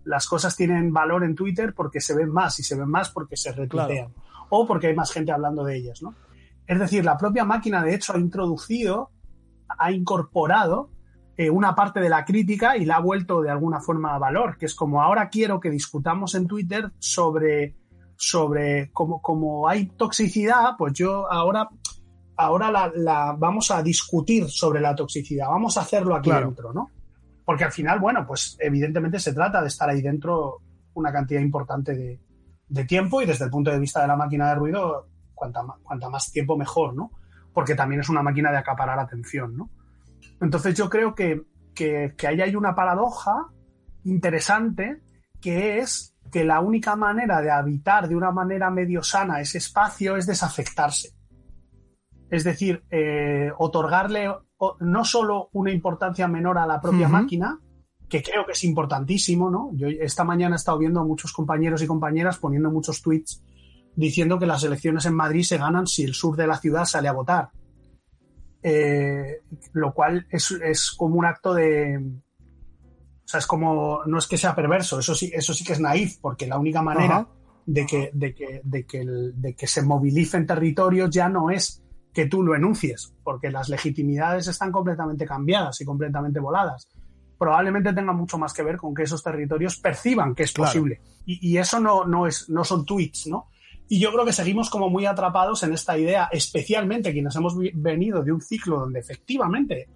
Las 0.05 0.27
cosas 0.27 0.57
tienen 0.57 0.93
valor 0.93 1.23
en 1.23 1.37
Twitter 1.37 1.75
porque 1.75 2.01
se 2.01 2.17
ven 2.17 2.31
más, 2.31 2.59
y 2.59 2.63
se 2.63 2.75
ven 2.75 2.89
más 2.89 3.11
porque 3.11 3.37
se 3.37 3.53
retuitean, 3.53 4.13
claro. 4.13 4.47
o 4.49 4.67
porque 4.67 4.89
hay 4.89 4.97
más 4.97 5.13
gente 5.13 5.31
hablando 5.31 5.63
de 5.65 5.77
ellas, 5.77 6.03
¿no? 6.03 6.15
Es 6.67 6.79
decir, 6.79 7.05
la 7.05 7.19
propia 7.19 7.45
máquina, 7.45 7.85
de 7.85 7.95
hecho, 7.95 8.15
ha 8.15 8.19
introducido, 8.19 9.11
ha 9.69 9.93
incorporado 9.93 10.89
eh, 11.37 11.49
una 11.49 11.75
parte 11.75 12.01
de 12.01 12.09
la 12.09 12.25
crítica 12.25 12.77
y 12.77 12.85
la 12.85 12.97
ha 12.97 13.01
vuelto 13.01 13.41
de 13.41 13.51
alguna 13.51 13.81
forma 13.81 14.15
a 14.15 14.19
valor, 14.19 14.59
que 14.59 14.67
es 14.67 14.75
como 14.75 15.03
ahora 15.03 15.29
quiero 15.29 15.61
que 15.61 15.71
discutamos 15.71 16.35
en 16.35 16.47
Twitter 16.47 16.93
sobre, 16.99 17.75
sobre 18.17 18.91
como, 18.93 19.23
como 19.23 19.69
hay 19.69 19.87
toxicidad, 19.87 20.77
pues 20.77 20.93
yo 20.93 21.31
ahora, 21.33 21.69
ahora 22.37 22.71
la, 22.71 22.93
la, 22.95 23.37
vamos 23.39 23.71
a 23.71 23.83
discutir 23.83 24.49
sobre 24.51 24.81
la 24.81 24.95
toxicidad, 24.95 25.49
vamos 25.49 25.79
a 25.79 25.83
hacerlo 25.83 26.15
aquí 26.15 26.29
claro. 26.29 26.47
dentro, 26.47 26.73
¿no? 26.73 26.91
Porque 27.45 27.65
al 27.65 27.73
final, 27.73 27.99
bueno, 27.99 28.27
pues 28.27 28.57
evidentemente 28.61 29.19
se 29.19 29.33
trata 29.33 29.63
de 29.63 29.69
estar 29.69 29.89
ahí 29.89 30.03
dentro 30.03 30.61
una 30.95 31.11
cantidad 31.11 31.41
importante 31.41 31.95
de, 31.95 32.21
de 32.69 32.85
tiempo 32.85 33.23
y 33.23 33.27
desde 33.27 33.47
el 33.47 33.51
punto 33.51 33.71
de 33.71 33.79
vista 33.79 34.03
de 34.03 34.09
la 34.09 34.17
máquina 34.17 34.49
de 34.51 34.55
ruido, 34.55 35.09
cuanta, 35.35 35.65
cuanta 35.83 36.09
más 36.09 36.31
tiempo 36.31 36.57
mejor, 36.57 36.95
¿no? 36.95 37.11
Porque 37.53 37.75
también 37.75 38.01
es 38.01 38.09
una 38.09 38.23
máquina 38.23 38.51
de 38.51 38.59
acaparar 38.59 38.99
atención, 38.99 39.57
¿no? 39.57 39.71
Entonces 40.43 40.75
yo 40.75 40.91
creo 40.91 41.15
que, 41.15 41.43
que, 41.75 42.15
que 42.17 42.27
ahí 42.27 42.41
hay 42.41 42.57
una 42.57 42.75
paradoja 42.75 43.47
interesante 44.05 45.01
que 45.41 45.79
es 45.79 46.17
que 46.33 46.45
la 46.45 46.61
única 46.61 46.97
manera 46.97 47.41
de 47.41 47.51
habitar 47.51 48.09
de 48.09 48.17
una 48.17 48.33
manera 48.33 48.71
medio 48.71 49.03
sana 49.03 49.41
ese 49.41 49.59
espacio 49.59 50.17
es 50.17 50.27
desafectarse. 50.27 51.11
Es 52.29 52.43
decir, 52.43 52.83
eh, 52.91 53.51
otorgarle 53.57 54.35
no 54.81 55.05
solo 55.05 55.49
una 55.53 55.71
importancia 55.71 56.27
menor 56.27 56.59
a 56.59 56.67
la 56.67 56.81
propia 56.81 57.07
uh 57.07 57.11
-huh. 57.11 57.13
máquina, 57.13 57.61
que 58.09 58.23
creo 58.23 58.45
que 58.45 58.53
es 58.53 58.65
importantísimo, 58.65 59.51
¿no? 59.51 59.71
Yo 59.75 59.89
esta 59.89 60.25
mañana 60.25 60.57
he 60.57 60.59
estado 60.59 60.79
viendo 60.79 61.01
a 61.01 61.05
muchos 61.05 61.33
compañeros 61.33 61.83
y 61.83 61.87
compañeras 61.87 62.39
poniendo 62.39 62.71
muchos 62.71 63.01
tweets 63.03 63.43
diciendo 63.95 64.39
que 64.39 64.47
las 64.47 64.65
elecciones 64.65 65.05
en 65.07 65.15
Madrid 65.15 65.43
se 65.43 65.59
ganan 65.59 65.87
si 65.87 66.05
el 66.05 66.15
sur 66.15 66.37
de 66.37 66.47
la 66.47 66.57
ciudad 66.57 66.85
sale 66.85 67.09
a 67.09 67.13
votar 67.13 67.51
eh, 68.63 69.43
lo 69.73 69.93
cual 69.93 70.27
es, 70.31 70.51
es, 70.51 70.93
como 70.93 71.17
un 71.17 71.25
acto 71.25 71.55
de... 71.55 71.99
O 71.99 73.29
sea, 73.33 73.39
es 73.39 73.47
como... 73.47 74.01
No 74.07 74.19
es 74.19 74.27
que 74.27 74.39
sea 74.39 74.55
perverso, 74.55 74.99
eso 74.99 75.15
sí, 75.15 75.31
eso 75.35 75.53
sí 75.53 75.65
que 75.65 75.73
es 75.73 75.81
naif, 75.81 76.19
porque 76.21 76.47
la 76.47 76.59
única 76.59 76.83
manera 76.83 77.21
uh 77.21 77.23
-huh. 77.23 77.29
de, 77.67 77.87
que, 77.87 78.11
de, 78.13 78.35
que, 78.35 78.61
de, 78.63 78.87
que 78.87 79.01
el, 79.01 79.41
de 79.41 79.55
que 79.55 79.67
se 79.67 79.83
movilicen 79.83 80.47
territorios 80.47 81.11
ya 81.11 81.29
no 81.29 81.51
es 81.51 81.83
que 82.13 82.27
tú 82.27 82.43
lo 82.43 82.55
enuncies, 82.55 83.15
porque 83.25 83.51
las 83.51 83.69
legitimidades 83.69 84.47
están 84.47 84.71
completamente 84.71 85.25
cambiadas 85.25 85.81
y 85.81 85.85
completamente 85.85 86.41
voladas. 86.41 86.89
Probablemente 87.39 87.93
tenga 87.93 88.13
mucho 88.13 88.39
más 88.39 88.53
que 88.53 88.63
ver 88.63 88.77
con 88.77 88.95
que 88.95 89.05
esos 89.05 89.23
territorios 89.23 89.79
perciban 89.79 90.35
que 90.35 90.45
es 90.45 90.53
claro. 90.53 90.69
posible. 90.69 91.01
Y, 91.25 91.51
y, 91.51 91.57
eso 91.59 91.81
no, 91.81 92.05
no, 92.05 92.27
es, 92.27 92.49
no 92.51 92.65
son 92.65 92.85
tweets, 92.85 93.27
¿no? 93.29 93.49
Y 93.93 93.99
yo 93.99 94.11
creo 94.11 94.25
que 94.25 94.33
seguimos 94.33 94.71
como 94.71 94.89
muy 94.89 95.05
atrapados 95.05 95.63
en 95.65 95.75
esta 95.75 95.99
idea, 95.99 96.31
especialmente 96.33 97.13
quienes 97.13 97.37
hemos 97.37 97.55
venido 97.75 98.23
de 98.23 98.33
un 98.33 98.41
ciclo 98.41 98.81
donde 98.81 99.01
efectivamente 99.01 99.87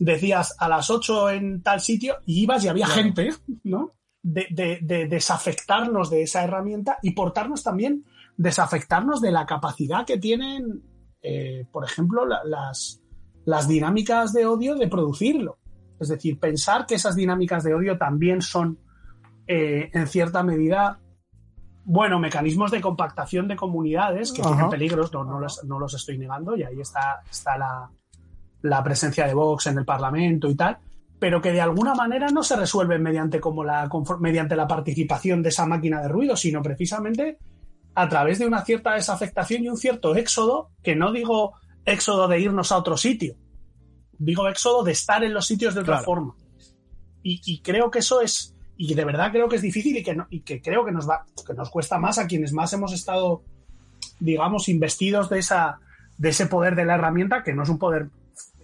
decías 0.00 0.56
a 0.58 0.68
las 0.68 0.90
8 0.90 1.30
en 1.30 1.62
tal 1.62 1.80
sitio 1.80 2.16
y 2.26 2.42
ibas 2.42 2.64
y 2.64 2.68
había 2.68 2.86
claro. 2.86 3.00
gente, 3.00 3.30
¿no? 3.62 3.92
De, 4.24 4.48
de, 4.50 4.80
de, 4.82 5.06
desafectarnos 5.06 6.10
de 6.10 6.22
esa 6.22 6.42
herramienta 6.42 6.98
y 7.00 7.12
portarnos 7.12 7.62
también, 7.62 8.04
desafectarnos 8.36 9.20
de 9.20 9.30
la 9.30 9.46
capacidad 9.46 10.04
que 10.04 10.18
tienen, 10.18 10.82
eh, 11.22 11.64
por 11.70 11.84
ejemplo, 11.84 12.26
la, 12.26 12.42
las, 12.42 13.04
las 13.44 13.68
dinámicas 13.68 14.32
de 14.32 14.46
odio 14.46 14.74
de 14.74 14.88
producirlo. 14.88 15.58
Es 16.00 16.08
decir, 16.08 16.40
pensar 16.40 16.86
que 16.86 16.96
esas 16.96 17.14
dinámicas 17.14 17.62
de 17.62 17.72
odio 17.72 17.96
también 17.98 18.42
son, 18.42 18.80
eh, 19.46 19.90
en 19.92 20.08
cierta 20.08 20.42
medida, 20.42 20.98
bueno, 21.84 22.18
mecanismos 22.18 22.70
de 22.70 22.80
compactación 22.80 23.48
de 23.48 23.56
comunidades 23.56 24.32
que 24.32 24.42
tienen 24.42 24.70
peligros, 24.70 25.12
no, 25.12 25.24
no, 25.24 25.40
los, 25.40 25.64
no, 25.64 25.78
los, 25.78 25.94
estoy 25.94 26.18
negando, 26.18 26.56
y 26.56 26.62
ahí 26.62 26.80
está, 26.80 27.22
está 27.28 27.58
la, 27.58 27.90
la, 28.62 28.84
presencia 28.84 29.26
de 29.26 29.34
Vox 29.34 29.66
en 29.66 29.78
el 29.78 29.84
Parlamento 29.84 30.48
y 30.48 30.54
tal, 30.54 30.78
pero 31.18 31.40
que 31.40 31.52
de 31.52 31.60
alguna 31.60 31.94
manera 31.94 32.28
no 32.28 32.42
se 32.42 32.56
resuelven 32.56 33.02
mediante, 33.02 33.40
como 33.40 33.64
la, 33.64 33.90
mediante 34.20 34.54
la 34.54 34.68
participación 34.68 35.42
de 35.42 35.48
esa 35.48 35.66
máquina 35.66 36.00
de 36.00 36.08
ruido, 36.08 36.36
sino 36.36 36.62
precisamente 36.62 37.38
a 37.94 38.08
través 38.08 38.38
de 38.38 38.46
una 38.46 38.64
cierta 38.64 38.94
desafectación 38.94 39.64
y 39.64 39.68
un 39.68 39.76
cierto 39.76 40.14
éxodo, 40.14 40.70
que 40.82 40.94
no 40.94 41.12
digo 41.12 41.54
éxodo 41.84 42.28
de 42.28 42.40
irnos 42.40 42.70
a 42.70 42.78
otro 42.78 42.96
sitio, 42.96 43.36
digo 44.18 44.48
éxodo 44.48 44.84
de 44.84 44.92
estar 44.92 45.24
en 45.24 45.34
los 45.34 45.46
sitios 45.46 45.74
de 45.74 45.80
otra 45.80 45.96
claro. 45.96 46.04
forma. 46.04 46.34
Y, 47.22 47.40
y 47.44 47.60
creo 47.60 47.90
que 47.90 48.00
eso 48.00 48.20
es, 48.20 48.54
y 48.84 48.94
de 48.94 49.04
verdad 49.04 49.30
creo 49.30 49.48
que 49.48 49.54
es 49.54 49.62
difícil 49.62 49.96
y 49.96 50.02
que, 50.02 50.12
no, 50.12 50.26
y 50.28 50.40
que 50.40 50.60
creo 50.60 50.84
que 50.84 50.90
nos, 50.90 51.08
va, 51.08 51.24
que 51.46 51.54
nos 51.54 51.70
cuesta 51.70 52.00
más 52.00 52.18
a 52.18 52.26
quienes 52.26 52.52
más 52.52 52.72
hemos 52.72 52.92
estado, 52.92 53.44
digamos, 54.18 54.68
investidos 54.68 55.30
de, 55.30 55.38
esa, 55.38 55.78
de 56.18 56.30
ese 56.30 56.46
poder 56.46 56.74
de 56.74 56.84
la 56.84 56.96
herramienta, 56.96 57.44
que 57.44 57.52
no 57.54 57.62
es 57.62 57.68
un 57.68 57.78
poder, 57.78 58.08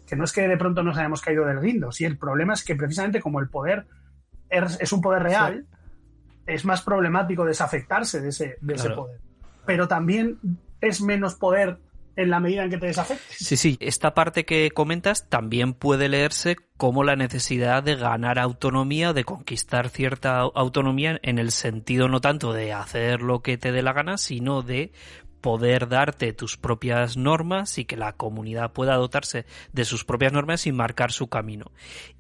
que 0.08 0.16
no 0.16 0.24
es 0.24 0.32
que 0.32 0.48
de 0.48 0.56
pronto 0.56 0.82
nos 0.82 0.98
hayamos 0.98 1.20
caído 1.20 1.46
del 1.46 1.60
guindo, 1.60 1.92
sí, 1.92 2.04
el 2.04 2.18
problema 2.18 2.54
es 2.54 2.64
que 2.64 2.74
precisamente 2.74 3.20
como 3.20 3.38
el 3.38 3.48
poder 3.48 3.86
es, 4.50 4.76
es 4.80 4.92
un 4.92 5.00
poder 5.00 5.22
real, 5.22 5.66
sí. 5.68 6.42
es 6.46 6.64
más 6.64 6.82
problemático 6.82 7.44
desafectarse 7.44 8.20
de 8.20 8.30
ese, 8.30 8.56
de 8.60 8.74
claro. 8.74 8.88
ese 8.88 8.90
poder. 8.96 9.20
Pero 9.66 9.86
también 9.86 10.40
es 10.80 11.00
menos 11.00 11.36
poder 11.36 11.78
en 12.18 12.30
la 12.30 12.40
medida 12.40 12.64
en 12.64 12.70
que 12.70 12.78
te 12.78 12.86
desafectes. 12.86 13.36
Sí, 13.38 13.56
sí, 13.56 13.76
esta 13.80 14.12
parte 14.12 14.44
que 14.44 14.72
comentas 14.72 15.28
también 15.28 15.72
puede 15.72 16.08
leerse 16.08 16.56
como 16.76 17.04
la 17.04 17.14
necesidad 17.14 17.84
de 17.84 17.94
ganar 17.94 18.40
autonomía, 18.40 19.12
de 19.12 19.22
conquistar 19.22 19.88
cierta 19.88 20.40
autonomía 20.40 21.20
en 21.22 21.38
el 21.38 21.52
sentido 21.52 22.08
no 22.08 22.20
tanto 22.20 22.52
de 22.52 22.72
hacer 22.72 23.22
lo 23.22 23.40
que 23.40 23.56
te 23.56 23.70
dé 23.70 23.82
la 23.82 23.92
gana, 23.92 24.18
sino 24.18 24.62
de 24.62 24.90
poder 25.40 25.88
darte 25.88 26.32
tus 26.32 26.56
propias 26.56 27.16
normas 27.16 27.78
y 27.78 27.84
que 27.84 27.96
la 27.96 28.14
comunidad 28.14 28.72
pueda 28.72 28.96
dotarse 28.96 29.46
de 29.72 29.84
sus 29.84 30.04
propias 30.04 30.32
normas 30.32 30.66
y 30.66 30.72
marcar 30.72 31.12
su 31.12 31.28
camino. 31.28 31.70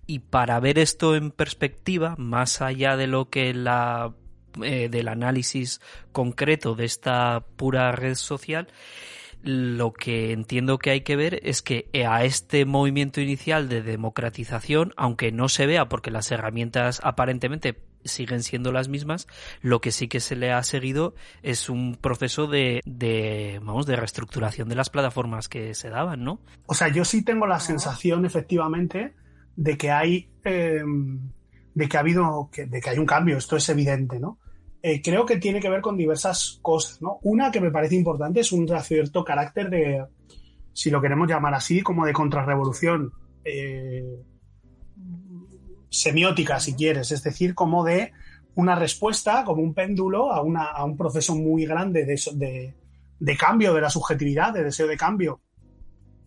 Y 0.06 0.20
para 0.20 0.60
ver 0.60 0.78
esto 0.78 1.16
en 1.16 1.32
perspectiva, 1.32 2.14
más 2.18 2.62
allá 2.62 2.96
de 2.96 3.08
lo 3.08 3.30
que 3.30 3.52
la 3.52 4.14
eh, 4.62 4.88
del 4.88 5.08
análisis 5.08 5.80
concreto 6.12 6.76
de 6.76 6.84
esta 6.84 7.44
pura 7.56 7.90
red 7.90 8.14
social, 8.14 8.68
lo 9.42 9.92
que 9.92 10.32
entiendo 10.32 10.78
que 10.78 10.90
hay 10.90 11.00
que 11.02 11.16
ver 11.16 11.40
es 11.44 11.62
que 11.62 11.88
a 12.06 12.24
este 12.24 12.64
movimiento 12.64 13.20
inicial 13.20 13.68
de 13.68 13.82
democratización, 13.82 14.92
aunque 14.96 15.32
no 15.32 15.48
se 15.48 15.66
vea 15.66 15.88
porque 15.88 16.10
las 16.10 16.30
herramientas 16.30 17.00
aparentemente 17.04 17.78
siguen 18.04 18.42
siendo 18.42 18.72
las 18.72 18.88
mismas, 18.88 19.26
lo 19.60 19.80
que 19.80 19.92
sí 19.92 20.08
que 20.08 20.20
se 20.20 20.36
le 20.36 20.52
ha 20.52 20.62
seguido 20.62 21.14
es 21.42 21.68
un 21.68 21.96
proceso 21.96 22.46
de, 22.46 22.80
de 22.84 23.60
vamos, 23.62 23.86
de 23.86 23.96
reestructuración 23.96 24.68
de 24.68 24.74
las 24.74 24.90
plataformas 24.90 25.48
que 25.48 25.74
se 25.74 25.90
daban, 25.90 26.24
¿no? 26.24 26.40
O 26.66 26.74
sea, 26.74 26.88
yo 26.88 27.04
sí 27.04 27.22
tengo 27.24 27.46
la 27.46 27.60
sensación, 27.60 28.24
efectivamente, 28.24 29.14
de 29.56 29.76
que 29.76 29.90
hay, 29.90 30.30
eh, 30.44 30.82
de 31.74 31.88
que 31.88 31.96
ha 31.96 32.00
habido, 32.00 32.48
que, 32.52 32.66
de 32.66 32.80
que 32.80 32.90
hay 32.90 32.98
un 32.98 33.06
cambio, 33.06 33.36
esto 33.36 33.56
es 33.56 33.68
evidente, 33.68 34.18
¿no? 34.18 34.38
Eh, 34.88 35.02
creo 35.02 35.26
que 35.26 35.36
tiene 35.36 35.60
que 35.60 35.68
ver 35.68 35.82
con 35.82 35.98
diversas 35.98 36.58
cosas, 36.62 37.02
¿no? 37.02 37.18
Una 37.22 37.50
que 37.50 37.60
me 37.60 37.70
parece 37.70 37.94
importante 37.94 38.40
es 38.40 38.52
un 38.52 38.66
cierto 38.80 39.22
carácter 39.22 39.68
de, 39.68 40.06
si 40.72 40.90
lo 40.90 41.02
queremos 41.02 41.28
llamar 41.28 41.52
así, 41.52 41.82
como 41.82 42.06
de 42.06 42.14
contrarrevolución 42.14 43.12
eh, 43.44 44.22
semiótica, 45.90 46.58
si 46.58 46.74
quieres, 46.74 47.12
es 47.12 47.22
decir, 47.22 47.54
como 47.54 47.84
de 47.84 48.12
una 48.54 48.76
respuesta, 48.76 49.44
como 49.44 49.62
un 49.62 49.74
péndulo 49.74 50.32
a, 50.32 50.40
una, 50.40 50.64
a 50.64 50.86
un 50.86 50.96
proceso 50.96 51.34
muy 51.34 51.66
grande 51.66 52.06
de, 52.06 52.18
de, 52.36 52.74
de 53.20 53.36
cambio 53.36 53.74
de 53.74 53.82
la 53.82 53.90
subjetividad, 53.90 54.54
de 54.54 54.64
deseo 54.64 54.86
de 54.86 54.96
cambio 54.96 55.42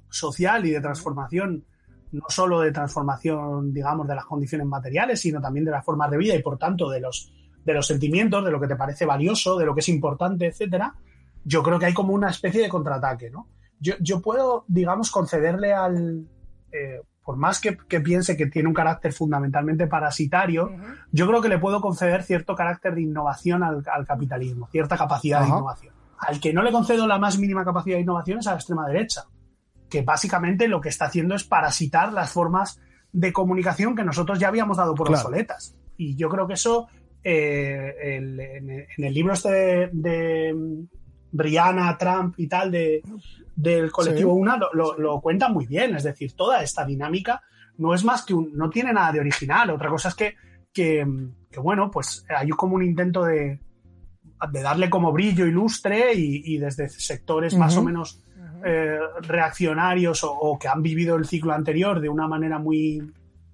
social 0.08 0.64
y 0.68 0.70
de 0.70 0.82
transformación, 0.82 1.66
no 2.12 2.26
solo 2.30 2.60
de 2.60 2.72
transformación, 2.72 3.74
digamos, 3.74 4.08
de 4.08 4.14
las 4.14 4.26
condiciones 4.26 4.68
materiales, 4.68 5.20
sino 5.20 5.42
también 5.42 5.66
de 5.66 5.72
las 5.72 5.84
formas 5.84 6.12
de 6.12 6.18
vida 6.18 6.36
y, 6.36 6.44
por 6.44 6.60
tanto, 6.60 6.92
de 6.92 7.00
los, 7.00 7.34
de 7.66 7.74
los 7.74 7.88
sentimientos, 7.88 8.44
de 8.44 8.52
lo 8.52 8.60
que 8.60 8.68
te 8.68 8.76
parece 8.76 9.06
valioso, 9.06 9.58
de 9.58 9.66
lo 9.66 9.74
que 9.74 9.82
es 9.82 9.90
importante, 9.90 10.48
etcétera, 10.48 10.96
yo 11.44 11.64
creo 11.64 11.80
que 11.80 11.86
hay 11.88 11.94
como 11.94 12.14
una 12.14 12.30
especie 12.30 12.62
de 12.62 12.70
contraataque, 12.70 13.30
¿no? 13.30 13.48
Yo, 13.80 13.96
yo 14.00 14.22
puedo, 14.22 14.66
digamos, 14.68 15.12
concederle 15.12 15.74
al. 15.74 16.28
Eh, 16.72 17.02
por 17.24 17.38
más 17.38 17.60
que, 17.60 17.78
que, 17.78 18.02
piense 18.02 18.36
que 18.36 18.48
tiene 18.48 18.68
un 18.68 18.74
carácter 18.74 19.14
fundamentalmente 19.14 19.86
parasitario, 19.86 20.66
uh 20.66 20.70
-huh. 20.70 20.98
yo 21.12 21.28
creo 21.28 21.42
que 21.42 21.50
le 21.50 21.60
puedo 21.60 21.80
conceder 21.80 22.24
cierto 22.24 22.56
carácter 22.56 22.96
de 22.96 23.04
innovación 23.04 23.64
al, 23.64 23.84
al 23.94 24.06
capitalismo, 24.08 24.68
cierta 24.72 24.98
capacidad 24.98 25.42
uh 25.42 25.44
-huh. 25.44 25.46
de 25.46 25.52
innovación. 25.52 25.94
Al 26.18 26.40
que 26.40 26.54
no 26.54 26.62
le 26.64 26.72
concedo 26.72 27.08
la 27.08 27.20
más 27.20 27.38
mínima 27.38 27.64
capacidad 27.64 27.98
de 27.98 28.02
innovación 28.02 28.40
es 28.40 28.48
a 28.48 28.52
la 28.52 28.58
extrema 28.58 28.88
derecha, 28.88 29.26
que 29.90 30.02
básicamente 30.02 30.68
lo 30.68 30.82
que 30.82 30.90
está 30.90 31.06
haciendo 31.06 31.36
es 31.36 31.44
parasitar 31.44 32.12
las 32.12 32.32
formas 32.32 32.80
de 33.12 33.34
comunicación 33.34 33.96
que 33.96 34.04
nosotros 34.04 34.40
ya 34.40 34.48
habíamos 34.48 34.78
dado 34.78 34.96
por 34.96 35.08
claro. 35.08 35.22
obsoletas. 35.22 35.76
Y 35.98 36.16
yo 36.16 36.30
creo 36.30 36.48
que 36.48 36.54
eso, 36.54 36.88
eh, 37.24 37.96
el, 38.02 38.40
en, 38.40 38.88
el 38.98 39.14
libro 39.14 39.34
este 39.34 39.50
de, 39.50 39.90
de 39.94 40.56
Brianna, 41.32 41.98
Trump 41.98 42.36
y 42.38 42.48
tal, 42.48 42.72
de, 42.72 43.02
del 43.56 43.92
colectivo 43.92 44.34
sí. 44.34 44.40
UNA, 44.42 44.58
lo, 44.58 44.74
lo, 44.74 44.98
lo, 44.98 45.22
cuenta 45.22 45.50
muy 45.50 45.66
bien. 45.66 45.96
Es 45.96 46.04
decir, 46.04 46.34
toda 46.34 46.64
esta 46.64 46.86
dinámica 46.86 47.42
no 47.78 47.94
es 47.94 48.04
más 48.04 48.26
que 48.26 48.34
un. 48.34 48.52
no 48.54 48.70
tiene 48.70 48.94
nada 48.94 49.12
de 49.12 49.20
original. 49.20 49.70
Otra 49.70 49.90
cosa 49.90 50.10
es 50.10 50.16
que, 50.16 50.36
que, 50.74 51.06
que 51.50 51.60
bueno, 51.60 51.90
pues 51.92 52.26
hay 52.30 52.50
como 52.50 52.76
un 52.76 52.84
intento 52.84 53.24
de, 53.24 53.60
de 54.52 54.62
darle 54.62 54.90
como 54.90 55.12
brillo 55.12 55.46
y 55.46 55.52
lustre 55.52 56.14
y, 56.14 56.56
y 56.56 56.58
desde 56.58 56.90
sectores 56.90 57.54
uh 57.54 57.58
-huh. 57.58 57.60
más 57.60 57.78
o 57.78 57.84
menos 57.84 58.24
eh, 58.64 59.00
reaccionarios 59.22 60.24
o, 60.24 60.32
o, 60.32 60.60
que 60.60 60.68
han 60.68 60.82
vivido 60.82 61.16
el 61.16 61.26
ciclo 61.26 61.54
anterior 61.54 62.00
de 62.00 62.10
una 62.10 62.28
manera 62.28 62.60
muy, 62.60 63.02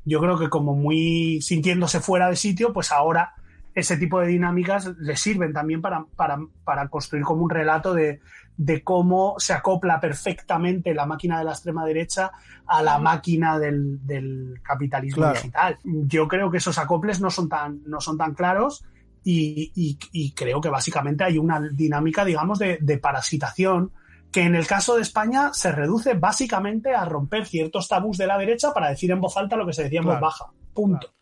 yo 0.03 0.19
creo 0.19 0.37
que 0.37 0.49
como 0.49 0.75
muy 0.75 1.41
sintiéndose 1.41 2.01
fuera 2.01 2.29
de 2.29 2.35
sitio, 2.35 2.73
pues 2.73 2.91
ahora 2.91 3.33
ese 3.77 3.95
tipo 3.97 4.19
de 4.19 4.27
dinámicas 4.27 4.91
les 4.97 5.19
sirven 5.19 5.53
también 5.53 5.83
para, 5.83 6.03
para, 6.15 6.39
para 6.63 6.87
construir 6.87 7.23
como 7.23 7.43
un 7.43 7.49
relato 7.51 7.93
de, 7.93 8.21
de, 8.57 8.83
cómo 8.83 9.35
se 9.37 9.53
acopla 9.53 9.99
perfectamente 9.99 10.95
la 10.95 11.05
máquina 11.05 11.37
de 11.37 11.45
la 11.45 11.51
extrema 11.51 11.85
derecha 11.85 12.31
a 12.65 12.81
la 12.81 12.97
máquina 12.97 13.59
del, 13.59 14.03
del 14.03 14.59
capitalismo 14.63 15.21
claro. 15.21 15.35
digital. 15.35 15.77
Yo 15.83 16.27
creo 16.27 16.49
que 16.49 16.57
esos 16.57 16.79
acoples 16.79 17.21
no 17.21 17.29
son 17.29 17.49
tan, 17.49 17.83
no 17.85 18.01
son 18.01 18.17
tan 18.17 18.33
claros 18.33 18.83
y, 19.23 19.71
y, 19.75 19.99
y 20.11 20.31
creo 20.33 20.59
que 20.59 20.69
básicamente 20.69 21.23
hay 21.23 21.37
una 21.37 21.61
dinámica, 21.71 22.25
digamos, 22.25 22.57
de, 22.57 22.79
de 22.81 22.97
parasitación 22.97 23.91
que 24.31 24.41
en 24.41 24.55
el 24.55 24.65
caso 24.65 24.95
de 24.95 25.03
España 25.03 25.53
se 25.53 25.71
reduce 25.71 26.15
básicamente 26.15 26.95
a 26.95 27.05
romper 27.05 27.45
ciertos 27.45 27.87
tabús 27.87 28.17
de 28.17 28.25
la 28.25 28.39
derecha 28.39 28.73
para 28.73 28.89
decir 28.89 29.11
en 29.11 29.21
voz 29.21 29.37
alta 29.37 29.55
lo 29.55 29.67
que 29.67 29.73
se 29.73 29.83
decía 29.83 29.99
en 29.99 30.05
claro. 30.05 30.19
voz 30.19 30.29
baja. 30.29 30.51
Punto. 30.73 31.13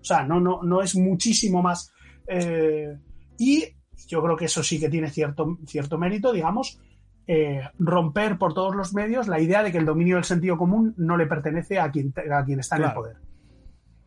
O 0.00 0.04
sea, 0.04 0.22
no, 0.24 0.40
no, 0.40 0.62
no 0.62 0.82
es 0.82 0.96
muchísimo 0.96 1.62
más. 1.62 1.92
Eh, 2.26 2.96
y 3.38 3.64
yo 4.06 4.22
creo 4.22 4.36
que 4.36 4.46
eso 4.46 4.62
sí 4.62 4.80
que 4.80 4.88
tiene 4.88 5.10
cierto, 5.10 5.58
cierto 5.66 5.98
mérito, 5.98 6.32
digamos, 6.32 6.80
eh, 7.26 7.62
romper 7.78 8.38
por 8.38 8.54
todos 8.54 8.74
los 8.74 8.92
medios 8.94 9.28
la 9.28 9.40
idea 9.40 9.62
de 9.62 9.70
que 9.70 9.78
el 9.78 9.84
dominio 9.84 10.16
del 10.16 10.24
sentido 10.24 10.56
común 10.56 10.94
no 10.96 11.16
le 11.16 11.26
pertenece 11.26 11.78
a 11.78 11.90
quien, 11.90 12.12
a 12.32 12.44
quien 12.44 12.60
está 12.60 12.76
claro. 12.76 12.90
en 12.90 12.90
el 12.90 13.02
poder. 13.02 13.30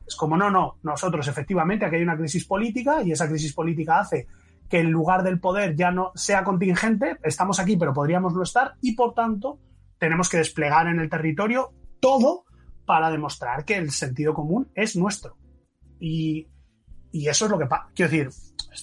Es 0.06 0.16
como, 0.16 0.36
no, 0.36 0.50
no, 0.52 0.78
nosotros 0.84 1.28
efectivamente 1.28 1.86
aquí 1.86 1.96
hay 1.96 2.04
una 2.04 2.18
crisis 2.18 2.46
política 2.46 3.02
y 3.02 3.12
esa 3.12 3.28
crisis 3.28 3.54
política 3.54 4.00
hace 4.00 4.28
que 4.70 4.80
el 4.80 4.90
lugar 4.90 5.24
del 5.24 5.40
poder 5.40 5.76
ya 5.76 5.92
no 5.92 6.12
sea 6.16 6.44
contingente, 6.44 7.18
estamos 7.24 7.60
aquí 7.60 7.78
pero 7.78 7.94
podríamos 7.94 8.34
no 8.34 8.44
estar 8.44 8.74
y 8.82 8.94
por 8.96 9.14
tanto 9.14 9.60
tenemos 9.98 10.28
que 10.28 10.38
desplegar 10.38 10.88
en 10.88 11.00
el 11.00 11.10
territorio 11.10 11.72
todo 12.00 12.44
para 12.86 13.10
demostrar 13.10 13.64
que 13.64 13.78
el 13.78 13.92
sentido 13.92 14.34
común 14.34 14.70
es 14.76 14.98
nuestro. 14.98 15.38
Y, 16.04 16.50
y 17.14 17.28
eso 17.30 17.46
es 17.46 17.52
lo 17.52 17.58
que 17.58 17.66
pasa. 17.66 17.88
Quiero 17.96 18.12
decir, 18.12 18.30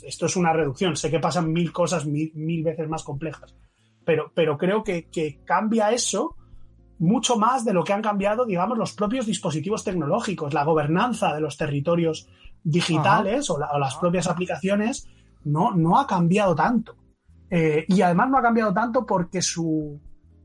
esto 0.06 0.24
es 0.24 0.36
una 0.36 0.54
reducción. 0.54 0.96
Sé 0.96 1.10
que 1.10 1.20
pasan 1.20 1.52
mil 1.52 1.70
cosas 1.70 2.06
mil, 2.06 2.32
mil 2.34 2.64
veces 2.64 2.88
más 2.88 3.04
complejas. 3.04 3.54
Pero, 4.06 4.32
pero 4.34 4.56
creo 4.56 4.82
que, 4.82 5.10
que, 5.10 5.44
cambia 5.44 5.90
eso 5.92 6.34
mucho 6.98 7.36
más 7.36 7.66
de 7.66 7.74
lo 7.74 7.84
que 7.84 7.92
han 7.92 8.00
cambiado, 8.00 8.46
digamos, 8.46 8.78
los 8.78 8.94
propios 8.94 9.26
dispositivos 9.26 9.84
tecnológicos, 9.84 10.54
la 10.54 10.64
gobernanza 10.64 11.34
de 11.34 11.42
los 11.42 11.58
territorios 11.58 12.26
digitales 12.64 13.50
o, 13.50 13.58
la, 13.58 13.70
o, 13.72 13.78
las 13.78 13.96
propias 13.96 14.26
aplicaciones 14.26 15.06
no, 15.44 15.72
no 15.72 16.00
ha 16.00 16.06
cambiado 16.06 16.54
tanto. 16.54 16.96
Eh, 17.50 17.84
y 17.86 18.00
además 18.00 18.30
no 18.30 18.38
ha 18.38 18.42
cambiado 18.42 18.72
tanto 18.72 19.04
porque 19.04 19.42
su, 19.42 20.00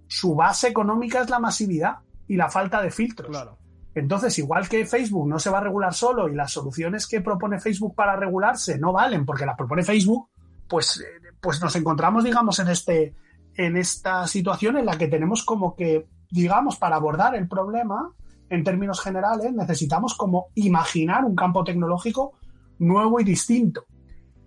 su 0.08 0.36
base 0.36 0.68
económica 0.68 1.22
es 1.22 1.30
la 1.30 1.40
masividad 1.40 2.00
y 2.28 2.36
la 2.36 2.50
falta 2.50 2.82
de 2.82 2.92
filtros. 2.92 3.30
Claro. 3.30 3.58
Entonces, 3.96 4.38
igual 4.40 4.68
que 4.68 4.86
Facebook 4.86 5.28
no 5.28 5.40
se 5.40 5.50
va 5.50 5.60
a 5.60 5.62
regular 5.62 5.94
solo 5.94 6.28
y 6.28 6.36
las 6.36 6.52
soluciones 6.52 7.08
que 7.08 7.22
propone 7.22 7.60
Facebook 7.60 7.96
para 7.96 8.16
regularse 8.16 8.78
no 8.78 8.92
valen 8.92 9.26
porque 9.26 9.46
las 9.46 9.56
propone 9.56 9.84
Facebook, 9.84 10.30
pues, 10.68 11.04
pues 11.42 11.62
nos 11.62 11.76
encontramos, 11.76 12.24
digamos, 12.26 12.60
en, 12.60 12.68
este, 12.68 13.16
en 13.56 13.78
esta 13.78 14.28
situación 14.28 14.78
en 14.78 14.86
la 14.86 14.98
que 14.98 15.08
tenemos 15.08 15.46
como 15.46 15.76
que, 15.76 16.08
digamos, 16.30 16.76
para 16.76 16.98
abordar 16.98 17.36
el 17.36 17.48
problema, 17.48 18.12
en 18.50 18.64
términos 18.64 19.02
generales, 19.02 19.54
necesitamos 19.54 20.14
como 20.14 20.48
imaginar 20.56 21.26
un 21.26 21.36
campo 21.36 21.64
tecnológico 21.64 22.34
nuevo 22.78 23.20
y 23.20 23.24
distinto 23.24 23.86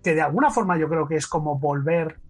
que 0.02 0.14
de 0.14 0.22
alguna 0.22 0.50
forma 0.50 0.78
yo 0.78 0.88
creo 0.88 1.08
que 1.08 1.16
es 1.16 1.26
como 1.26 1.58
volver 1.58 2.20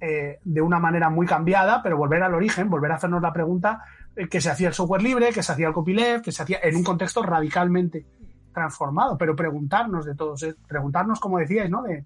eh, 0.00 0.38
de 0.42 0.60
una 0.60 0.78
manera 0.78 1.08
muy 1.08 1.26
cambiada, 1.26 1.82
pero 1.82 1.96
volver 1.96 2.22
al 2.22 2.34
origen, 2.34 2.68
volver 2.68 2.92
a 2.92 2.96
hacernos 2.96 3.22
la 3.22 3.32
pregunta 3.32 3.82
eh, 3.82 4.03
que 4.30 4.40
se 4.40 4.50
hacía 4.50 4.68
el 4.68 4.74
software 4.74 5.02
libre, 5.02 5.32
que 5.32 5.42
se 5.42 5.52
hacía 5.52 5.68
el 5.68 5.74
copyleft, 5.74 6.24
que 6.24 6.32
se 6.32 6.42
hacía 6.42 6.58
en 6.62 6.76
un 6.76 6.84
contexto 6.84 7.22
radicalmente 7.22 8.06
transformado, 8.52 9.18
pero 9.18 9.34
preguntarnos 9.34 10.04
de 10.04 10.14
todos, 10.14 10.42
eh, 10.44 10.54
preguntarnos, 10.68 11.18
como 11.18 11.38
decíais, 11.38 11.70
¿no? 11.70 11.82
De, 11.82 12.04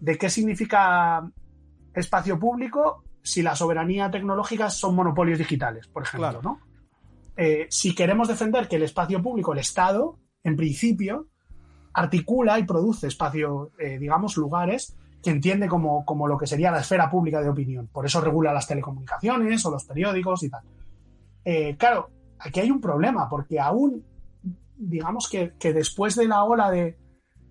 de 0.00 0.18
qué 0.18 0.30
significa 0.30 1.28
espacio 1.94 2.38
público 2.38 3.04
si 3.22 3.42
la 3.42 3.56
soberanía 3.56 4.10
tecnológica 4.10 4.70
son 4.70 4.94
monopolios 4.94 5.38
digitales, 5.38 5.88
por 5.88 6.04
ejemplo, 6.04 6.28
claro. 6.28 6.42
¿no? 6.42 6.60
Eh, 7.36 7.66
si 7.68 7.94
queremos 7.94 8.28
defender 8.28 8.68
que 8.68 8.76
el 8.76 8.84
espacio 8.84 9.22
público, 9.22 9.52
el 9.52 9.58
Estado, 9.58 10.18
en 10.42 10.56
principio, 10.56 11.26
articula 11.92 12.58
y 12.58 12.64
produce 12.64 13.08
espacio, 13.08 13.72
eh, 13.78 13.98
digamos, 13.98 14.36
lugares 14.36 14.96
que 15.22 15.30
entiende 15.30 15.66
como, 15.66 16.04
como, 16.04 16.28
lo 16.28 16.38
que 16.38 16.46
sería 16.46 16.70
la 16.70 16.80
esfera 16.80 17.10
pública 17.10 17.40
de 17.40 17.48
opinión. 17.48 17.88
Por 17.88 18.06
eso 18.06 18.20
regula 18.20 18.52
las 18.52 18.68
telecomunicaciones 18.68 19.64
o 19.66 19.70
los 19.70 19.84
periódicos 19.84 20.42
y 20.44 20.50
tal. 20.50 20.62
Eh, 21.48 21.76
claro, 21.78 22.10
aquí 22.40 22.58
hay 22.58 22.72
un 22.72 22.80
problema, 22.80 23.28
porque 23.28 23.60
aún, 23.60 24.04
digamos 24.76 25.28
que, 25.28 25.54
que 25.60 25.72
después 25.72 26.16
de 26.16 26.26
la 26.26 26.42
ola 26.42 26.72
de, 26.72 26.98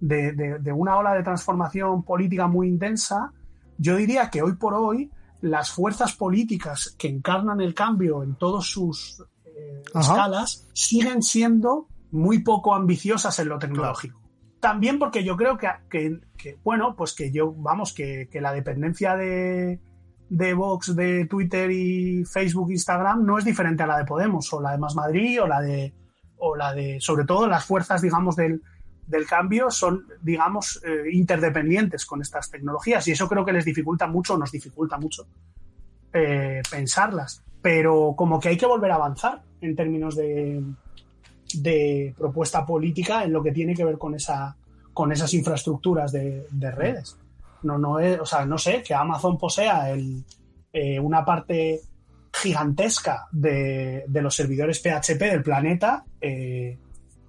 de, 0.01 0.33
de, 0.33 0.59
de, 0.59 0.71
una 0.73 0.97
ola 0.97 1.13
de 1.13 1.23
transformación 1.23 2.03
política 2.03 2.47
muy 2.47 2.67
intensa, 2.67 3.31
yo 3.77 3.95
diría 3.95 4.29
que 4.29 4.41
hoy 4.41 4.55
por 4.55 4.73
hoy 4.73 5.09
las 5.39 5.71
fuerzas 5.71 6.13
políticas 6.13 6.93
que 6.97 7.07
encarnan 7.07 7.61
el 7.61 7.73
cambio 7.73 8.21
en 8.21 8.35
todas 8.35 8.65
sus 8.65 9.23
eh, 9.45 9.81
escalas 9.93 10.67
siguen 10.73 11.23
siendo 11.23 11.87
muy 12.11 12.39
poco 12.39 12.75
ambiciosas 12.75 13.39
en 13.39 13.47
lo 13.47 13.57
tecnológico. 13.57 14.19
Claro 14.19 14.25
también 14.65 14.97
porque 14.97 15.23
yo 15.23 15.37
creo 15.37 15.59
que, 15.59 15.67
que, 15.91 16.19
que, 16.35 16.57
bueno, 16.63 16.95
pues 16.95 17.13
que 17.13 17.31
yo, 17.31 17.53
vamos, 17.53 17.93
que, 17.93 18.27
que 18.31 18.41
la 18.41 18.51
dependencia 18.51 19.15
de, 19.15 19.79
de 20.29 20.53
Vox, 20.53 20.95
de 20.95 21.25
Twitter 21.25 21.69
y 21.71 22.25
Facebook, 22.25 22.71
Instagram 22.71 23.25
no 23.25 23.37
es 23.37 23.45
diferente 23.45 23.83
a 23.83 23.87
la 23.87 23.97
de 23.97 24.05
Podemos, 24.05 24.51
o 24.53 24.61
la 24.61 24.71
de 24.71 24.77
Más 24.77 24.95
Madrid, 24.95 25.41
o 25.41 25.47
la 25.47 25.61
de, 25.61 25.93
o 26.37 26.55
la 26.55 26.73
de, 26.73 26.99
sobre 26.99 27.25
todo 27.25 27.47
las 27.47 27.65
fuerzas, 27.65 28.01
digamos, 28.01 28.35
del, 28.35 28.61
del 29.07 29.25
cambio 29.25 29.69
son, 29.69 30.05
digamos, 30.21 30.81
eh, 30.83 31.11
interdependientes 31.11 32.05
con 32.05 32.21
estas 32.21 32.49
tecnologías 32.49 33.07
y 33.07 33.11
eso 33.11 33.27
creo 33.27 33.45
que 33.45 33.53
les 33.53 33.65
dificulta 33.65 34.07
mucho, 34.07 34.37
nos 34.37 34.51
dificulta 34.51 34.97
mucho 34.97 35.27
eh, 36.13 36.61
pensarlas. 36.69 37.43
Pero 37.61 38.13
como 38.15 38.39
que 38.39 38.49
hay 38.49 38.57
que 38.57 38.65
volver 38.65 38.91
a 38.91 38.95
avanzar 38.95 39.41
en 39.61 39.75
términos 39.75 40.15
de, 40.15 40.63
de 41.55 42.13
propuesta 42.17 42.65
política 42.65 43.23
en 43.23 43.33
lo 43.33 43.41
que 43.41 43.51
tiene 43.51 43.73
que 43.73 43.85
ver 43.85 43.97
con 43.97 44.15
esa 44.15 44.55
con 44.93 45.11
esas 45.11 45.33
infraestructuras 45.33 46.13
de, 46.13 46.47
de 46.49 46.71
redes. 46.71 47.17
No, 47.63 47.77
no 47.77 47.99
es, 47.99 48.19
o 48.19 48.25
sea, 48.25 48.45
no 48.45 48.57
sé, 48.57 48.83
que 48.83 48.93
Amazon 48.93 49.37
posea 49.37 49.89
el, 49.89 50.23
eh, 50.71 50.99
una 50.99 51.23
parte 51.23 51.81
gigantesca 52.33 53.27
de, 53.31 54.03
de, 54.07 54.21
los 54.21 54.35
servidores 54.35 54.81
PHP 54.81 55.19
del 55.19 55.41
planeta, 55.41 56.03
eh, 56.19 56.77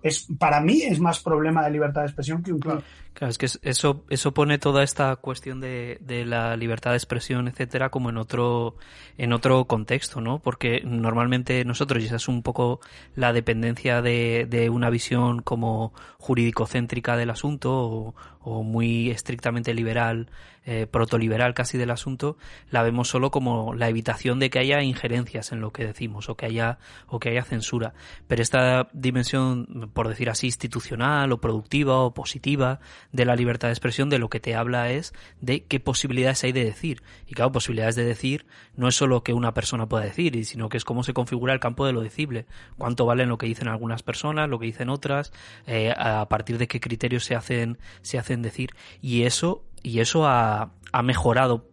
es, 0.03 0.27
para 0.39 0.61
mí 0.61 0.83
es 0.83 0.99
más 1.01 1.21
problema 1.21 1.65
de 1.65 1.71
libertad 1.71 2.03
de 2.03 2.09
expresión 2.09 2.43
que 2.43 2.53
un 2.53 2.61
Claro, 2.61 2.83
es 3.21 3.39
que 3.39 3.47
eso, 3.47 4.05
eso 4.11 4.35
pone 4.35 4.59
toda 4.59 4.83
esta 4.83 5.17
cuestión 5.17 5.61
de, 5.61 5.99
de, 6.01 6.25
la 6.27 6.57
libertad 6.57 6.91
de 6.91 6.99
expresión, 6.99 7.49
etcétera, 7.49 7.91
como 7.91 8.11
en 8.11 8.19
otro, 8.19 8.77
en 9.17 9.33
otro 9.33 9.65
contexto, 9.67 10.21
¿no? 10.21 10.39
Porque 10.41 10.83
normalmente 10.85 11.65
nosotros, 11.65 12.03
y 12.03 12.07
esa 12.07 12.17
es 12.17 12.29
un 12.29 12.43
poco 12.43 12.81
la 13.15 13.33
dependencia 13.33 14.03
de, 14.03 14.47
de 14.49 14.69
una 14.69 14.91
visión 14.91 15.41
como 15.41 15.95
jurídico-céntrica 16.19 17.17
del 17.17 17.31
asunto, 17.31 17.73
o, 17.73 18.15
o 18.41 18.63
muy 18.63 19.11
estrictamente 19.11 19.75
liberal, 19.75 20.29
eh, 20.69 20.89
protoliberal 20.89 21.55
casi 21.55 21.79
del 21.79 21.93
asunto, 21.93 22.37
la 22.71 22.83
vemos 22.83 23.09
solo 23.09 23.31
como 23.31 23.73
la 23.75 23.89
evitación 23.89 24.41
de 24.41 24.51
que 24.51 24.59
haya 24.59 24.83
injerencias 24.83 25.53
en 25.53 25.61
lo 25.61 25.73
que 25.73 25.85
decimos, 25.85 26.29
o 26.29 26.37
que 26.37 26.47
haya, 26.47 26.79
o 27.07 27.21
que 27.21 27.29
haya 27.29 27.45
censura. 27.45 27.95
Pero 28.27 28.43
esta 28.43 28.89
dimensión, 28.93 29.91
por 29.95 30.09
decir 30.09 30.29
así, 30.29 30.47
institucional, 30.47 31.31
o 31.31 31.41
productiva, 31.41 32.01
o 32.01 32.15
positiva, 32.15 32.81
de 33.13 33.25
la 33.25 33.37
libertad 33.37 33.69
de 33.69 33.73
expresión, 33.73 34.11
de 34.11 34.19
lo 34.19 34.29
que 34.29 34.41
te 34.41 34.55
habla 34.55 34.91
es 34.91 35.13
de 35.41 35.65
qué 35.65 35.81
posibilidades 35.81 36.45
hay 36.45 36.53
de 36.53 36.65
decir. 36.65 37.03
Y 37.27 37.35
claro, 37.35 37.53
posibilidades 37.53 37.97
de 37.97 38.05
decir 38.05 38.47
no 38.77 38.89
es 38.89 38.95
solo 38.95 39.23
que 39.23 39.33
una 39.33 39.55
persona 39.55 39.89
pueda 39.89 40.05
decir, 40.05 40.45
sino 40.45 40.69
que 40.69 40.77
es 40.77 40.85
cómo 40.85 41.03
se 41.03 41.15
configura 41.15 41.53
el 41.53 41.61
campo 41.61 41.87
de 41.87 41.93
lo 41.93 42.01
decible. 42.01 42.47
Cuánto 42.79 43.07
valen 43.07 43.29
lo 43.29 43.39
que 43.39 43.47
dicen 43.47 43.69
algunas 43.69 44.03
personas, 44.03 44.49
lo 44.49 44.59
que 44.59 44.67
dicen 44.67 44.89
otras, 44.89 45.33
eh, 45.67 45.93
a 45.97 46.29
partir 46.29 46.59
de 46.59 46.69
qué 46.69 46.81
criterios 46.81 47.25
se 47.25 47.35
hacen, 47.35 47.79
se 48.03 48.19
hacen 48.19 48.43
decir. 48.43 48.71
Y 49.01 49.23
eso, 49.23 49.65
y 49.83 50.01
eso 50.01 50.27
ha, 50.27 50.73
ha 50.93 51.03
mejorado 51.03 51.69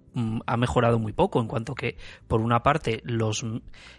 ha 0.45 0.57
mejorado 0.57 0.99
muy 0.99 1.14
poco 1.14 1.39
en 1.41 1.47
cuanto 1.47 1.76
que 1.76 1.97
por 2.28 2.41
una 2.41 2.64
parte 2.64 3.01
los, 3.03 3.45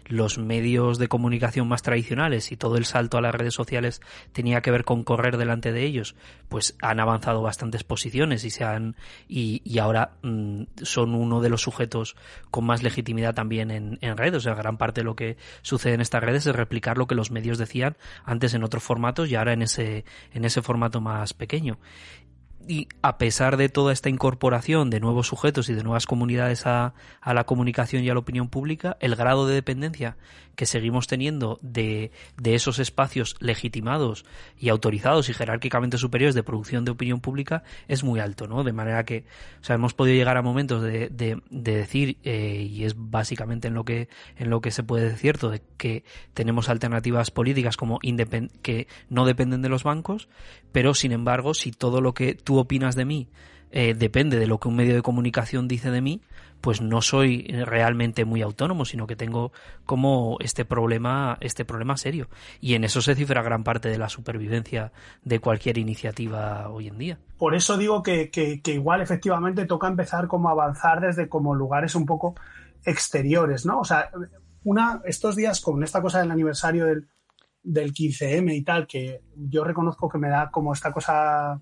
los 0.05 0.37
medios 0.37 0.97
de 0.97 1.07
comunicación 1.07 1.67
más 1.67 1.81
tradicionales 1.81 2.51
y 2.51 2.57
todo 2.57 2.77
el 2.77 2.85
salto 2.85 3.17
a 3.17 3.21
las 3.21 3.35
redes 3.35 3.53
sociales 3.53 4.01
tenía 4.31 4.61
que 4.61 4.71
ver 4.71 4.85
con 4.85 5.03
correr 5.03 5.37
delante 5.37 5.71
de 5.71 5.83
ellos 5.83 6.15
pues 6.49 6.77
han 6.81 6.99
avanzado 6.99 7.41
bastantes 7.41 7.83
posiciones 7.83 8.43
y 8.45 8.49
se 8.49 8.63
han 8.63 8.95
y, 9.27 9.61
y 9.63 9.79
ahora 9.79 10.11
mm, 10.21 10.63
son 10.83 11.15
uno 11.15 11.41
de 11.41 11.49
los 11.49 11.61
sujetos 11.61 12.15
con 12.51 12.65
más 12.65 12.83
legitimidad 12.83 13.33
también 13.33 13.71
en, 13.71 13.97
en 14.01 14.17
redes. 14.17 14.37
O 14.37 14.39
sea 14.41 14.53
gran 14.53 14.77
parte 14.77 15.01
de 15.01 15.05
lo 15.05 15.15
que 15.15 15.37
sucede 15.61 15.93
en 15.93 16.01
estas 16.01 16.23
redes 16.23 16.45
es 16.45 16.55
replicar 16.55 16.97
lo 16.97 17.07
que 17.07 17.15
los 17.15 17.31
medios 17.31 17.57
decían 17.57 17.97
antes 18.23 18.53
en 18.53 18.63
otros 18.63 18.83
formatos 18.83 19.29
y 19.29 19.35
ahora 19.35 19.53
en 19.53 19.61
ese 19.61 20.05
en 20.33 20.45
ese 20.45 20.61
formato 20.61 21.01
más 21.01 21.33
pequeño 21.33 21.77
y 22.67 22.87
a 23.01 23.17
pesar 23.17 23.57
de 23.57 23.69
toda 23.69 23.93
esta 23.93 24.09
incorporación 24.09 24.89
de 24.89 24.99
nuevos 24.99 25.27
sujetos 25.27 25.69
y 25.69 25.73
de 25.73 25.83
nuevas 25.83 26.05
comunidades 26.05 26.65
a, 26.65 26.93
a, 27.21 27.33
la 27.33 27.45
comunicación 27.45 28.03
y 28.03 28.09
a 28.09 28.13
la 28.13 28.19
opinión 28.19 28.49
pública, 28.49 28.97
el 28.99 29.15
grado 29.15 29.47
de 29.47 29.55
dependencia 29.55 30.17
que 30.55 30.65
seguimos 30.65 31.07
teniendo 31.07 31.59
de, 31.61 32.11
de, 32.41 32.55
esos 32.55 32.79
espacios 32.79 33.35
legitimados 33.39 34.25
y 34.57 34.69
autorizados 34.69 35.27
y 35.29 35.33
jerárquicamente 35.33 35.97
superiores 35.97 36.35
de 36.35 36.43
producción 36.43 36.85
de 36.85 36.91
opinión 36.91 37.19
pública 37.19 37.63
es 37.87 38.03
muy 38.03 38.21
alto, 38.21 38.47
¿no? 38.47 38.63
De 38.63 38.71
manera 38.71 39.03
que, 39.03 39.25
o 39.61 39.63
sea, 39.63 39.75
hemos 39.75 39.93
podido 39.93 40.15
llegar 40.15 40.37
a 40.37 40.41
momentos 40.41 40.81
de, 40.81 41.09
de, 41.09 41.41
de 41.49 41.75
decir, 41.75 42.17
eh, 42.23 42.67
y 42.69 42.85
es 42.85 42.93
básicamente 42.95 43.67
en 43.67 43.73
lo 43.73 43.83
que, 43.83 44.07
en 44.37 44.49
lo 44.49 44.61
que 44.61 44.71
se 44.71 44.83
puede 44.83 45.09
decir 45.09 45.25
cierto, 45.25 45.49
de 45.49 45.63
que 45.77 46.03
tenemos 46.35 46.69
alternativas 46.69 47.31
políticas 47.31 47.77
como 47.77 47.97
que 48.61 48.87
no 49.09 49.25
dependen 49.25 49.63
de 49.63 49.69
los 49.69 49.81
bancos, 49.81 50.29
pero 50.71 50.93
sin 50.93 51.11
embargo, 51.11 51.55
si 51.55 51.71
todo 51.71 51.99
lo 51.99 52.13
que 52.13 52.35
tú 52.35 52.59
opinas 52.59 52.95
de 52.95 53.05
mí 53.05 53.27
eh, 53.71 53.93
depende 53.93 54.37
de 54.37 54.47
lo 54.47 54.59
que 54.59 54.67
un 54.67 54.75
medio 54.75 54.95
de 54.95 55.01
comunicación 55.01 55.67
dice 55.67 55.91
de 55.91 56.01
mí, 56.01 56.21
pues 56.61 56.81
no 56.81 57.01
soy 57.01 57.43
realmente 57.65 58.25
muy 58.25 58.41
autónomo, 58.41 58.85
sino 58.85 59.05
que 59.05 59.15
tengo 59.15 59.51
como 59.85 60.37
este 60.39 60.65
problema, 60.65 61.37
este 61.41 61.63
problema 61.63 61.95
serio. 61.95 62.27
Y 62.59 62.73
en 62.73 62.83
eso 62.83 63.01
se 63.01 63.13
cifra 63.13 63.43
gran 63.43 63.63
parte 63.63 63.89
de 63.89 63.99
la 63.99 64.09
supervivencia 64.09 64.91
de 65.23 65.39
cualquier 65.39 65.77
iniciativa 65.77 66.69
hoy 66.69 66.87
en 66.87 66.97
día. 66.97 67.19
Por 67.37 67.53
eso 67.53 67.77
digo 67.77 68.01
que, 68.01 68.31
que, 68.31 68.61
igual 68.73 69.01
efectivamente 69.01 69.65
toca 69.65 69.87
empezar 69.87 70.27
como 70.27 70.49
a 70.49 70.53
avanzar 70.53 71.01
desde 71.01 71.29
como 71.29 71.53
lugares 71.53 71.93
un 71.93 72.07
poco 72.07 72.33
exteriores, 72.83 73.65
¿no? 73.65 73.79
O 73.79 73.85
sea, 73.85 74.09
una, 74.63 75.01
estos 75.05 75.35
días 75.35 75.61
con 75.61 75.83
esta 75.83 76.01
cosa 76.01 76.19
del 76.19 76.31
aniversario 76.31 76.85
del, 76.85 77.07
del 77.61 77.93
15M 77.93 78.55
y 78.55 78.63
tal, 78.63 78.87
que 78.87 79.21
yo 79.35 79.63
reconozco 79.63 80.09
que 80.09 80.17
me 80.17 80.29
da 80.29 80.49
como 80.49 80.73
esta 80.73 80.91
cosa 80.91 81.61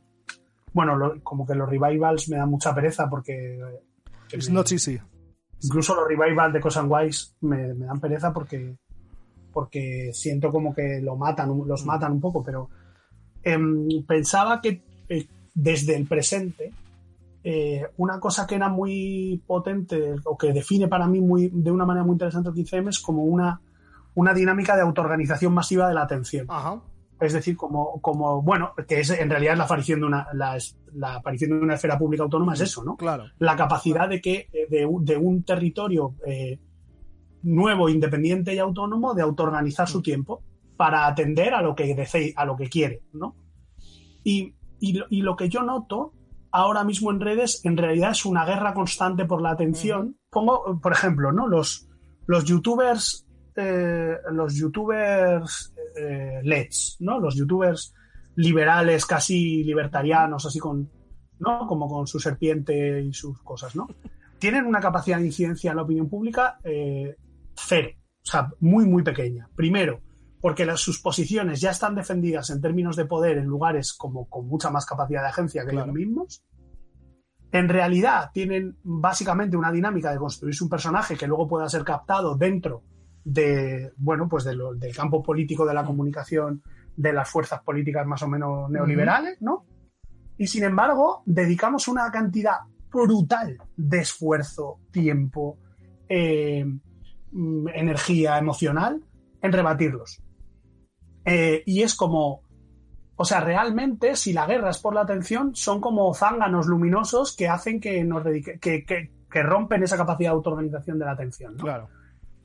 bueno, 0.74 0.96
lo, 0.96 1.22
como 1.24 1.46
que 1.46 1.56
los 1.56 1.70
revivals 1.70 2.30
me 2.30 2.38
dan 2.38 2.50
mucha 2.50 2.74
pereza 2.74 3.10
porque... 3.10 3.60
It's 4.32 4.50
me, 4.50 4.56
not 4.56 4.72
easy. 4.72 5.00
Incluso 5.62 5.96
los 5.96 6.08
revivals 6.08 6.54
de 6.54 6.60
Cosan 6.60 6.88
Wise 6.90 7.36
me, 7.42 7.74
me, 7.74 7.86
dan 7.86 8.00
pereza 8.00 8.34
porque, 8.34 8.76
porque 9.52 10.12
siento 10.14 10.52
como 10.52 10.74
que 10.74 11.00
lo 11.02 11.16
matan, 11.16 11.62
los 11.66 11.86
matan 11.86 12.14
un 12.14 12.20
poco, 12.20 12.44
pero 12.44 12.70
eh, 13.44 13.58
pensaba 14.08 14.60
que 14.60 14.84
eh, 15.08 15.28
desde 15.54 15.96
el 15.96 16.08
presente 16.08 16.72
eh, 17.44 17.86
una 17.98 18.20
cosa 18.20 18.48
que 18.48 18.56
era 18.56 18.70
muy 18.70 19.42
potente 19.46 20.16
o 20.26 20.38
que 20.38 20.54
define 20.54 20.88
para 20.88 21.08
mí 21.08 21.22
muy, 21.22 21.50
de 21.54 21.72
una 21.72 21.86
manera 21.86 22.06
muy 22.06 22.14
interesante 22.14 22.50
el 22.50 22.56
15M 22.56 22.90
es 22.90 23.00
como 23.00 23.24
una, 23.26 23.62
una 24.16 24.34
dinámica 24.34 24.76
de 24.76 24.82
autoorganización 24.82 25.54
masiva 25.54 25.88
de 25.88 25.94
la 25.94 26.04
atención. 26.04 26.48
Ajá 26.50 26.82
es 27.24 27.34
decir, 27.34 27.56
como, 27.56 28.00
como, 28.02 28.42
bueno, 28.42 28.74
que 28.88 29.00
es 29.00 29.10
en 29.10 29.30
realidad 29.30 29.58
la 29.58 29.64
aparición 29.64 30.02
de 30.02 30.06
una, 30.06 30.28
la, 30.34 30.58
la 30.94 31.16
aparición 31.16 31.52
de 31.52 31.58
una 31.58 31.76
esfera 31.76 31.98
pública 31.98 32.24
autónoma 32.24 32.54
es 32.54 32.62
eso, 32.62 32.84
¿no? 32.84 32.98
Claro. 32.98 33.26
La 33.40 33.56
capacidad 33.56 34.10
de 34.10 34.22
que, 34.22 34.48
de, 34.70 34.88
de 35.02 35.18
un 35.18 35.44
territorio 35.44 36.16
eh, 36.26 36.60
nuevo, 37.44 37.90
independiente 37.90 38.54
y 38.54 38.60
autónomo 38.60 39.14
de 39.14 39.22
autoorganizar 39.22 39.88
su 39.88 40.02
tiempo 40.02 40.44
para 40.76 41.08
atender 41.08 41.54
a 41.54 41.62
lo 41.62 41.76
que 41.76 41.94
desee, 41.96 42.34
a 42.36 42.46
lo 42.46 42.56
que 42.56 42.70
quiere, 42.70 43.02
¿no? 43.14 43.36
Y, 44.24 44.56
y, 44.80 45.02
y, 45.10 45.22
lo 45.22 45.36
que 45.36 45.50
yo 45.50 45.64
noto 45.64 46.14
ahora 46.52 46.84
mismo 46.84 47.12
en 47.12 47.20
redes, 47.20 47.64
en 47.66 47.78
realidad 47.78 48.12
es 48.12 48.26
una 48.26 48.46
guerra 48.46 48.74
constante 48.74 49.26
por 49.26 49.42
la 49.42 49.52
atención. 49.52 50.18
Pongo, 50.30 50.80
por 50.82 50.92
ejemplo, 50.94 51.32
¿no? 51.32 51.48
Los, 51.48 51.88
los 52.26 52.46
youtubers 52.46 53.26
eh, 53.56 54.18
los 54.32 54.56
youtubers 54.56 55.73
eh, 55.96 56.42
LEDs, 56.44 56.98
¿no? 57.00 57.20
Los 57.20 57.36
youtubers 57.36 57.94
liberales, 58.36 59.06
casi 59.06 59.64
libertarianos, 59.64 60.46
así 60.46 60.60
con, 60.60 60.90
¿no? 61.40 61.68
Como 61.68 61.88
con 61.88 62.08
su 62.08 62.20
serpiente 62.20 63.02
y 63.02 63.14
sus 63.14 63.42
cosas, 63.42 63.76
¿no? 63.76 63.88
Tienen 64.40 64.66
una 64.66 64.80
capacidad 64.80 65.20
de 65.20 65.28
incidencia 65.28 65.72
en 65.72 65.78
la 65.78 65.84
opinión 65.84 66.10
pública 66.10 66.60
eh, 66.64 67.16
cero, 67.56 67.90
o 67.96 68.30
sea, 68.30 68.50
muy, 68.60 68.86
muy 68.86 69.04
pequeña. 69.04 69.48
Primero, 69.56 70.02
porque 70.42 70.66
las, 70.66 70.82
sus 70.82 71.00
posiciones 71.00 71.62
ya 71.62 71.72
están 71.72 71.96
defendidas 71.96 72.50
en 72.50 72.60
términos 72.60 72.96
de 72.96 73.06
poder 73.06 73.38
en 73.38 73.46
lugares 73.46 73.94
como 73.94 74.28
con 74.28 74.48
mucha 74.48 74.70
más 74.70 74.86
capacidad 74.86 75.22
de 75.22 75.30
agencia 75.30 75.64
que 75.64 75.70
claro. 75.70 75.86
ellos 75.86 75.96
mismos. 75.96 76.44
En 77.52 77.70
realidad 77.70 78.32
tienen 78.34 78.78
básicamente 78.84 79.56
una 79.56 79.72
dinámica 79.72 80.12
de 80.12 80.18
construirse 80.18 80.64
un 80.64 80.70
personaje 80.70 81.16
que 81.16 81.28
luego 81.28 81.48
pueda 81.48 81.70
ser 81.70 81.84
captado 81.84 82.36
dentro 82.36 82.84
de, 83.24 83.92
bueno, 83.98 84.28
pues 84.28 84.44
de 84.44 84.56
lo, 84.56 84.74
del 84.74 84.96
campo 84.96 85.24
político 85.24 85.66
de 85.66 85.74
la 85.74 85.86
comunicación 85.86 86.62
de 86.96 87.14
las 87.14 87.30
fuerzas 87.30 87.62
políticas 87.62 88.06
más 88.06 88.22
o 88.24 88.28
menos 88.28 88.70
neoliberales, 88.70 89.42
¿no? 89.42 89.66
Y 90.38 90.48
sin 90.48 90.64
embargo, 90.64 91.24
dedicamos 91.26 91.88
una 91.88 92.12
cantidad 92.12 92.58
brutal 92.92 93.58
de 93.76 94.00
esfuerzo, 94.00 94.80
tiempo, 94.92 95.58
eh, 96.08 96.66
energía 97.74 98.38
emocional 98.38 99.04
en 99.42 99.52
rebatirlos. 99.52 100.22
Eh, 101.26 101.64
y 101.66 101.82
es 101.82 101.96
como, 101.96 102.42
o 103.16 103.26
sea, 103.26 103.40
realmente, 103.40 104.16
si 104.16 104.34
la 104.34 104.46
guerra 104.46 104.70
es 104.70 104.80
por 104.80 104.94
la 104.94 105.02
atención, 105.02 105.56
son 105.56 105.82
como 105.82 106.14
zánganos 106.14 106.68
luminosos 106.68 107.36
que 107.36 107.48
hacen 107.48 107.80
que 107.80 108.04
nos 108.04 108.24
dedique, 108.24 108.60
que, 108.60 108.84
que, 108.86 109.12
que 109.32 109.44
rompen 109.44 109.84
esa 109.84 109.98
capacidad 109.98 110.32
de 110.32 110.36
autoorganización 110.36 111.00
de 111.00 111.06
la 111.06 111.12
atención. 111.12 111.56
¿no? 111.56 111.64
Claro 111.64 111.90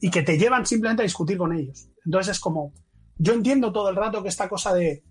y 0.01 0.11
que 0.11 0.23
te 0.23 0.39
llevan 0.39 0.67
simplemente 0.67 1.03
a 1.03 1.05
discutir 1.05 1.39
con 1.39 1.53
ellos. 1.53 1.89
Entonces 2.05 2.37
es 2.37 2.41
como, 2.41 2.73
yo 3.17 3.33
entiendo 3.33 3.73
todo 3.73 3.91
el 3.91 3.97
rato 3.97 4.23
que 4.23 4.29
esta 4.29 4.49
cosa 4.49 4.75
de 4.75 5.03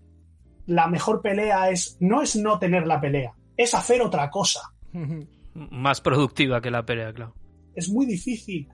la 0.66 0.88
mejor 0.88 1.22
pelea 1.22 1.70
es, 1.70 1.96
no 2.00 2.22
es 2.22 2.36
no 2.36 2.58
tener 2.58 2.86
la 2.86 3.00
pelea, 3.00 3.34
es 3.56 3.74
hacer 3.74 4.02
otra 4.02 4.30
cosa. 4.30 4.60
Más 5.54 6.00
productiva 6.00 6.60
que 6.60 6.70
la 6.70 6.84
pelea, 6.84 7.12
claro. 7.12 7.34
Es 7.74 7.88
muy 7.88 8.06
difícil 8.06 8.68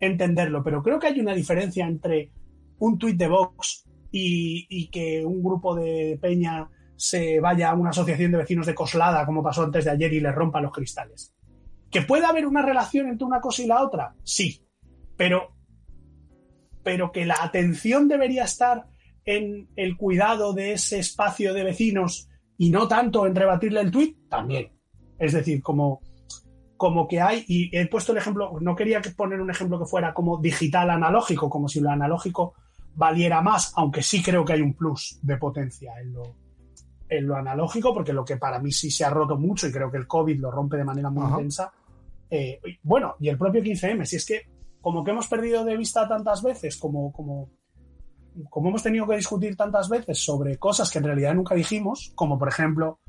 entenderlo, 0.00 0.62
pero 0.62 0.82
creo 0.82 0.98
que 0.98 1.06
hay 1.06 1.20
una 1.20 1.34
diferencia 1.34 1.86
entre 1.86 2.30
un 2.78 2.98
tuit 2.98 3.16
de 3.16 3.28
Vox 3.28 3.84
y, 4.10 4.66
y, 4.68 4.88
que 4.88 5.24
un 5.24 5.42
grupo 5.42 5.74
de 5.74 6.18
peña 6.20 6.68
se 6.96 7.40
vaya 7.40 7.70
a 7.70 7.74
una 7.74 7.90
asociación 7.90 8.32
de 8.32 8.38
vecinos 8.38 8.66
de 8.66 8.74
Coslada, 8.74 9.26
como 9.26 9.42
pasó 9.42 9.64
antes 9.64 9.84
de 9.84 9.90
ayer, 9.90 10.12
y 10.12 10.20
le 10.20 10.32
rompa 10.32 10.60
los 10.60 10.72
cristales. 10.72 11.34
¿Que 11.90 12.02
puede 12.02 12.26
haber 12.26 12.46
una 12.46 12.62
relación 12.62 13.08
entre 13.08 13.26
una 13.26 13.40
cosa 13.40 13.62
y 13.62 13.66
la 13.66 13.82
otra? 13.82 14.14
Sí. 14.22 14.62
Pero 15.16 15.55
pero 16.86 17.10
que 17.10 17.26
la 17.26 17.38
atención 17.42 18.06
debería 18.06 18.44
estar 18.44 18.84
en 19.24 19.68
el 19.74 19.96
cuidado 19.96 20.52
de 20.52 20.74
ese 20.74 21.00
espacio 21.00 21.52
de 21.52 21.64
vecinos 21.64 22.28
y 22.56 22.70
no 22.70 22.86
tanto 22.86 23.26
en 23.26 23.34
rebatirle 23.34 23.80
el 23.80 23.90
tuit, 23.90 24.28
también. 24.28 24.70
Es 25.18 25.32
decir, 25.32 25.60
como, 25.62 26.00
como 26.76 27.08
que 27.08 27.20
hay, 27.20 27.44
y 27.48 27.76
he 27.76 27.88
puesto 27.88 28.12
el 28.12 28.18
ejemplo, 28.18 28.52
no 28.60 28.76
quería 28.76 29.02
poner 29.16 29.40
un 29.40 29.50
ejemplo 29.50 29.80
que 29.80 29.86
fuera 29.86 30.14
como 30.14 30.38
digital 30.38 30.88
analógico, 30.90 31.50
como 31.50 31.68
si 31.68 31.80
lo 31.80 31.90
analógico 31.90 32.54
valiera 32.94 33.42
más, 33.42 33.72
aunque 33.74 34.00
sí 34.00 34.22
creo 34.22 34.44
que 34.44 34.52
hay 34.52 34.60
un 34.60 34.74
plus 34.74 35.18
de 35.22 35.38
potencia 35.38 36.00
en 36.00 36.12
lo, 36.12 36.36
en 37.08 37.26
lo 37.26 37.34
analógico, 37.34 37.92
porque 37.92 38.12
lo 38.12 38.24
que 38.24 38.36
para 38.36 38.60
mí 38.60 38.70
sí 38.70 38.92
se 38.92 39.04
ha 39.04 39.10
roto 39.10 39.36
mucho 39.36 39.66
y 39.66 39.72
creo 39.72 39.90
que 39.90 39.98
el 39.98 40.06
COVID 40.06 40.38
lo 40.38 40.52
rompe 40.52 40.76
de 40.76 40.84
manera 40.84 41.10
muy 41.10 41.24
Ajá. 41.24 41.34
intensa. 41.34 41.72
eh, 42.30 42.60
bueno, 42.84 43.16
y 43.18 43.28
el 43.28 43.36
propio 43.36 43.60
15M, 43.60 44.04
si 44.04 44.14
es 44.14 44.24
que 44.24 44.55
como 44.86 45.02
que 45.02 45.10
hemos 45.10 45.26
perdido 45.26 45.64
de 45.64 45.76
vista 45.76 46.06
tantas 46.06 46.44
veces, 46.44 46.76
como, 46.76 47.10
como, 47.10 47.50
como 48.48 48.68
hemos 48.68 48.84
tenido 48.84 49.04
que 49.04 49.16
discutir 49.16 49.56
tantas 49.56 49.88
veces 49.88 50.24
sobre 50.24 50.58
cosas 50.58 50.92
que 50.92 50.98
en 50.98 51.04
realidad 51.06 51.34
nunca 51.34 51.56
dijimos, 51.56 52.12
como 52.14 52.38
por 52.38 52.46
ejemplo, 52.46 53.00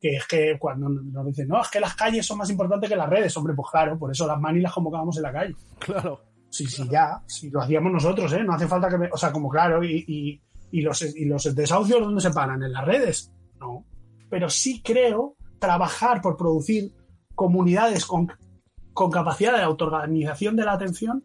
que 0.00 0.16
es 0.16 0.26
que 0.26 0.56
cuando 0.58 0.88
nos 0.88 1.26
dicen, 1.26 1.48
no, 1.48 1.60
es 1.60 1.68
que 1.68 1.78
las 1.78 1.94
calles 1.94 2.24
son 2.24 2.38
más 2.38 2.48
importantes 2.48 2.88
que 2.88 2.96
las 2.96 3.10
redes, 3.10 3.36
hombre, 3.36 3.52
pues 3.52 3.68
claro, 3.70 3.98
por 3.98 4.10
eso 4.10 4.26
las 4.26 4.40
manis 4.40 4.62
las 4.62 4.72
convocábamos 4.72 5.14
en 5.18 5.22
la 5.24 5.32
calle. 5.34 5.54
Claro. 5.78 6.22
Sí, 6.48 6.66
sí, 6.68 6.88
ya, 6.90 7.22
si 7.26 7.50
lo 7.50 7.60
hacíamos 7.60 7.92
nosotros, 7.92 8.32
¿eh? 8.32 8.42
No 8.42 8.54
hace 8.54 8.66
falta 8.66 8.88
que 8.88 8.96
me... 8.96 9.10
O 9.12 9.18
sea, 9.18 9.30
como 9.30 9.50
claro, 9.50 9.84
y, 9.84 10.06
y, 10.08 10.40
y 10.70 10.80
los, 10.80 11.02
y 11.02 11.26
los 11.26 11.54
desahucios, 11.54 12.00
¿dónde 12.00 12.22
se 12.22 12.30
paran? 12.30 12.62
¿En 12.62 12.72
las 12.72 12.86
redes? 12.86 13.30
No. 13.60 13.84
Pero 14.30 14.48
sí 14.48 14.80
creo 14.82 15.36
trabajar 15.58 16.22
por 16.22 16.38
producir 16.38 16.94
comunidades 17.34 18.06
con, 18.06 18.32
con 18.96 19.10
capacidad 19.10 19.54
de 19.54 19.62
autoorganización 19.62 20.56
de 20.56 20.64
la 20.64 20.72
atención, 20.72 21.22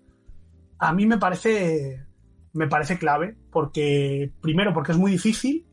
a 0.78 0.91
mí 0.91 1.05
me 1.05 1.17
parece, 1.17 2.05
me 2.51 2.67
parece 2.67 2.99
clave, 2.99 3.38
porque 3.49 4.30
primero 4.41 4.74
porque 4.74 4.91
es 4.91 4.97
muy 4.97 5.09
difícil 5.13 5.65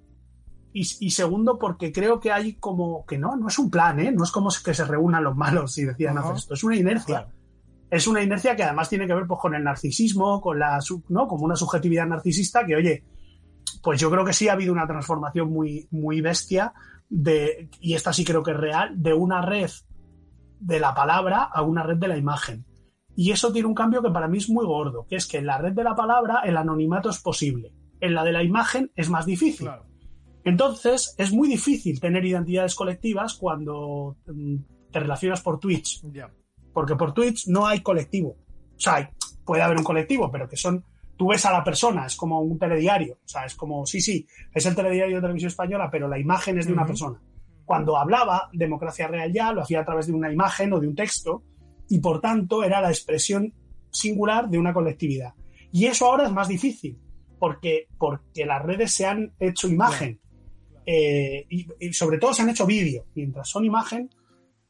y, 0.73 0.83
y 1.01 1.11
segundo 1.11 1.59
porque 1.59 1.91
creo 1.91 2.21
que 2.21 2.31
hay 2.31 2.55
como 2.55 3.05
que 3.05 3.19
no, 3.19 3.35
no 3.37 3.49
es 3.49 3.59
un 3.59 3.69
plan, 3.69 3.99
¿eh? 3.99 4.13
No 4.13 4.23
es 4.23 4.31
como 4.31 4.49
que 4.65 4.75
se 4.75 4.85
reúnan 4.85 5.25
los 5.25 5.35
malos 5.37 5.77
y 5.77 5.87
decían 5.87 6.17
Ajá. 6.17 6.29
hacer 6.29 6.39
esto, 6.39 6.55
es 6.55 6.63
una 6.63 6.77
inercia 6.77 7.17
Claro. 7.17 7.33
es 7.91 8.07
una 8.07 8.23
inercia 8.23 8.55
que 8.55 8.63
además 8.63 8.89
tiene 8.89 9.09
que 9.09 9.15
ver 9.15 9.27
pues, 9.27 9.41
con 9.41 9.57
el 9.57 9.65
narcisismo, 9.65 10.41
con 10.41 10.57
la 10.61 10.79
¿no? 11.09 11.27
como 11.27 11.47
una 11.47 11.57
subjetividad 11.57 12.07
narcisista 12.07 12.65
que, 12.65 12.77
oye, 12.77 13.03
pues 13.83 13.99
yo 14.01 14.09
creo 14.09 14.25
que 14.25 14.33
sí 14.33 14.47
ha 14.47 14.53
habido 14.53 14.73
una 14.73 14.87
transformación 14.87 15.51
muy, 15.51 15.89
muy 15.91 16.21
bestia 16.21 16.73
de, 17.09 17.69
y 17.81 17.95
esta 17.95 18.13
sí 18.13 18.25
creo 18.25 18.45
que 18.45 18.53
es 18.53 18.57
real, 18.57 19.03
de 19.03 19.15
una 19.15 19.43
red 19.43 19.71
de 20.61 20.81
la 20.81 20.95
palabra 20.95 21.43
a 21.43 21.63
una 21.63 21.83
red 21.83 21.97
de 21.97 22.09
la 22.09 22.17
imagen. 22.17 22.65
Y 23.15 23.33
eso 23.33 23.53
tiene 23.53 23.69
un 23.69 23.75
cambio 23.75 24.03
que 24.03 24.11
para 24.11 24.29
mí 24.29 24.39
es 24.39 24.49
muy 24.49 24.65
gordo, 24.65 25.07
que 25.09 25.17
es 25.17 25.27
que 25.27 25.39
en 25.39 25.47
la 25.47 25.59
red 25.59 25.73
de 25.73 25.83
la 25.85 25.95
palabra 25.97 26.41
el 26.45 26.57
anonimato 26.57 27.11
es 27.11 27.19
posible, 27.19 27.73
en 28.01 28.15
la 28.15 28.23
de 28.25 28.33
la 28.33 28.43
imagen 28.45 28.91
es 28.95 29.11
más 29.11 29.27
difícil. 29.27 29.67
Claro. 29.67 29.85
Entonces, 30.45 31.15
es 31.19 31.33
muy 31.33 31.49
difícil 31.49 32.01
tener 32.01 32.25
identidades 32.25 32.75
colectivas 32.75 33.35
cuando 33.35 34.17
mm, 34.27 34.57
te 34.91 35.01
relacionas 35.01 35.43
por 35.43 35.59
Twitch, 35.59 36.01
Ya. 36.13 36.31
porque 36.73 36.95
por 36.97 37.13
Twitch 37.13 37.49
no 37.49 37.67
hay 37.67 37.81
colectivo. 37.81 38.31
O 38.77 38.81
sea, 38.81 39.11
puede 39.45 39.63
haber 39.63 39.79
un 39.79 39.85
colectivo, 39.85 40.31
pero 40.31 40.49
que 40.49 40.57
son. 40.57 40.85
Tú 41.17 41.29
ves 41.31 41.45
a 41.45 41.53
la 41.53 41.65
persona, 41.65 42.07
es 42.07 42.15
como 42.15 42.41
un 42.41 42.57
telediario. 42.59 43.15
O 43.15 43.29
sea, 43.29 43.45
es 43.45 43.57
como, 43.57 43.85
sí, 43.85 44.01
sí, 44.01 44.25
es 44.55 44.65
el 44.67 44.77
telediario 44.77 45.17
de 45.17 45.23
televisión 45.23 45.49
española, 45.49 45.89
pero 45.91 46.07
la 46.07 46.19
imagen 46.19 46.59
es 46.59 46.67
de 46.67 46.73
una 46.73 46.87
persona. 46.87 47.21
Cuando 47.69 47.99
hablaba 47.99 48.49
Democracia 48.55 49.09
Real 49.09 49.31
ya, 49.31 49.53
lo 49.53 49.61
hacía 49.61 49.81
a 49.81 49.85
través 49.85 50.07
de 50.07 50.15
una 50.15 50.33
imagen 50.33 50.73
o 50.73 50.81
de 50.81 50.89
un 50.89 50.95
texto, 50.95 51.43
y 51.87 51.99
por 51.99 52.19
tanto 52.19 52.65
era 52.65 52.81
la 52.81 52.89
expresión 52.89 53.53
singular 53.91 54.49
de 54.49 54.59
una 54.59 54.73
colectividad. 54.73 55.35
Y 55.71 55.85
eso 55.85 56.07
ahora 56.07 56.25
es 56.25 56.33
más 56.33 56.49
difícil, 56.49 56.99
porque, 57.39 57.89
porque 57.99 58.47
las 58.47 58.63
redes 58.63 58.93
se 58.93 59.05
han 59.05 59.35
hecho 59.39 59.69
imagen. 59.69 60.19
Eh, 60.87 61.45
y, 61.51 61.67
y 61.79 61.93
sobre 61.93 62.17
todo 62.17 62.33
se 62.33 62.41
han 62.41 62.49
hecho 62.49 62.65
vídeo. 62.65 63.05
Mientras 63.15 63.51
son 63.51 63.67
imagen, 63.67 64.09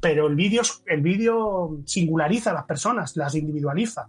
pero 0.00 0.26
el 0.26 0.34
vídeo 0.34 0.62
el 0.86 1.00
vídeo 1.00 1.78
singulariza 1.86 2.50
a 2.50 2.54
las 2.54 2.64
personas, 2.64 3.16
las 3.16 3.36
individualiza. 3.36 4.08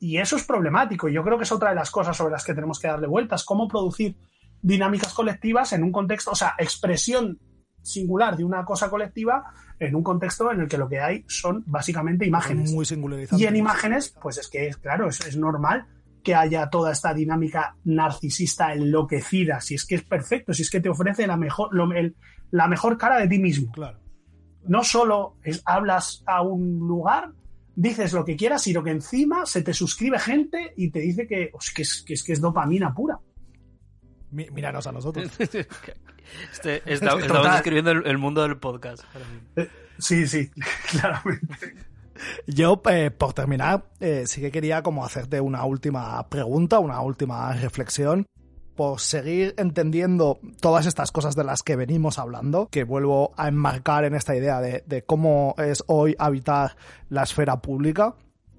Y 0.00 0.16
eso 0.16 0.36
es 0.36 0.44
problemático. 0.44 1.06
Y 1.06 1.12
yo 1.12 1.22
creo 1.22 1.36
que 1.36 1.44
es 1.44 1.52
otra 1.52 1.68
de 1.68 1.74
las 1.74 1.90
cosas 1.90 2.16
sobre 2.16 2.32
las 2.32 2.46
que 2.46 2.54
tenemos 2.54 2.80
que 2.80 2.88
darle 2.88 3.08
vueltas. 3.08 3.44
Cómo 3.44 3.68
producir 3.68 4.16
dinámicas 4.62 5.12
colectivas 5.12 5.74
en 5.74 5.82
un 5.82 5.92
contexto, 5.92 6.30
o 6.30 6.34
sea, 6.34 6.54
expresión 6.58 7.38
singular 7.82 8.36
de 8.36 8.44
una 8.44 8.64
cosa 8.64 8.88
colectiva 8.88 9.44
en 9.78 9.94
un 9.96 10.02
contexto 10.02 10.50
en 10.52 10.60
el 10.60 10.68
que 10.68 10.78
lo 10.78 10.88
que 10.88 11.00
hay 11.00 11.24
son 11.26 11.62
básicamente 11.66 12.24
imágenes. 12.24 12.72
Muy 12.72 12.84
singularizante. 12.84 13.42
Y 13.42 13.46
en 13.46 13.56
imágenes, 13.56 14.14
pues 14.22 14.38
es 14.38 14.48
que 14.48 14.68
es 14.68 14.76
claro, 14.76 15.08
es, 15.08 15.20
es 15.26 15.36
normal 15.36 15.86
que 16.22 16.34
haya 16.36 16.70
toda 16.70 16.92
esta 16.92 17.12
dinámica 17.12 17.74
narcisista 17.84 18.72
enloquecida. 18.72 19.60
Si 19.60 19.74
es 19.74 19.84
que 19.84 19.96
es 19.96 20.04
perfecto, 20.04 20.54
si 20.54 20.62
es 20.62 20.70
que 20.70 20.80
te 20.80 20.88
ofrece 20.88 21.26
la 21.26 21.36
mejor, 21.36 21.74
lo- 21.74 21.92
el- 21.92 22.14
la 22.52 22.68
mejor 22.68 22.96
cara 22.96 23.18
de 23.18 23.26
ti 23.28 23.38
mismo 23.40 23.72
Claro. 23.72 23.98
no 24.68 24.84
solo 24.84 25.36
es- 25.42 25.62
hablas 25.64 26.22
a 26.26 26.42
un 26.42 26.78
lugar, 26.78 27.32
dices 27.74 28.12
lo 28.12 28.24
que 28.24 28.36
quieras, 28.36 28.62
sino 28.62 28.84
que 28.84 28.90
encima 28.90 29.46
se 29.46 29.62
te 29.62 29.74
suscribe 29.74 30.18
gente 30.20 30.74
y 30.76 30.90
te 30.90 31.00
dice 31.00 31.26
que, 31.26 31.50
que, 31.74 31.82
es, 31.82 32.02
que, 32.06 32.12
es, 32.14 32.22
que 32.22 32.32
es 32.34 32.40
dopamina 32.40 32.94
pura. 32.94 33.18
Míranos 34.32 34.86
a 34.86 34.92
nosotros. 34.92 35.30
Este, 36.52 36.76
está- 36.86 37.18
estamos 37.18 37.52
describiendo 37.52 37.90
el, 37.90 38.06
el 38.06 38.16
mundo 38.18 38.42
del 38.42 38.56
podcast. 38.56 39.02
Eh, 39.56 39.68
Sí, 39.98 40.26
sí, 40.26 40.50
claramente. 40.90 41.74
Yo, 42.46 42.80
eh, 42.88 43.10
por 43.10 43.34
terminar, 43.34 43.84
eh, 44.00 44.24
sí 44.26 44.40
que 44.40 44.50
quería 44.50 44.82
como 44.82 45.04
hacerte 45.04 45.40
una 45.40 45.64
última 45.64 46.26
pregunta, 46.28 46.78
una 46.78 47.00
última 47.00 47.52
reflexión. 47.54 48.26
Por 48.76 49.00
seguir 49.00 49.54
entendiendo 49.58 50.40
todas 50.60 50.86
estas 50.86 51.12
cosas 51.12 51.36
de 51.36 51.44
las 51.44 51.62
que 51.62 51.76
venimos 51.76 52.18
hablando, 52.18 52.68
que 52.70 52.84
vuelvo 52.84 53.34
a 53.36 53.48
enmarcar 53.48 54.04
en 54.04 54.14
esta 54.14 54.34
idea 54.34 54.60
de, 54.60 54.82
de 54.86 55.04
cómo 55.04 55.54
es 55.58 55.84
hoy 55.88 56.16
habitar 56.18 56.76
la 57.10 57.24
esfera 57.24 57.60
pública, 57.60 58.14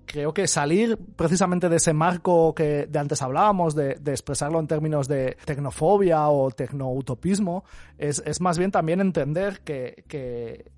creo 0.05 0.33
que 0.33 0.47
salir 0.47 0.97
precisamente 1.15 1.69
de 1.69 1.77
ese 1.77 1.93
marco 1.93 2.53
que 2.53 2.87
de 2.87 2.99
antes 2.99 3.21
hablábamos, 3.21 3.75
de, 3.75 3.99
expresarlo 4.05 4.59
en 4.59 4.67
términos 4.67 5.07
de 5.07 5.37
tecnofobia 5.45 6.27
o 6.29 6.51
tecnoutopismo, 6.51 7.63
es, 7.97 8.21
es 8.25 8.41
más 8.41 8.57
bien 8.57 8.71
también 8.71 9.01
entender 9.01 9.61
que, 9.61 10.03
que, 10.07 10.71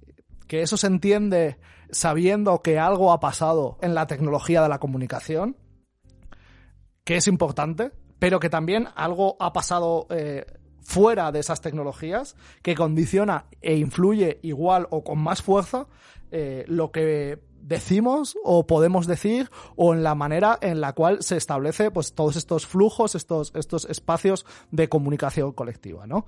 que 0.47 0.61
eso 0.61 0.77
se 0.77 0.87
entiende 0.87 1.57
sabiendo 1.91 2.61
que 2.61 2.79
algo 2.79 3.11
ha 3.11 3.19
pasado 3.19 3.77
en 3.81 3.93
la 3.93 4.07
tecnología 4.07 4.61
de 4.61 4.69
la 4.69 4.79
comunicación, 4.79 5.57
que 7.03 7.17
es 7.17 7.27
importante, 7.27 7.91
pero 8.19 8.39
que 8.39 8.49
también 8.49 8.87
algo 8.95 9.37
ha 9.39 9.53
pasado 9.53 10.07
eh, 10.09 10.45
fuera 10.81 11.31
de 11.31 11.39
esas 11.39 11.61
tecnologías 11.61 12.35
que 12.61 12.75
condiciona 12.75 13.45
e 13.61 13.75
influye 13.75 14.39
igual 14.43 14.87
o 14.89 15.03
con 15.03 15.19
más 15.19 15.41
fuerza 15.41 15.87
eh, 16.31 16.65
lo 16.67 16.91
que 16.91 17.39
decimos 17.65 18.37
o 18.43 18.67
podemos 18.67 19.07
decir 19.07 19.49
o 19.75 19.93
en 19.93 20.03
la 20.03 20.15
manera 20.15 20.57
en 20.61 20.81
la 20.81 20.93
cual 20.93 21.23
se 21.23 21.37
establece 21.37 21.91
pues 21.91 22.13
todos 22.13 22.35
estos 22.35 22.65
flujos, 22.67 23.15
estos, 23.15 23.51
estos 23.55 23.85
espacios 23.85 24.45
de 24.71 24.87
comunicación 24.87 25.51
colectiva, 25.51 26.05
¿no? 26.05 26.25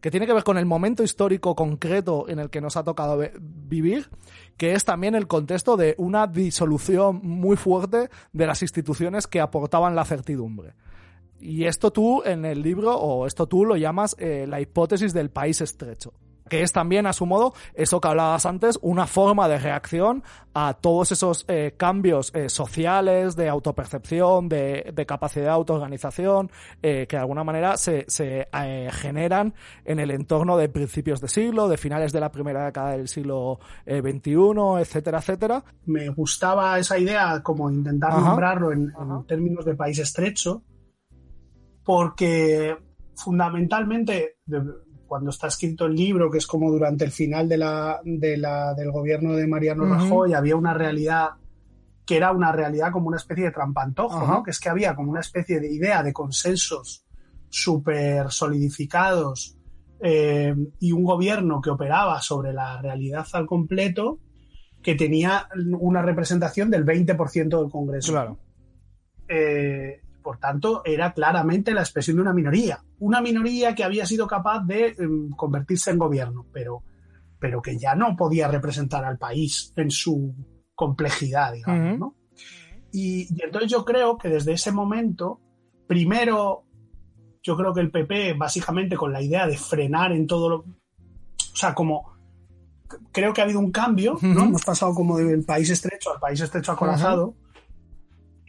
que 0.00 0.10
tiene 0.10 0.26
que 0.26 0.34
ver 0.34 0.44
con 0.44 0.58
el 0.58 0.66
momento 0.66 1.02
histórico 1.02 1.54
concreto 1.54 2.28
en 2.28 2.38
el 2.38 2.50
que 2.50 2.60
nos 2.60 2.76
ha 2.76 2.84
tocado 2.84 3.18
vivir, 3.40 4.10
que 4.58 4.74
es 4.74 4.84
también 4.84 5.14
el 5.14 5.26
contexto 5.26 5.78
de 5.78 5.94
una 5.96 6.26
disolución 6.26 7.20
muy 7.22 7.56
fuerte 7.56 8.10
de 8.30 8.46
las 8.46 8.60
instituciones 8.60 9.26
que 9.26 9.40
aportaban 9.40 9.94
la 9.94 10.04
certidumbre. 10.04 10.74
Y 11.40 11.64
esto 11.64 11.90
tú 11.90 12.22
en 12.22 12.44
el 12.44 12.60
libro, 12.60 12.94
o 12.94 13.26
esto 13.26 13.46
tú 13.46 13.64
lo 13.64 13.76
llamas 13.76 14.14
eh, 14.18 14.44
la 14.46 14.60
hipótesis 14.60 15.14
del 15.14 15.30
país 15.30 15.62
estrecho 15.62 16.12
que 16.48 16.62
es 16.62 16.72
también, 16.72 17.06
a 17.06 17.12
su 17.12 17.26
modo, 17.26 17.54
eso 17.74 18.00
que 18.00 18.08
hablabas 18.08 18.46
antes, 18.46 18.78
una 18.82 19.06
forma 19.06 19.48
de 19.48 19.58
reacción 19.58 20.22
a 20.52 20.74
todos 20.74 21.10
esos 21.12 21.44
eh, 21.48 21.74
cambios 21.76 22.30
eh, 22.34 22.48
sociales, 22.48 23.34
de 23.34 23.48
autopercepción, 23.48 24.48
de, 24.48 24.92
de 24.94 25.06
capacidad 25.06 25.46
de 25.46 25.50
autoorganización, 25.50 26.50
eh, 26.82 27.06
que 27.08 27.16
de 27.16 27.20
alguna 27.20 27.44
manera 27.44 27.76
se, 27.76 28.04
se 28.08 28.46
generan 28.92 29.54
en 29.84 29.98
el 29.98 30.10
entorno 30.10 30.56
de 30.56 30.68
principios 30.68 31.20
de 31.20 31.28
siglo, 31.28 31.68
de 31.68 31.76
finales 31.76 32.12
de 32.12 32.20
la 32.20 32.30
primera 32.30 32.66
década 32.66 32.92
del 32.92 33.08
siglo 33.08 33.58
XXI, 33.86 34.80
etcétera, 34.80 35.18
etcétera. 35.18 35.64
Me 35.86 36.08
gustaba 36.10 36.78
esa 36.78 36.98
idea, 36.98 37.42
como 37.42 37.70
intentar 37.70 38.12
Ajá. 38.12 38.20
nombrarlo 38.20 38.72
en, 38.72 38.92
términos 39.26 39.64
de 39.64 39.74
país 39.74 39.98
estrecho, 39.98 40.62
porque 41.84 42.76
fundamentalmente, 43.16 44.36
cuando 45.14 45.30
está 45.30 45.46
escrito 45.46 45.86
el 45.86 45.94
libro, 45.94 46.28
que 46.28 46.38
es 46.38 46.46
como 46.48 46.72
durante 46.72 47.04
el 47.04 47.12
final 47.12 47.48
de 47.48 47.56
la, 47.56 48.00
de 48.02 48.36
la- 48.36 48.74
del 48.74 48.90
gobierno 48.90 49.34
de 49.36 49.46
Mariano. 49.46 49.84
Rajoy, 49.84 50.34
había 50.34 50.56
una 50.56 50.74
realidad 50.74 51.28
que 52.04 52.16
era 52.16 52.32
una 52.32 52.50
realidad 52.50 52.90
como 52.90 53.06
una 53.06 53.18
especie 53.18 53.44
de 53.44 53.52
trampantojo. 53.52 54.26
¿no? 54.26 54.42
que 54.42 54.50
es 54.50 54.58
que 54.58 54.68
había 54.70 54.96
como 54.96 55.12
una 55.12 55.20
especie 55.20 55.60
de 55.60 55.72
idea 55.72 56.02
de 56.02 56.12
consensos 56.12 57.06
súper 57.48 58.32
solidificados 58.32 59.56
eh, 60.00 60.52
y 60.80 60.90
un 60.90 61.04
gobierno 61.04 61.60
que 61.60 61.70
operaba 61.70 62.20
sobre 62.20 62.52
la 62.52 62.82
realidad 62.82 63.24
al 63.34 63.46
completo 63.46 64.18
que 64.82 64.96
tenía 64.96 65.46
una 65.78 66.02
representación 66.02 66.70
del 66.70 66.84
20% 66.84 67.60
del 67.62 67.70
Congreso. 67.70 68.10
Claro. 68.10 68.38
Eh, 69.28 70.00
por 70.24 70.38
tanto, 70.38 70.82
era 70.84 71.12
claramente 71.12 71.72
la 71.72 71.82
expresión 71.82 72.16
de 72.16 72.22
una 72.22 72.32
minoría. 72.32 72.82
Una 72.98 73.20
minoría 73.20 73.74
que 73.74 73.84
había 73.84 74.06
sido 74.06 74.26
capaz 74.26 74.64
de 74.64 74.96
em, 74.98 75.30
convertirse 75.30 75.92
en 75.92 75.98
gobierno, 75.98 76.46
pero, 76.52 76.82
pero 77.38 77.62
que 77.62 77.78
ya 77.78 77.94
no 77.94 78.16
podía 78.16 78.48
representar 78.48 79.04
al 79.04 79.18
país 79.18 79.72
en 79.76 79.90
su 79.90 80.34
complejidad, 80.74 81.52
digamos, 81.52 81.90
Ujú. 81.90 81.98
¿no? 81.98 82.16
Y, 82.90 83.28
y 83.32 83.42
entonces 83.44 83.70
yo 83.70 83.84
creo 83.84 84.16
que 84.18 84.28
desde 84.28 84.52
ese 84.54 84.72
momento 84.72 85.40
primero, 85.86 86.64
yo 87.42 87.56
creo 87.56 87.74
que 87.74 87.80
el 87.80 87.90
PP, 87.90 88.34
básicamente 88.34 88.96
con 88.96 89.12
la 89.12 89.22
idea 89.22 89.46
de 89.46 89.56
frenar 89.56 90.12
en 90.12 90.26
todo 90.26 90.48
lo. 90.48 90.56
O 90.56 91.56
sea, 91.56 91.74
como. 91.74 92.14
Creo 93.12 93.32
que 93.32 93.40
ha 93.40 93.44
habido 93.44 93.60
un 93.60 93.72
cambio, 93.72 94.16
¿no? 94.22 94.44
Hemos 94.44 94.64
pasado 94.64 94.94
como 94.94 95.18
del 95.18 95.44
país 95.44 95.68
estrecho 95.70 96.12
al 96.12 96.20
país 96.20 96.40
estrecho 96.40 96.72
acorazado. 96.72 97.34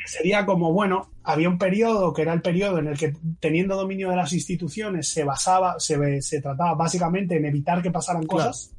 Sería 0.06 0.46
como, 0.46 0.72
bueno, 0.74 1.12
había 1.24 1.50
un 1.50 1.58
periodo 1.58 2.14
que 2.14 2.22
era 2.24 2.34
el 2.34 2.42
periodo 2.42 2.80
en 2.80 2.88
el 2.88 2.98
que, 2.98 3.14
teniendo 3.40 3.76
dominio 3.76 4.10
de 4.10 4.16
las 4.16 4.34
instituciones, 4.34 5.10
se 5.10 5.24
basaba, 5.24 5.80
se, 5.80 6.22
se 6.22 6.42
trataba 6.42 6.74
básicamente 6.76 7.38
en 7.38 7.46
evitar 7.46 7.82
que 7.82 7.92
pasaran 7.92 8.24
Claro. 8.24 8.50
cosas, 8.50 8.76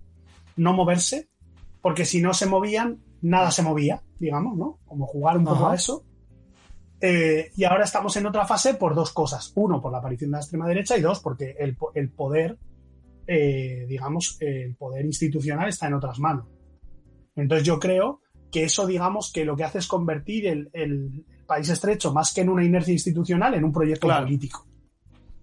no 0.56 0.72
moverse, 0.72 1.28
porque 1.82 2.04
si 2.04 2.20
no 2.20 2.34
se 2.34 2.46
movían, 2.46 2.98
nada 3.22 3.50
se 3.50 3.62
movía, 3.62 4.02
digamos, 4.18 4.56
¿no? 4.56 4.78
Como 4.86 5.06
jugar 5.06 5.38
un 5.38 5.44
poco 5.44 5.68
a 5.68 5.74
eso. 5.74 6.04
Eh, 7.00 7.50
y 7.56 7.64
ahora 7.64 7.84
estamos 7.84 8.16
en 8.16 8.26
otra 8.26 8.46
fase 8.46 8.74
por 8.74 8.94
dos 8.94 9.12
cosas. 9.12 9.52
Uno, 9.54 9.80
por 9.82 9.92
la 9.92 9.98
aparición 9.98 10.30
de 10.30 10.36
la 10.36 10.40
extrema 10.40 10.66
derecha 10.66 10.96
y 10.96 11.02
dos, 11.02 11.20
porque 11.20 11.54
el, 11.58 11.76
el 11.94 12.10
poder, 12.10 12.56
eh, 13.26 13.84
digamos, 13.88 14.38
el 14.40 14.74
poder 14.76 15.04
institucional 15.04 15.68
está 15.68 15.86
en 15.88 15.94
otras 15.94 16.18
manos. 16.18 16.46
Entonces 17.34 17.66
yo 17.66 17.78
creo 17.78 18.20
que 18.56 18.64
eso, 18.64 18.86
digamos, 18.86 19.30
que 19.30 19.44
lo 19.44 19.54
que 19.54 19.64
hace 19.64 19.80
es 19.80 19.86
convertir 19.86 20.46
el, 20.46 20.70
el 20.72 21.26
país 21.46 21.68
estrecho 21.68 22.10
más 22.14 22.32
que 22.32 22.40
en 22.40 22.48
una 22.48 22.64
inercia 22.64 22.90
institucional 22.94 23.52
en 23.52 23.64
un 23.64 23.70
proyecto 23.70 24.06
Claro. 24.06 24.24
político. 24.24 24.66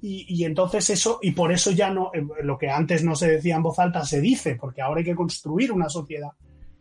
Y, 0.02 0.26
y 0.28 0.46
entonces 0.46 0.90
eso, 0.90 1.20
y 1.22 1.30
por 1.30 1.52
eso 1.52 1.70
ya 1.70 1.92
no, 1.92 2.10
eh, 2.12 2.26
lo 2.42 2.58
que 2.58 2.72
antes 2.72 3.04
no 3.04 3.14
se 3.16 3.30
decía 3.30 3.56
en 3.56 3.62
voz 3.62 3.78
alta 3.78 4.04
se 4.04 4.20
dice, 4.20 4.56
porque 4.56 4.82
ahora 4.82 4.98
hay 5.02 5.06
que 5.06 5.14
construir 5.14 5.72
una 5.72 5.90
sociedad 5.90 6.32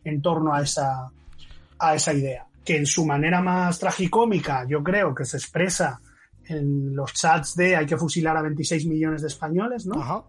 en 0.05 0.23
torno 0.23 0.55
a 0.55 0.63
esa, 0.63 1.11
a 1.79 1.95
esa 1.95 2.15
idea. 2.15 2.47
Que 2.65 2.79
en 2.79 2.87
su 2.87 3.05
manera 3.05 3.43
más 3.43 3.79
tragicómica, 3.79 4.65
yo 4.67 4.83
creo 4.83 5.15
que 5.15 5.27
se 5.27 5.37
expresa 5.37 6.01
en 6.47 6.97
los 6.97 7.13
chats 7.13 7.55
de 7.57 7.77
hay 7.77 7.85
que 7.85 7.99
fusilar 7.99 8.39
a 8.39 8.43
26 8.43 8.87
millones 8.87 9.21
de 9.21 9.29
españoles, 9.29 9.85
¿no? 9.85 10.01
Ajá. 10.01 10.25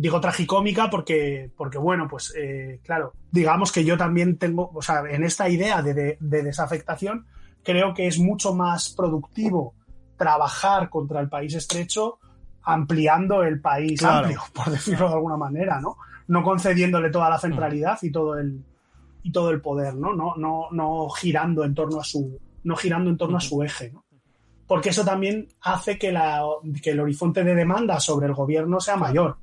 Digo 0.00 0.20
tragicómica 0.20 0.88
porque, 0.88 1.50
porque 1.56 1.76
bueno, 1.76 2.06
pues 2.08 2.32
eh, 2.38 2.78
claro, 2.84 3.12
digamos 3.32 3.72
que 3.72 3.84
yo 3.84 3.96
también 3.98 4.38
tengo, 4.38 4.70
o 4.72 4.80
sea, 4.80 5.02
en 5.10 5.24
esta 5.24 5.48
idea 5.48 5.82
de, 5.82 5.92
de- 5.92 6.16
de 6.20 6.42
desafectación, 6.44 7.26
creo 7.64 7.92
que 7.94 8.06
es 8.06 8.16
mucho 8.20 8.54
más 8.54 8.90
productivo 8.90 9.74
trabajar 10.16 10.88
contra 10.88 11.20
el 11.20 11.28
país 11.28 11.52
estrecho 11.54 12.18
ampliando 12.62 13.42
el 13.42 13.60
país 13.60 13.98
Claro. 13.98 14.18
amplio, 14.26 14.40
por 14.54 14.70
decirlo 14.70 15.08
de 15.08 15.14
alguna 15.14 15.36
manera, 15.36 15.80
¿no? 15.80 15.96
No 16.28 16.42
concediéndole 16.44 17.10
toda 17.10 17.28
la 17.30 17.38
centralidad 17.38 17.98
y 18.02 18.12
todo 18.12 18.38
el 18.38 18.62
y 19.24 19.32
todo 19.32 19.50
el 19.50 19.60
poder, 19.60 19.94
¿no? 19.96 20.14
No, 20.14 20.36
no, 20.36 20.68
no 20.70 21.08
girando 21.10 21.64
en 21.64 21.74
torno 21.74 21.98
a 22.00 22.04
su, 22.04 22.38
no 22.62 22.76
girando 22.76 23.10
en 23.10 23.16
torno 23.16 23.36
a 23.38 23.40
su 23.40 23.62
eje, 23.64 23.90
¿no? 23.90 24.04
Porque 24.66 24.90
eso 24.90 25.04
también 25.04 25.48
hace 25.62 25.98
que, 25.98 26.12
la, 26.12 26.42
que 26.82 26.90
el 26.90 27.00
horizonte 27.00 27.42
de 27.42 27.54
demanda 27.54 27.98
sobre 28.00 28.26
el 28.28 28.34
gobierno 28.34 28.80
sea 28.80 28.96
mayor, 28.96 29.36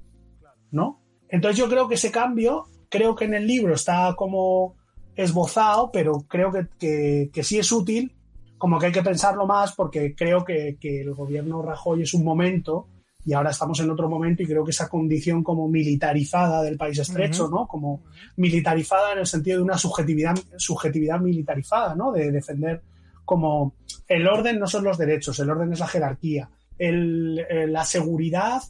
¿no? 0.71 1.01
Entonces 1.29 1.57
yo 1.57 1.69
creo 1.69 1.87
que 1.87 1.95
ese 1.95 2.11
cambio, 2.11 2.65
creo 2.89 3.15
que 3.15 3.25
en 3.25 3.33
el 3.33 3.47
libro 3.47 3.73
está 3.73 4.13
como 4.17 4.75
esbozado, 5.15 5.91
pero 5.91 6.25
creo 6.27 6.51
que, 6.51 6.67
que, 6.77 7.29
que 7.33 7.43
sí 7.43 7.57
es 7.57 7.71
útil, 7.71 8.13
como 8.57 8.79
que 8.79 8.87
hay 8.87 8.91
que 8.91 9.03
pensarlo 9.03 9.45
más 9.45 9.73
porque 9.73 10.15
creo 10.15 10.43
que, 10.43 10.77
que 10.79 11.01
el 11.01 11.13
gobierno 11.13 11.61
Rajoy 11.61 12.03
es 12.03 12.13
un 12.13 12.23
momento 12.23 12.87
y 13.25 13.33
ahora 13.33 13.49
estamos 13.49 13.79
en 13.79 13.89
otro 13.89 14.07
momento 14.07 14.43
y 14.43 14.45
creo 14.45 14.63
que 14.63 14.71
esa 14.71 14.87
condición 14.87 15.43
como 15.43 15.67
militarizada 15.67 16.61
del 16.61 16.77
país 16.77 16.99
estrecho. 16.99 17.49
¿no? 17.49 17.67
Como 17.67 18.03
militarizada 18.37 19.13
en 19.13 19.19
el 19.19 19.25
sentido 19.25 19.57
de 19.57 19.63
una 19.63 19.77
subjetividad, 19.77 20.35
subjetividad 20.57 21.19
militarizada, 21.19 21.95
¿no? 21.95 22.11
De 22.11 22.31
defender 22.31 22.83
como 23.25 23.73
el 24.07 24.27
orden 24.27 24.59
no 24.59 24.67
son 24.67 24.83
los 24.83 24.99
derechos, 24.99 25.39
el 25.39 25.49
orden 25.49 25.73
es 25.73 25.79
la 25.79 25.87
jerarquía. 25.87 26.49
El, 26.77 27.39
eh, 27.49 27.67
la 27.67 27.83
seguridad 27.83 28.61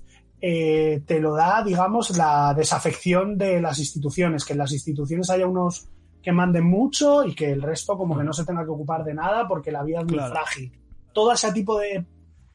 eh, 0.48 1.02
te 1.08 1.20
lo 1.20 1.34
da, 1.34 1.64
digamos, 1.64 2.16
la 2.16 2.54
desafección 2.54 3.36
de 3.36 3.60
las 3.60 3.80
instituciones, 3.80 4.46
que 4.46 4.54
en 4.54 4.60
las 4.60 4.72
instituciones 4.74 5.32
haya 5.32 5.48
unos 5.48 5.88
que 6.22 6.32
manden 6.32 6.66
mucho 6.66 7.24
y 7.26 7.34
que 7.34 7.52
el 7.52 7.64
resto 7.64 7.98
como 7.98 8.16
que 8.16 8.24
no 8.24 8.32
se 8.32 8.46
tenga 8.46 8.64
que 8.64 8.70
ocupar 8.70 9.04
de 9.04 9.16
nada 9.16 9.48
porque 9.48 9.72
la 9.72 9.82
vida 9.82 10.02
es 10.02 10.06
muy 10.06 10.14
Claro. 10.18 10.36
frágil. 10.36 10.72
Todo 11.14 11.32
ese 11.32 11.52
tipo 11.52 11.80
de, 11.80 12.06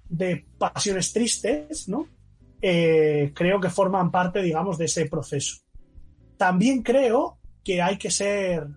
de 0.09 0.47
pasiones 0.57 1.12
tristes, 1.12 1.88
¿no? 1.88 2.07
Eh, 2.62 3.32
creo 3.34 3.59
que 3.59 3.70
forman 3.70 4.12
parte, 4.12 4.41
digamos, 4.41 4.78
de 4.78 4.84
ese 4.84 5.07
proceso. 5.07 5.57
También 6.36 6.84
creo 6.84 7.38
que 7.64 7.82
hay 7.82 7.99
que 7.99 8.12
ser 8.12 8.68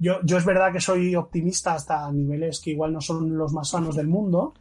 yo, 0.00 0.14
yo 0.24 0.38
es 0.38 0.44
verdad 0.44 0.72
que 0.72 0.80
soy 0.80 1.14
optimista 1.14 1.74
hasta 1.74 2.10
niveles 2.10 2.60
que 2.60 2.70
igual 2.70 2.92
no 2.92 3.00
son 3.00 3.36
los 3.38 3.52
más 3.52 3.68
sanos 3.68 3.94
del 3.94 4.08
mundo, 4.08 4.54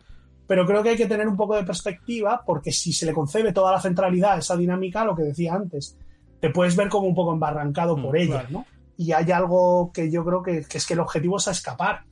pero 0.47 0.65
creo 0.65 0.81
que 0.81 0.89
hay 0.89 0.95
que 0.97 1.05
tener 1.07 1.27
un 1.27 1.35
poco 1.37 1.55
de 1.55 1.63
perspectiva 1.63 2.41
porque 2.45 2.71
si 2.71 2.93
se 2.93 3.05
le 3.05 3.13
concede 3.13 3.51
toda 3.53 3.71
la 3.73 3.81
centralidad 3.81 4.33
a 4.33 4.37
esa 4.39 4.55
dinámica, 4.55 5.03
lo 5.05 5.15
que 5.15 5.23
decía 5.23 5.53
antes, 5.53 5.97
te 6.39 6.49
puedes 6.49 6.75
ver 6.75 6.87
como 6.89 7.07
un 7.07 7.15
poco 7.15 7.33
embarrancado 7.33 7.97
Mm, 7.97 8.01
por 8.03 8.17
ella, 8.17 8.31
claro. 8.41 8.47
¿no? 8.51 8.65
Y 8.97 9.11
hay 9.11 9.29
algo 9.31 9.91
que 9.93 10.09
yo 10.09 10.23
creo 10.25 10.41
que, 10.41 10.65
que 10.65 10.77
es 10.77 10.85
que 10.87 10.93
el 10.93 10.99
objetivo 11.01 11.37
es 11.37 11.47
a 11.47 11.51
escapar, 11.51 12.03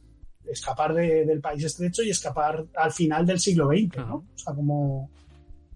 escapar 0.46 0.94
de- 0.94 1.26
del 1.26 1.42
país 1.42 1.64
estrecho 1.64 2.04
y 2.04 2.10
escapar 2.12 2.66
al 2.76 2.92
final 2.92 3.26
del 3.26 3.40
siglo 3.40 3.68
XX, 3.70 3.98
¿no? 4.06 4.16
O 4.18 4.38
sea, 4.38 4.54
como 4.54 5.10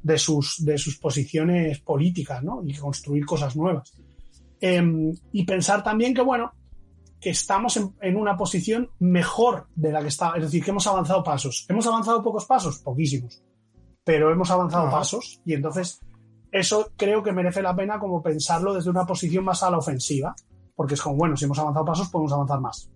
de 0.03 0.17
sus, 0.17 0.63
de 0.63 0.77
sus 0.77 0.97
posiciones 0.97 1.79
políticas, 1.79 2.43
¿no? 2.43 2.61
Y 2.65 2.73
construir 2.75 3.25
cosas 3.25 3.55
nuevas. 3.55 3.91
Em, 4.61 5.13
y 5.31 5.43
pensar 5.45 5.83
también 5.83 6.13
que, 6.13 6.21
bueno, 6.21 6.51
que 7.19 7.31
estamos 7.31 7.75
en, 7.77 7.95
en 8.01 8.15
una 8.15 8.37
posición 8.37 8.89
mejor 8.99 9.67
de 9.75 9.91
la 9.91 10.01
que 10.01 10.07
está, 10.07 10.33
es 10.35 10.43
decir, 10.43 10.63
que 10.63 10.71
hemos 10.71 10.87
avanzado 10.87 11.23
pasos. 11.23 11.65
¿Hemos 11.67 11.85
avanzado 11.87 12.23
pocos 12.23 12.45
pasos? 12.45 12.79
Poquísimos. 12.79 13.41
Pero 14.03 14.31
hemos 14.31 14.49
avanzado 14.49 14.87
Ajá. 14.87 14.97
pasos 14.97 15.41
y 15.45 15.53
entonces 15.53 15.99
eso 16.51 16.91
creo 16.95 17.21
que 17.21 17.31
merece 17.31 17.61
la 17.61 17.75
pena 17.75 17.99
como 17.99 18.23
pensarlo 18.23 18.73
desde 18.73 18.89
una 18.89 19.05
posición 19.05 19.43
más 19.43 19.61
a 19.63 19.69
la 19.69 19.77
ofensiva, 19.77 20.33
porque 20.75 20.95
es 20.95 21.01
como, 21.01 21.17
bueno, 21.17 21.35
si 21.37 21.45
hemos 21.45 21.59
avanzado 21.59 21.85
pasos, 21.85 22.09
podemos 22.09 22.31
avanzar 22.33 22.59
más. 22.59 22.89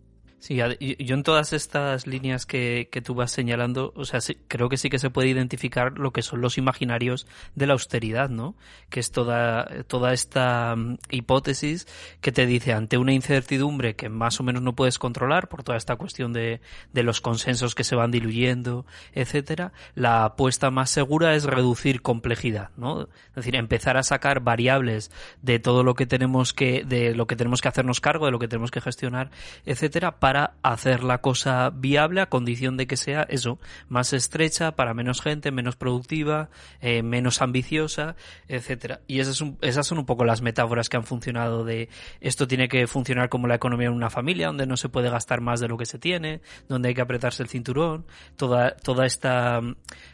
Sí, 0.43 0.57
yo 0.57 1.15
en 1.15 1.23
todas 1.23 1.53
estas 1.53 2.05
líneas 2.05 2.45
que, 2.45 2.89
que 2.91 3.01
tú 3.01 3.15
vas 3.15 3.31
señalando, 3.31 3.93
o 3.95 4.03
sea, 4.03 4.19
sí- 4.19 4.37
creo 4.49 4.67
que 4.67 4.75
sí 4.75 4.89
que 4.89 4.99
se 4.99 5.09
puede 5.09 5.29
identificar 5.29 5.97
lo 5.97 6.11
que 6.11 6.21
son 6.21 6.41
los 6.41 6.57
imaginarios 6.57 7.27
de 7.55 7.65
la 7.65 7.71
austeridad, 7.71 8.29
¿no? 8.29 8.53
Que 8.89 8.99
es 8.99 9.11
toda, 9.13 9.85
toda 9.87 10.11
esta 10.11 10.75
mm, 10.75 10.97
hipótesis 11.11 11.87
que 12.19 12.33
te 12.33 12.45
dice 12.45 12.73
ante 12.73 12.97
una 12.97 13.13
incertidumbre 13.13 13.95
que 13.95 14.09
más 14.09 14.41
o 14.41 14.43
menos 14.43 14.61
no 14.61 14.75
puedes 14.75 14.99
controlar 14.99 15.47
por 15.47 15.63
toda 15.63 15.77
esta 15.77 15.95
cuestión 15.95 16.33
de, 16.33 16.59
de 16.91 17.03
los 17.03 17.21
consensos 17.21 17.73
que 17.73 17.85
se 17.85 17.95
van 17.95 18.11
diluyendo, 18.11 18.85
etcétera, 19.13 19.71
la 19.95 20.25
apuesta 20.25 20.71
más 20.71 20.89
segura 20.89 21.35
es 21.35 21.45
reducir 21.45 22.01
complejidad, 22.01 22.71
¿no? 22.75 23.03
Es 23.03 23.35
decir, 23.35 23.55
empezar 23.55 23.95
a 23.95 24.03
sacar 24.03 24.41
variables 24.41 25.09
de 25.41 25.59
todo 25.59 25.83
lo 25.83 25.93
que 25.95 26.05
tenemos 26.05 26.51
que, 26.53 26.83
de 26.83 27.15
lo 27.15 27.27
que 27.27 27.37
tenemos 27.37 27.61
que 27.61 27.69
hacernos 27.69 28.01
cargo, 28.01 28.25
de 28.25 28.33
lo 28.33 28.39
que 28.39 28.49
tenemos 28.49 28.71
que 28.71 28.81
gestionar, 28.81 29.31
etcétera, 29.65 30.19
para 30.19 30.32
hacer 30.61 31.03
la 31.03 31.19
cosa 31.19 31.69
viable 31.69 32.21
a 32.21 32.27
condición 32.29 32.77
de 32.77 32.87
que 32.87 32.97
sea 32.97 33.23
eso, 33.23 33.59
más 33.87 34.13
estrecha, 34.13 34.75
para 34.75 34.93
menos 34.93 35.21
gente, 35.21 35.51
menos 35.51 35.75
productiva, 35.75 36.49
eh, 36.81 37.03
menos 37.03 37.41
ambiciosa, 37.41 38.15
etcétera. 38.47 39.01
Y 39.07 39.19
esas, 39.19 39.35
son- 39.37 39.57
esas 39.61 39.85
son 39.87 39.97
un 39.99 40.05
poco 40.05 40.25
las 40.25 40.41
metáforas 40.41 40.89
que 40.89 40.97
han 40.97 41.03
funcionado 41.05 41.63
de 41.63 41.89
esto 42.21 42.47
tiene 42.47 42.67
que 42.67 42.87
funcionar 42.87 43.29
como 43.29 43.47
la 43.47 43.55
economía 43.55 43.87
en 43.87 43.93
una 43.93 44.09
familia, 44.09 44.47
donde 44.47 44.65
no 44.65 44.77
se 44.77 44.89
puede 44.89 45.09
gastar 45.09 45.41
más 45.41 45.59
de 45.59 45.67
lo 45.67 45.77
que 45.77 45.85
se 45.85 45.99
tiene, 45.99 46.41
donde 46.67 46.89
hay 46.89 46.95
que 46.95 47.01
apretarse 47.01 47.43
el 47.43 47.49
cinturón, 47.49 48.05
toda, 48.37 48.75
toda 48.77 49.05
esta 49.05 49.59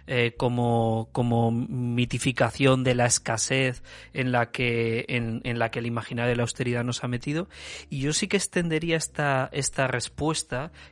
eh, 0.08 0.34
como, 0.38 1.10
como 1.12 1.52
mitificación 1.52 2.84
de 2.84 2.96
la 2.96 3.06
escasez 3.06 3.84
en 4.14 4.32
la 4.32 4.52
que, 4.52 5.06
en, 5.10 5.42
en 5.44 5.60
la 5.60 5.70
que 5.72 5.80
el 5.80 5.86
imaginario 5.86 6.30
de 6.30 6.36
la 6.36 6.44
austeridad 6.44 6.84
nos 6.84 7.04
ha 7.04 7.08
metido. 7.08 7.48
Y 7.90 8.00
yo 8.00 8.14
sí 8.14 8.28
que 8.28 8.38
extendería 8.38 8.98
esta, 8.98 9.50
esta 9.52 9.88
respuesta, 9.88 10.09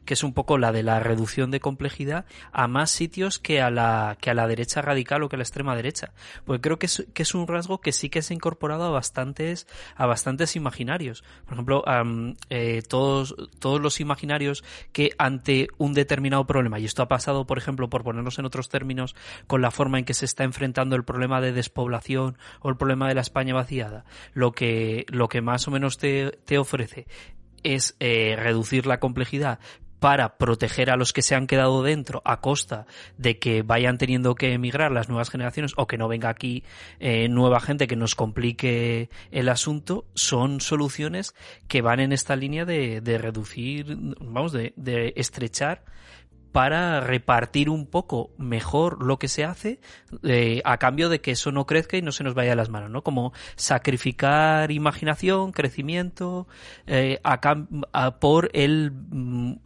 que 0.05 0.13
es 0.13 0.24
un 0.24 0.34
poco 0.34 0.57
la 0.57 0.72
de 0.72 0.84
la 0.84 0.99
reducción 0.99 1.51
de 1.51 1.59
complejidad, 1.59 2.26
a 2.51 2.68
más 2.68 2.91
sitios 2.91 3.39
que 3.39 3.61
a 3.61 3.70
la, 3.70 4.18
que 4.20 4.30
a 4.30 4.34
la 4.34 4.47
derecha 4.47 4.82
radical 4.82 5.24
o 5.24 5.30
que 5.30 5.36
a 5.36 5.39
la 5.39 5.43
extrema 5.43 5.76
derecha. 5.76 6.11
Porque 6.45 6.61
creo 6.61 6.80
que 6.80 6.86
es, 6.88 7.05
que 7.13 7.24
es 7.24 7.36
un 7.36 7.47
rasgo 7.47 7.82
que 7.82 7.91
sí 7.91 8.09
que 8.09 8.22
se 8.22 8.34
ha 8.34 8.36
incorporado 8.36 8.84
a 8.86 8.89
bastantes, 8.89 9.68
a 9.95 10.05
bastantes 10.05 10.55
imaginarios. 10.55 11.24
Por 11.45 11.53
ejemplo, 11.53 11.84
eh, 12.49 12.82
todos, 12.88 13.36
todos 13.59 13.82
los 13.82 13.99
imaginarios 13.99 14.63
que 14.91 15.11
ante 15.18 15.68
un 15.78 15.93
determinado 15.93 16.45
problema, 16.45 16.80
y 16.80 16.86
esto 16.86 17.03
ha 17.03 17.07
pasado, 17.07 17.45
por 17.45 17.57
ejemplo, 17.57 17.89
por 17.89 18.03
ponernos 18.03 18.39
en 18.39 18.45
otros 18.45 18.70
términos, 18.70 19.15
con 19.47 19.61
la 19.61 19.72
forma 19.72 19.99
en 19.99 20.05
que 20.05 20.13
se 20.13 20.26
está 20.26 20.43
enfrentando 20.43 20.95
el 20.95 21.03
problema 21.03 21.41
de 21.41 21.51
despoblación 21.51 22.38
o 22.61 22.70
el 22.70 22.78
problema 22.78 23.07
de 23.07 23.15
la 23.15 23.22
España 23.22 23.53
vaciada, 23.53 24.05
lo 24.34 24.51
que, 24.51 25.05
lo 25.09 25.28
que 25.28 25.41
más 25.41 25.68
o 25.68 25.72
menos 25.72 25.97
te, 25.97 26.32
te 26.45 26.57
ofrece 26.57 27.07
es 27.76 27.95
eh, 27.99 28.36
reducir 28.38 28.86
la 28.86 28.99
complejidad 28.99 29.59
para 29.99 30.38
proteger 30.38 30.91
a 30.91 30.95
los 30.95 31.11
que 31.11 31.22
se 31.22 31.36
han 31.36 31.47
quedado 31.47 31.82
dentro 31.82 32.22
a 32.24 32.39
costa 32.39 32.86
de 33.18 33.39
que 33.39 33.63
vayan 33.63 33.97
teniendo 33.97 34.36
que 34.36 34.53
emigrar 34.53 34.91
las 34.91 35.09
nuevas 35.09 35.30
generaciones 35.30 35.74
o 35.76 35.88
que 35.88 35.97
no 35.97 36.07
venga 36.07 36.30
aquí 36.30 36.63
eh, 36.99 37.28
nueva 37.30 37.59
gente 37.59 37.88
que 37.88 37.95
nos 37.95 38.15
complique 38.15 39.09
el 39.32 39.49
asunto, 39.49 40.05
son 40.13 40.61
soluciones 40.61 41.34
que 41.68 41.82
van 41.82 41.99
en 41.99 42.11
esta 42.11 42.36
línea 42.36 42.65
de, 42.65 43.01
de 43.01 43.18
reducir, 43.18 43.97
vamos, 44.20 44.51
de, 44.51 44.74
de 44.76 45.13
estrechar 45.15 45.84
para 46.52 47.02
repartir 47.02 47.70
un 47.70 47.86
poco 47.86 48.32
mejor 48.38 49.04
lo 49.04 49.20
que 49.20 49.28
se 49.28 49.43
hace 49.43 49.80
eh, 50.24 50.62
a 50.66 50.78
cambio 50.78 51.10
de 51.10 51.22
que 51.22 51.32
eso 51.32 51.52
no 51.52 51.66
crezca 51.66 51.98
y 51.98 52.02
no 52.02 52.12
se 52.12 52.24
nos 52.24 52.34
vaya 52.34 52.52
de 52.52 52.56
las 52.56 52.70
manos, 52.70 52.89
¿no? 52.89 53.04
Como 53.04 53.34
sacrificar 53.56 54.72
imaginación, 54.72 55.52
crecimiento 55.52 56.48
eh, 56.86 57.20
a, 57.24 58.20
por 58.20 58.50
el, 58.54 58.91
mm, 58.91 59.58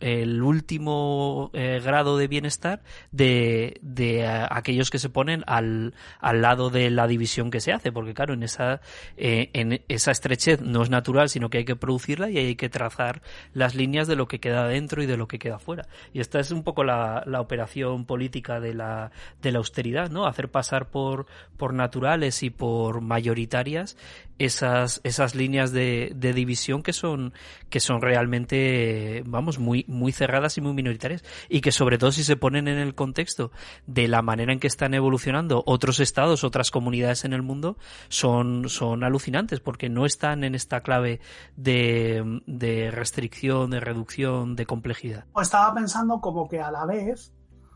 último 0.44 1.52
eh, 1.54 1.82
grado 1.84 2.18
de 2.18 2.28
bienestar 2.28 2.82
de, 3.12 3.80
de 3.82 4.28
aquellos 4.28 4.90
que 4.90 5.00
se 5.00 5.10
ponen 5.10 5.44
al, 5.48 5.94
al 6.20 6.42
lado 6.42 6.70
de 6.70 6.90
la 6.90 7.08
división 7.08 7.52
que 7.52 7.62
se 7.62 7.74
hace, 7.74 7.92
porque 7.92 8.14
claro, 8.14 8.34
en 8.34 8.44
esa, 8.44 8.82
en 9.18 9.82
esa 9.88 10.12
estrechez 10.12 10.62
no 10.62 10.84
es 10.84 10.90
natural, 10.90 11.30
sino 11.30 11.50
que 11.50 11.60
hay 11.60 11.66
que 11.66 11.76
producirla 11.76 12.30
y 12.30 12.38
hay 12.38 12.56
que 12.56 12.70
trazar 12.70 13.22
las 13.54 13.76
líneas 13.76 14.08
de 14.08 14.16
lo 14.16 14.28
que 14.28 14.40
queda 14.40 14.68
dentro 14.68 15.02
y 15.04 15.06
de 15.06 15.18
lo 15.18 15.28
que 15.28 15.40
queda 15.40 15.60
fuera. 15.60 15.88
Y 16.14 16.20
esta 16.20 16.40
es 16.40 16.52
un 16.52 16.64
la, 16.84 17.42
operación 17.42 18.06
política 18.06 18.60
de 18.60 18.74
la, 18.74 19.12
de 19.42 19.52
la 19.52 19.58
austeridad, 19.60 20.10
¿no? 20.10 20.26
Hacer 20.26 20.50
pasar 20.50 20.90
por, 20.90 21.26
por 21.58 21.74
naturales 21.74 22.44
y 22.44 22.50
por 22.50 23.02
mayoritarias 23.02 23.98
esas, 24.46 25.02
esas 25.04 25.36
líneas 25.36 25.72
de, 25.72 26.16
división 26.16 26.82
que 26.82 26.94
son, 26.94 27.34
que 27.70 27.80
son 27.80 28.02
realmente, 28.02 29.24
vamos, 29.26 29.60
muy, 29.60 29.86
muy 29.88 30.12
cerradas 30.12 30.58
y 30.58 30.62
muy 30.62 30.74
minoritarias. 30.74 31.24
Y 31.50 31.62
que 31.62 31.72
sobre 31.72 31.98
todo 31.98 32.12
si 32.12 32.24
se 32.24 32.38
ponen 32.38 32.68
en 32.68 32.80
el 32.80 32.96
contexto 32.96 33.52
de 33.86 34.08
la 34.08 34.22
manera 34.22 34.54
en 34.54 34.60
que 34.60 34.68
están 34.68 34.94
evolucionando 34.94 35.64
otros 35.66 36.00
estados, 36.00 36.44
otras 36.44 36.72
comunidades 36.72 37.26
en 37.26 37.34
el 37.34 37.42
mundo, 37.42 37.78
son, 38.10 38.70
son 38.70 39.04
alucinantes 39.04 39.60
porque 39.60 39.90
no 39.90 40.06
están 40.06 40.44
en 40.44 40.56
esta 40.56 40.82
clave 40.82 41.20
de, 41.56 42.42
de 42.48 42.92
restricción, 42.92 43.70
de 43.70 43.80
reducción, 43.80 44.56
de 44.56 44.66
complejidad. 44.66 45.26
Estaba 45.40 45.74
pensando 45.74 46.20
como 46.20 46.48
que 46.48 46.61
a 46.62 46.72
la 46.72 46.86
vez 46.86 47.34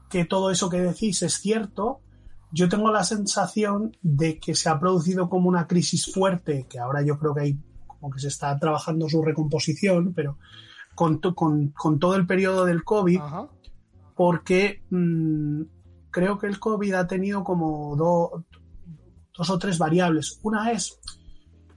que 0.09 0.25
todo 0.25 0.51
eso 0.51 0.69
que 0.69 0.79
decís 0.79 1.21
es 1.23 1.36
cierto, 1.36 2.01
yo 2.51 2.69
tengo 2.69 2.91
la 2.91 3.03
sensación 3.03 3.97
de 4.01 4.39
que 4.39 4.55
se 4.55 4.69
ha 4.69 4.79
producido 4.79 5.29
como 5.29 5.49
una 5.49 5.67
crisis 5.67 6.13
fuerte, 6.13 6.67
que 6.69 6.79
ahora 6.79 7.01
yo 7.01 7.17
creo 7.17 7.33
que 7.33 7.41
hay 7.41 7.59
como 7.86 8.11
que 8.11 8.19
se 8.19 8.27
está 8.27 8.57
trabajando 8.59 9.09
su 9.09 9.21
recomposición, 9.23 10.13
pero 10.13 10.38
con, 10.95 11.19
con, 11.19 11.99
todo 11.99 12.15
el 12.15 12.25
periodo 12.25 12.65
del 12.65 12.83
COVID, 12.83 13.19
porque 14.15 14.83
mm, 14.89 15.63
creo 16.11 16.38
que 16.38 16.47
el 16.47 16.59
COVID 16.59 16.93
ha 16.93 17.07
tenido 17.07 17.43
como 17.43 17.95
dos 17.97 19.49
o 19.49 19.59
tres 19.59 19.77
variables. 19.77 20.39
Una 20.43 20.71
es 20.71 20.99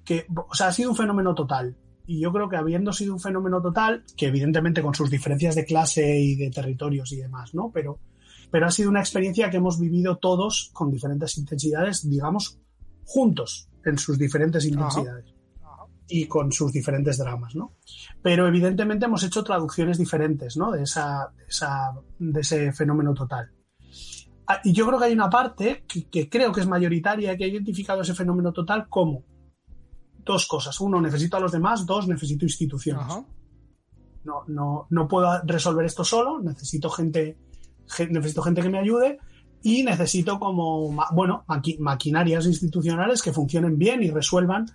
que, 0.04 0.26
o 0.48 0.54
sea, 0.54 0.68
ha 0.68 0.72
sido 0.72 0.90
un 0.90 0.96
fenómeno 0.96 1.34
total. 1.34 1.76
Y 2.08 2.20
yo 2.20 2.32
creo 2.32 2.48
que 2.48 2.56
habiendo 2.56 2.92
sido 2.92 3.12
un 3.12 3.20
fenómeno 3.20 3.62
total, 3.62 4.02
que 4.16 4.26
evidentemente 4.26 4.82
con 4.82 4.94
sus 4.94 5.10
diferencias 5.10 5.54
de 5.54 5.64
clase 5.64 6.18
y 6.18 6.34
de 6.34 6.50
territorios 6.50 7.12
y 7.12 7.18
demás, 7.18 7.54
¿no? 7.54 7.70
Pero 7.72 8.00
pero 8.50 8.66
ha 8.66 8.70
sido 8.70 8.90
una 8.90 9.00
experiencia 9.00 9.50
que 9.50 9.58
hemos 9.58 9.78
vivido 9.78 10.16
todos 10.16 10.70
con 10.72 10.90
diferentes 10.90 11.36
intensidades, 11.38 12.08
digamos, 12.08 12.58
juntos 13.04 13.68
en 13.84 13.98
sus 13.98 14.18
diferentes 14.18 14.64
intensidades 14.64 15.34
y 16.08 16.26
con 16.26 16.50
sus 16.52 16.72
diferentes 16.72 17.18
dramas, 17.18 17.54
¿no? 17.54 17.74
Pero 18.22 18.48
evidentemente 18.48 19.04
hemos 19.04 19.22
hecho 19.22 19.44
traducciones 19.44 19.98
diferentes, 19.98 20.56
¿no? 20.56 20.70
De, 20.70 20.82
esa, 20.82 21.30
de 22.18 22.40
ese 22.40 22.72
fenómeno 22.72 23.12
total. 23.12 23.50
Ah, 24.46 24.60
y 24.64 24.72
yo 24.72 24.86
creo 24.86 24.98
que 24.98 25.04
hay 25.04 25.12
una 25.12 25.28
parte 25.28 25.84
que, 25.86 26.28
creo 26.30 26.52
que 26.52 26.62
es 26.62 26.66
mayoritaria 26.66 27.36
que 27.36 27.44
ha 27.44 27.48
identificado 27.48 28.00
ese 28.00 28.14
fenómeno 28.14 28.52
total 28.52 28.88
como 28.88 29.24
dos 30.28 30.46
cosas. 30.46 30.78
Uno, 30.80 31.00
necesito 31.00 31.36
a 31.36 31.40
los 31.40 31.50
demás. 31.50 31.84
Dos, 31.84 32.06
necesito 32.06 32.44
instituciones. 32.44 33.06
No, 34.24 34.44
no, 34.46 34.86
no 34.90 35.08
puedo 35.08 35.42
resolver 35.44 35.86
esto 35.86 36.04
solo. 36.04 36.38
Necesito 36.40 36.90
gente 36.90 37.36
necesito 38.10 38.42
gente 38.42 38.62
que 38.62 38.68
me 38.68 38.78
ayude 38.78 39.18
y 39.62 39.82
necesito 39.82 40.38
como, 40.38 40.94
bueno, 41.12 41.44
maquinarias 41.78 42.46
institucionales 42.46 43.22
que 43.22 43.32
funcionen 43.32 43.76
bien 43.76 44.02
y 44.02 44.10
resuelvan 44.10 44.66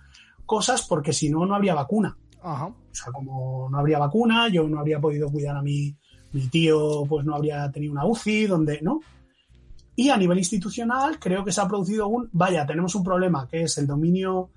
cosas 0.44 0.82
porque 0.82 1.12
si 1.12 1.30
no, 1.30 1.46
no 1.46 1.54
habría 1.54 1.74
vacuna. 1.74 2.16
O 2.42 2.74
sea, 2.92 3.10
como 3.12 3.68
no 3.70 3.78
habría 3.78 3.98
vacuna, 3.98 4.48
yo 4.48 4.68
no 4.68 4.80
habría 4.80 5.00
podido 5.00 5.30
cuidar 5.30 5.56
a 5.56 5.62
mi, 5.62 5.96
mi 6.32 6.48
tío, 6.48 7.04
pues 7.08 7.24
no 7.24 7.34
habría 7.34 7.70
tenido 7.70 7.92
una 7.92 8.04
UCI, 8.04 8.46
donde, 8.46 8.82
¿no? 8.82 9.00
Y 9.96 10.10
a 10.10 10.16
nivel 10.16 10.38
institucional, 10.38 11.18
creo 11.18 11.44
que 11.44 11.52
se 11.52 11.62
ha 11.62 11.68
producido 11.68 12.08
un, 12.08 12.28
vaya, 12.32 12.66
tenemos 12.66 12.94
un 12.94 13.04
problema 13.04 13.48
que 13.48 13.62
es 13.62 13.78
el 13.78 13.86
dominio 13.86 14.50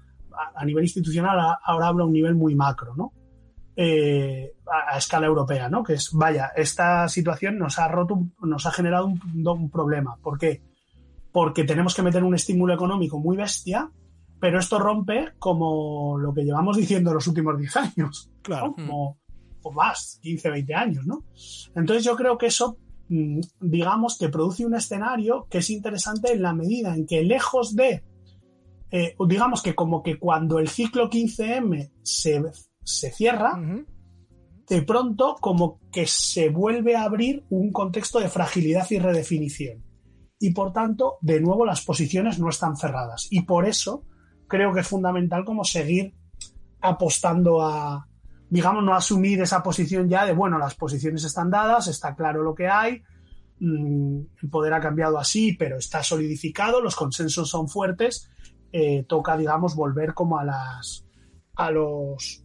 a, 0.55 0.65
nivel 0.65 0.83
institucional, 0.83 1.57
ahora 1.63 1.87
hablo 1.87 2.03
a 2.03 2.07
un 2.07 2.13
nivel 2.13 2.35
muy 2.35 2.55
macro, 2.55 2.95
¿no? 2.95 3.13
Eh, 3.75 4.55
a, 4.65 4.97
escala 4.97 5.27
europea, 5.27 5.69
¿no? 5.69 5.83
Que 5.83 5.93
es, 5.93 6.11
vaya, 6.11 6.51
esta 6.55 7.07
situación 7.07 7.57
nos 7.57 7.77
ha 7.79 7.87
roto, 7.87 8.19
nos 8.41 8.65
ha 8.65 8.71
generado 8.71 9.05
un, 9.05 9.69
problema. 9.69 10.17
¿Por 10.21 10.37
qué? 10.37 10.61
Porque 11.31 11.63
tenemos 11.63 11.93
que 11.93 12.01
meter 12.01 12.23
un 12.23 12.33
estímulo 12.33 12.73
económico 12.73 13.19
muy 13.19 13.37
bestia, 13.37 13.91
pero 14.39 14.59
esto 14.59 14.79
rompe 14.79 15.33
como 15.37 16.17
lo 16.17 16.33
que 16.33 16.43
llevamos 16.43 16.77
diciendo 16.77 17.13
los 17.13 17.27
últimos 17.27 17.57
10 17.57 17.77
años. 17.77 18.31
Claro. 18.41 18.73
Como, 18.73 19.19
o 19.61 19.71
más, 19.71 20.19
15, 20.23 20.49
20 20.49 20.73
años, 20.73 21.05
¿no? 21.05 21.23
Entonces 21.75 22.03
yo 22.03 22.15
creo 22.15 22.37
que 22.37 22.47
eso, 22.47 22.77
mm, 23.09 23.41
digamos, 23.59 24.17
que 24.17 24.29
produce 24.29 24.65
un 24.65 24.73
escenario 24.73 25.47
que 25.49 25.59
es 25.59 25.69
interesante 25.69 26.33
en 26.33 26.41
la 26.41 26.53
medida 26.53 26.95
en 26.95 27.05
que 27.05 27.23
lejos 27.23 27.75
de, 27.75 28.03
eh, 28.91 29.15
digamos 29.27 29.61
que 29.61 29.75
como 29.75 30.01
que 30.01 30.17
cuando 30.17 30.59
el 30.59 30.69
ciclo 30.69 31.09
15M 31.09 31.91
se 32.03 32.41
se 32.83 33.11
cierra, 33.11 33.59
de 34.69 34.81
pronto 34.81 35.35
como 35.41 35.79
que 35.91 36.07
se 36.07 36.49
vuelve 36.49 36.95
a 36.95 37.03
abrir 37.03 37.45
un 37.49 37.71
contexto 37.71 38.19
de 38.19 38.29
fragilidad 38.29 38.87
y 38.91 38.99
redefinición. 38.99 39.83
Y 40.39 40.53
por 40.53 40.71
tanto, 40.71 41.17
de 41.21 41.41
nuevo, 41.41 41.65
las 41.65 41.83
posiciones 41.83 42.39
no 42.39 42.49
están 42.49 42.77
cerradas. 42.77 43.27
Y 43.29 43.41
por 43.41 43.67
eso 43.67 44.03
creo 44.47 44.73
que 44.73 44.81
es 44.81 44.87
fundamental 44.87 45.43
como 45.43 45.63
seguir 45.63 46.13
apostando 46.79 47.61
a, 47.61 48.07
digamos, 48.49 48.83
no 48.83 48.93
asumir 48.93 49.41
esa 49.41 49.63
posición 49.63 50.07
ya 50.07 50.25
de, 50.25 50.33
bueno, 50.33 50.57
las 50.57 50.75
posiciones 50.75 51.23
están 51.23 51.49
dadas, 51.49 51.87
está 51.87 52.15
claro 52.15 52.43
lo 52.43 52.55
que 52.55 52.67
hay, 52.67 53.01
mm, 53.59 54.19
el 54.43 54.49
poder 54.49 54.73
ha 54.73 54.79
cambiado 54.79 55.17
así, 55.17 55.53
pero 55.53 55.77
está 55.77 56.03
solidificado, 56.03 56.81
los 56.81 56.95
consensos 56.95 57.49
son 57.49 57.67
fuertes, 57.67 58.29
eh, 58.71 59.03
toca, 59.07 59.37
digamos, 59.37 59.75
volver 59.75 60.13
como 60.13 60.37
a 60.37 60.45
las, 60.45 61.05
a 61.55 61.71
los, 61.71 62.43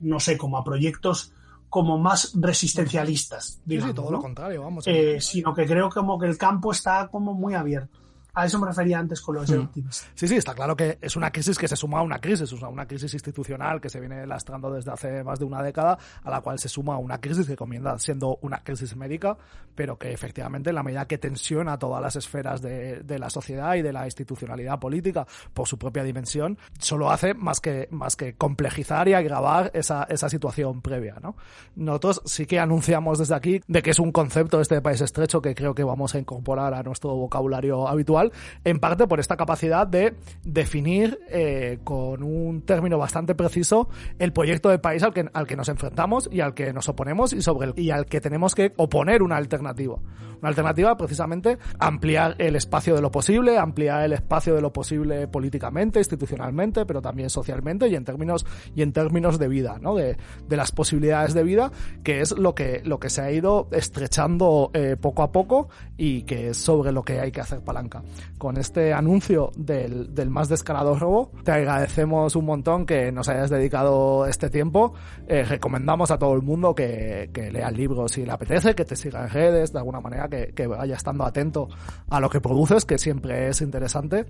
no 0.00 0.20
sé, 0.20 0.36
como 0.36 0.58
a 0.58 0.64
proyectos 0.64 1.32
como 1.68 1.96
más 1.96 2.32
resistencialistas. 2.34 3.62
sí, 3.66 3.94
todo 3.94 4.10
lo 4.10 4.20
contrario, 4.20 4.62
vamos. 4.62 4.86
Eh, 4.86 5.20
sino 5.22 5.54
que 5.54 5.64
creo 5.64 5.88
como 5.88 6.18
que 6.18 6.26
el 6.26 6.36
campo 6.36 6.72
está 6.72 7.08
como 7.08 7.32
muy 7.32 7.54
abierto. 7.54 8.01
A 8.34 8.46
eso 8.46 8.58
me 8.58 8.66
refería 8.66 8.98
antes 8.98 9.20
con 9.20 9.34
los 9.34 9.50
mm. 9.50 9.68
Sí, 10.14 10.28
sí, 10.28 10.36
está 10.36 10.54
claro 10.54 10.74
que 10.74 10.98
es 11.00 11.16
una 11.16 11.30
crisis 11.30 11.58
que 11.58 11.68
se 11.68 11.76
suma 11.76 11.98
a 11.98 12.02
una 12.02 12.18
crisis, 12.18 12.50
o 12.52 12.56
sea, 12.56 12.68
una 12.68 12.86
crisis 12.86 13.12
institucional 13.12 13.80
que 13.80 13.90
se 13.90 14.00
viene 14.00 14.26
lastrando 14.26 14.70
desde 14.70 14.90
hace 14.90 15.22
más 15.22 15.38
de 15.38 15.44
una 15.44 15.62
década, 15.62 15.98
a 16.22 16.30
la 16.30 16.40
cual 16.40 16.58
se 16.58 16.68
suma 16.68 16.96
una 16.96 17.18
crisis 17.18 17.46
que 17.46 17.56
comienza 17.56 17.98
siendo 17.98 18.38
una 18.40 18.58
crisis 18.64 18.96
médica, 18.96 19.36
pero 19.74 19.98
que 19.98 20.12
efectivamente 20.12 20.70
en 20.70 20.76
la 20.76 20.82
medida 20.82 21.06
que 21.06 21.18
tensiona 21.18 21.78
todas 21.78 22.00
las 22.00 22.16
esferas 22.16 22.62
de, 22.62 23.00
de 23.00 23.18
la 23.18 23.28
sociedad 23.28 23.74
y 23.74 23.82
de 23.82 23.92
la 23.92 24.06
institucionalidad 24.06 24.78
política 24.78 25.26
por 25.52 25.68
su 25.68 25.78
propia 25.78 26.02
dimensión, 26.02 26.56
solo 26.78 27.10
hace 27.10 27.34
más 27.34 27.60
que, 27.60 27.88
más 27.90 28.16
que 28.16 28.34
complejizar 28.34 29.08
y 29.08 29.14
agravar 29.14 29.70
esa, 29.74 30.04
esa 30.04 30.28
situación 30.28 30.80
previa, 30.80 31.16
¿no? 31.22 31.36
Nosotros 31.76 32.22
sí 32.24 32.46
que 32.46 32.58
anunciamos 32.58 33.18
desde 33.18 33.34
aquí 33.34 33.60
de 33.66 33.82
que 33.82 33.90
es 33.90 33.98
un 33.98 34.12
concepto 34.12 34.60
este 34.60 34.80
país 34.80 35.00
estrecho 35.00 35.42
que 35.42 35.54
creo 35.54 35.74
que 35.74 35.84
vamos 35.84 36.14
a 36.14 36.18
incorporar 36.18 36.72
a 36.74 36.82
nuestro 36.82 37.14
vocabulario 37.14 37.88
habitual 37.88 38.21
en 38.64 38.78
parte 38.78 39.06
por 39.06 39.18
esta 39.18 39.36
capacidad 39.36 39.86
de 39.86 40.14
definir 40.44 41.18
eh, 41.28 41.78
con 41.82 42.22
un 42.22 42.62
término 42.62 42.98
bastante 42.98 43.34
preciso 43.34 43.88
el 44.18 44.32
proyecto 44.32 44.68
de 44.68 44.78
país 44.78 45.02
al 45.02 45.12
que, 45.12 45.28
al 45.32 45.46
que 45.46 45.56
nos 45.56 45.68
enfrentamos 45.68 46.28
y 46.30 46.40
al 46.40 46.54
que 46.54 46.72
nos 46.72 46.88
oponemos 46.88 47.32
y, 47.32 47.42
sobre 47.42 47.68
el, 47.68 47.78
y 47.78 47.90
al 47.90 48.06
que 48.06 48.20
tenemos 48.20 48.54
que 48.54 48.72
oponer 48.76 49.22
una 49.22 49.36
alternativa. 49.36 49.96
Una 50.40 50.48
alternativa 50.48 50.96
precisamente 50.96 51.58
ampliar 51.78 52.34
el 52.38 52.56
espacio 52.56 52.96
de 52.96 53.00
lo 53.00 53.12
posible, 53.12 53.58
ampliar 53.58 54.04
el 54.04 54.12
espacio 54.12 54.54
de 54.54 54.60
lo 54.60 54.72
posible 54.72 55.28
políticamente, 55.28 56.00
institucionalmente, 56.00 56.84
pero 56.84 57.00
también 57.00 57.30
socialmente 57.30 57.86
y 57.86 57.94
en 57.94 58.04
términos, 58.04 58.44
y 58.74 58.82
en 58.82 58.92
términos 58.92 59.38
de 59.38 59.46
vida, 59.46 59.78
¿no? 59.80 59.94
de, 59.94 60.16
de 60.48 60.56
las 60.56 60.72
posibilidades 60.72 61.32
de 61.34 61.44
vida, 61.44 61.70
que 62.02 62.20
es 62.20 62.36
lo 62.36 62.56
que, 62.56 62.82
lo 62.84 62.98
que 62.98 63.08
se 63.08 63.22
ha 63.22 63.30
ido 63.30 63.68
estrechando 63.70 64.70
eh, 64.74 64.96
poco 65.00 65.22
a 65.22 65.30
poco 65.30 65.68
y 65.96 66.22
que 66.22 66.48
es 66.48 66.56
sobre 66.56 66.90
lo 66.90 67.04
que 67.04 67.20
hay 67.20 67.30
que 67.30 67.40
hacer 67.40 67.60
palanca 67.60 68.02
con 68.38 68.56
este 68.56 68.92
anuncio 68.92 69.50
del, 69.56 70.14
del 70.14 70.30
más 70.30 70.48
descarado 70.48 70.98
robo. 70.98 71.30
Te 71.44 71.52
agradecemos 71.52 72.36
un 72.36 72.46
montón 72.46 72.86
que 72.86 73.12
nos 73.12 73.28
hayas 73.28 73.50
dedicado 73.50 74.26
este 74.26 74.50
tiempo. 74.50 74.94
Eh, 75.26 75.44
recomendamos 75.44 76.10
a 76.10 76.18
todo 76.18 76.34
el 76.34 76.42
mundo 76.42 76.74
que, 76.74 77.30
que, 77.32 77.50
lea 77.50 77.68
el 77.68 77.76
libro 77.76 78.08
si 78.08 78.24
le 78.24 78.32
apetece, 78.32 78.74
que 78.74 78.84
te 78.84 78.96
siga 78.96 79.22
en 79.22 79.30
redes, 79.30 79.72
de 79.72 79.78
alguna 79.78 80.00
manera, 80.00 80.28
que, 80.28 80.52
que 80.54 80.66
vaya 80.66 80.94
estando 80.94 81.24
atento 81.24 81.68
a 82.08 82.20
lo 82.20 82.30
que 82.30 82.40
produces, 82.40 82.84
que 82.84 82.98
siempre 82.98 83.48
es 83.48 83.60
interesante. 83.60 84.26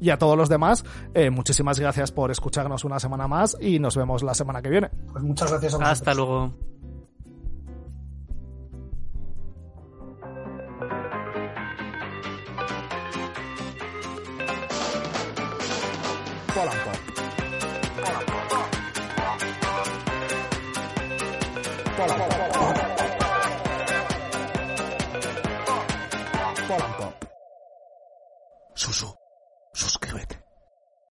Y 0.00 0.10
a 0.10 0.18
todos 0.18 0.36
los 0.36 0.48
demás, 0.48 0.84
eh, 1.14 1.30
muchísimas 1.30 1.80
gracias 1.80 2.12
por 2.12 2.30
escucharnos 2.30 2.84
una 2.84 3.00
semana 3.00 3.26
más 3.28 3.56
y 3.60 3.78
nos 3.78 3.96
vemos 3.96 4.22
la 4.22 4.34
semana 4.34 4.60
que 4.60 4.68
viene. 4.68 4.90
Pues 5.10 5.24
muchas 5.24 5.50
gracias 5.50 5.74
a 5.74 5.90
Hasta 5.90 6.14
luego. 6.14 6.52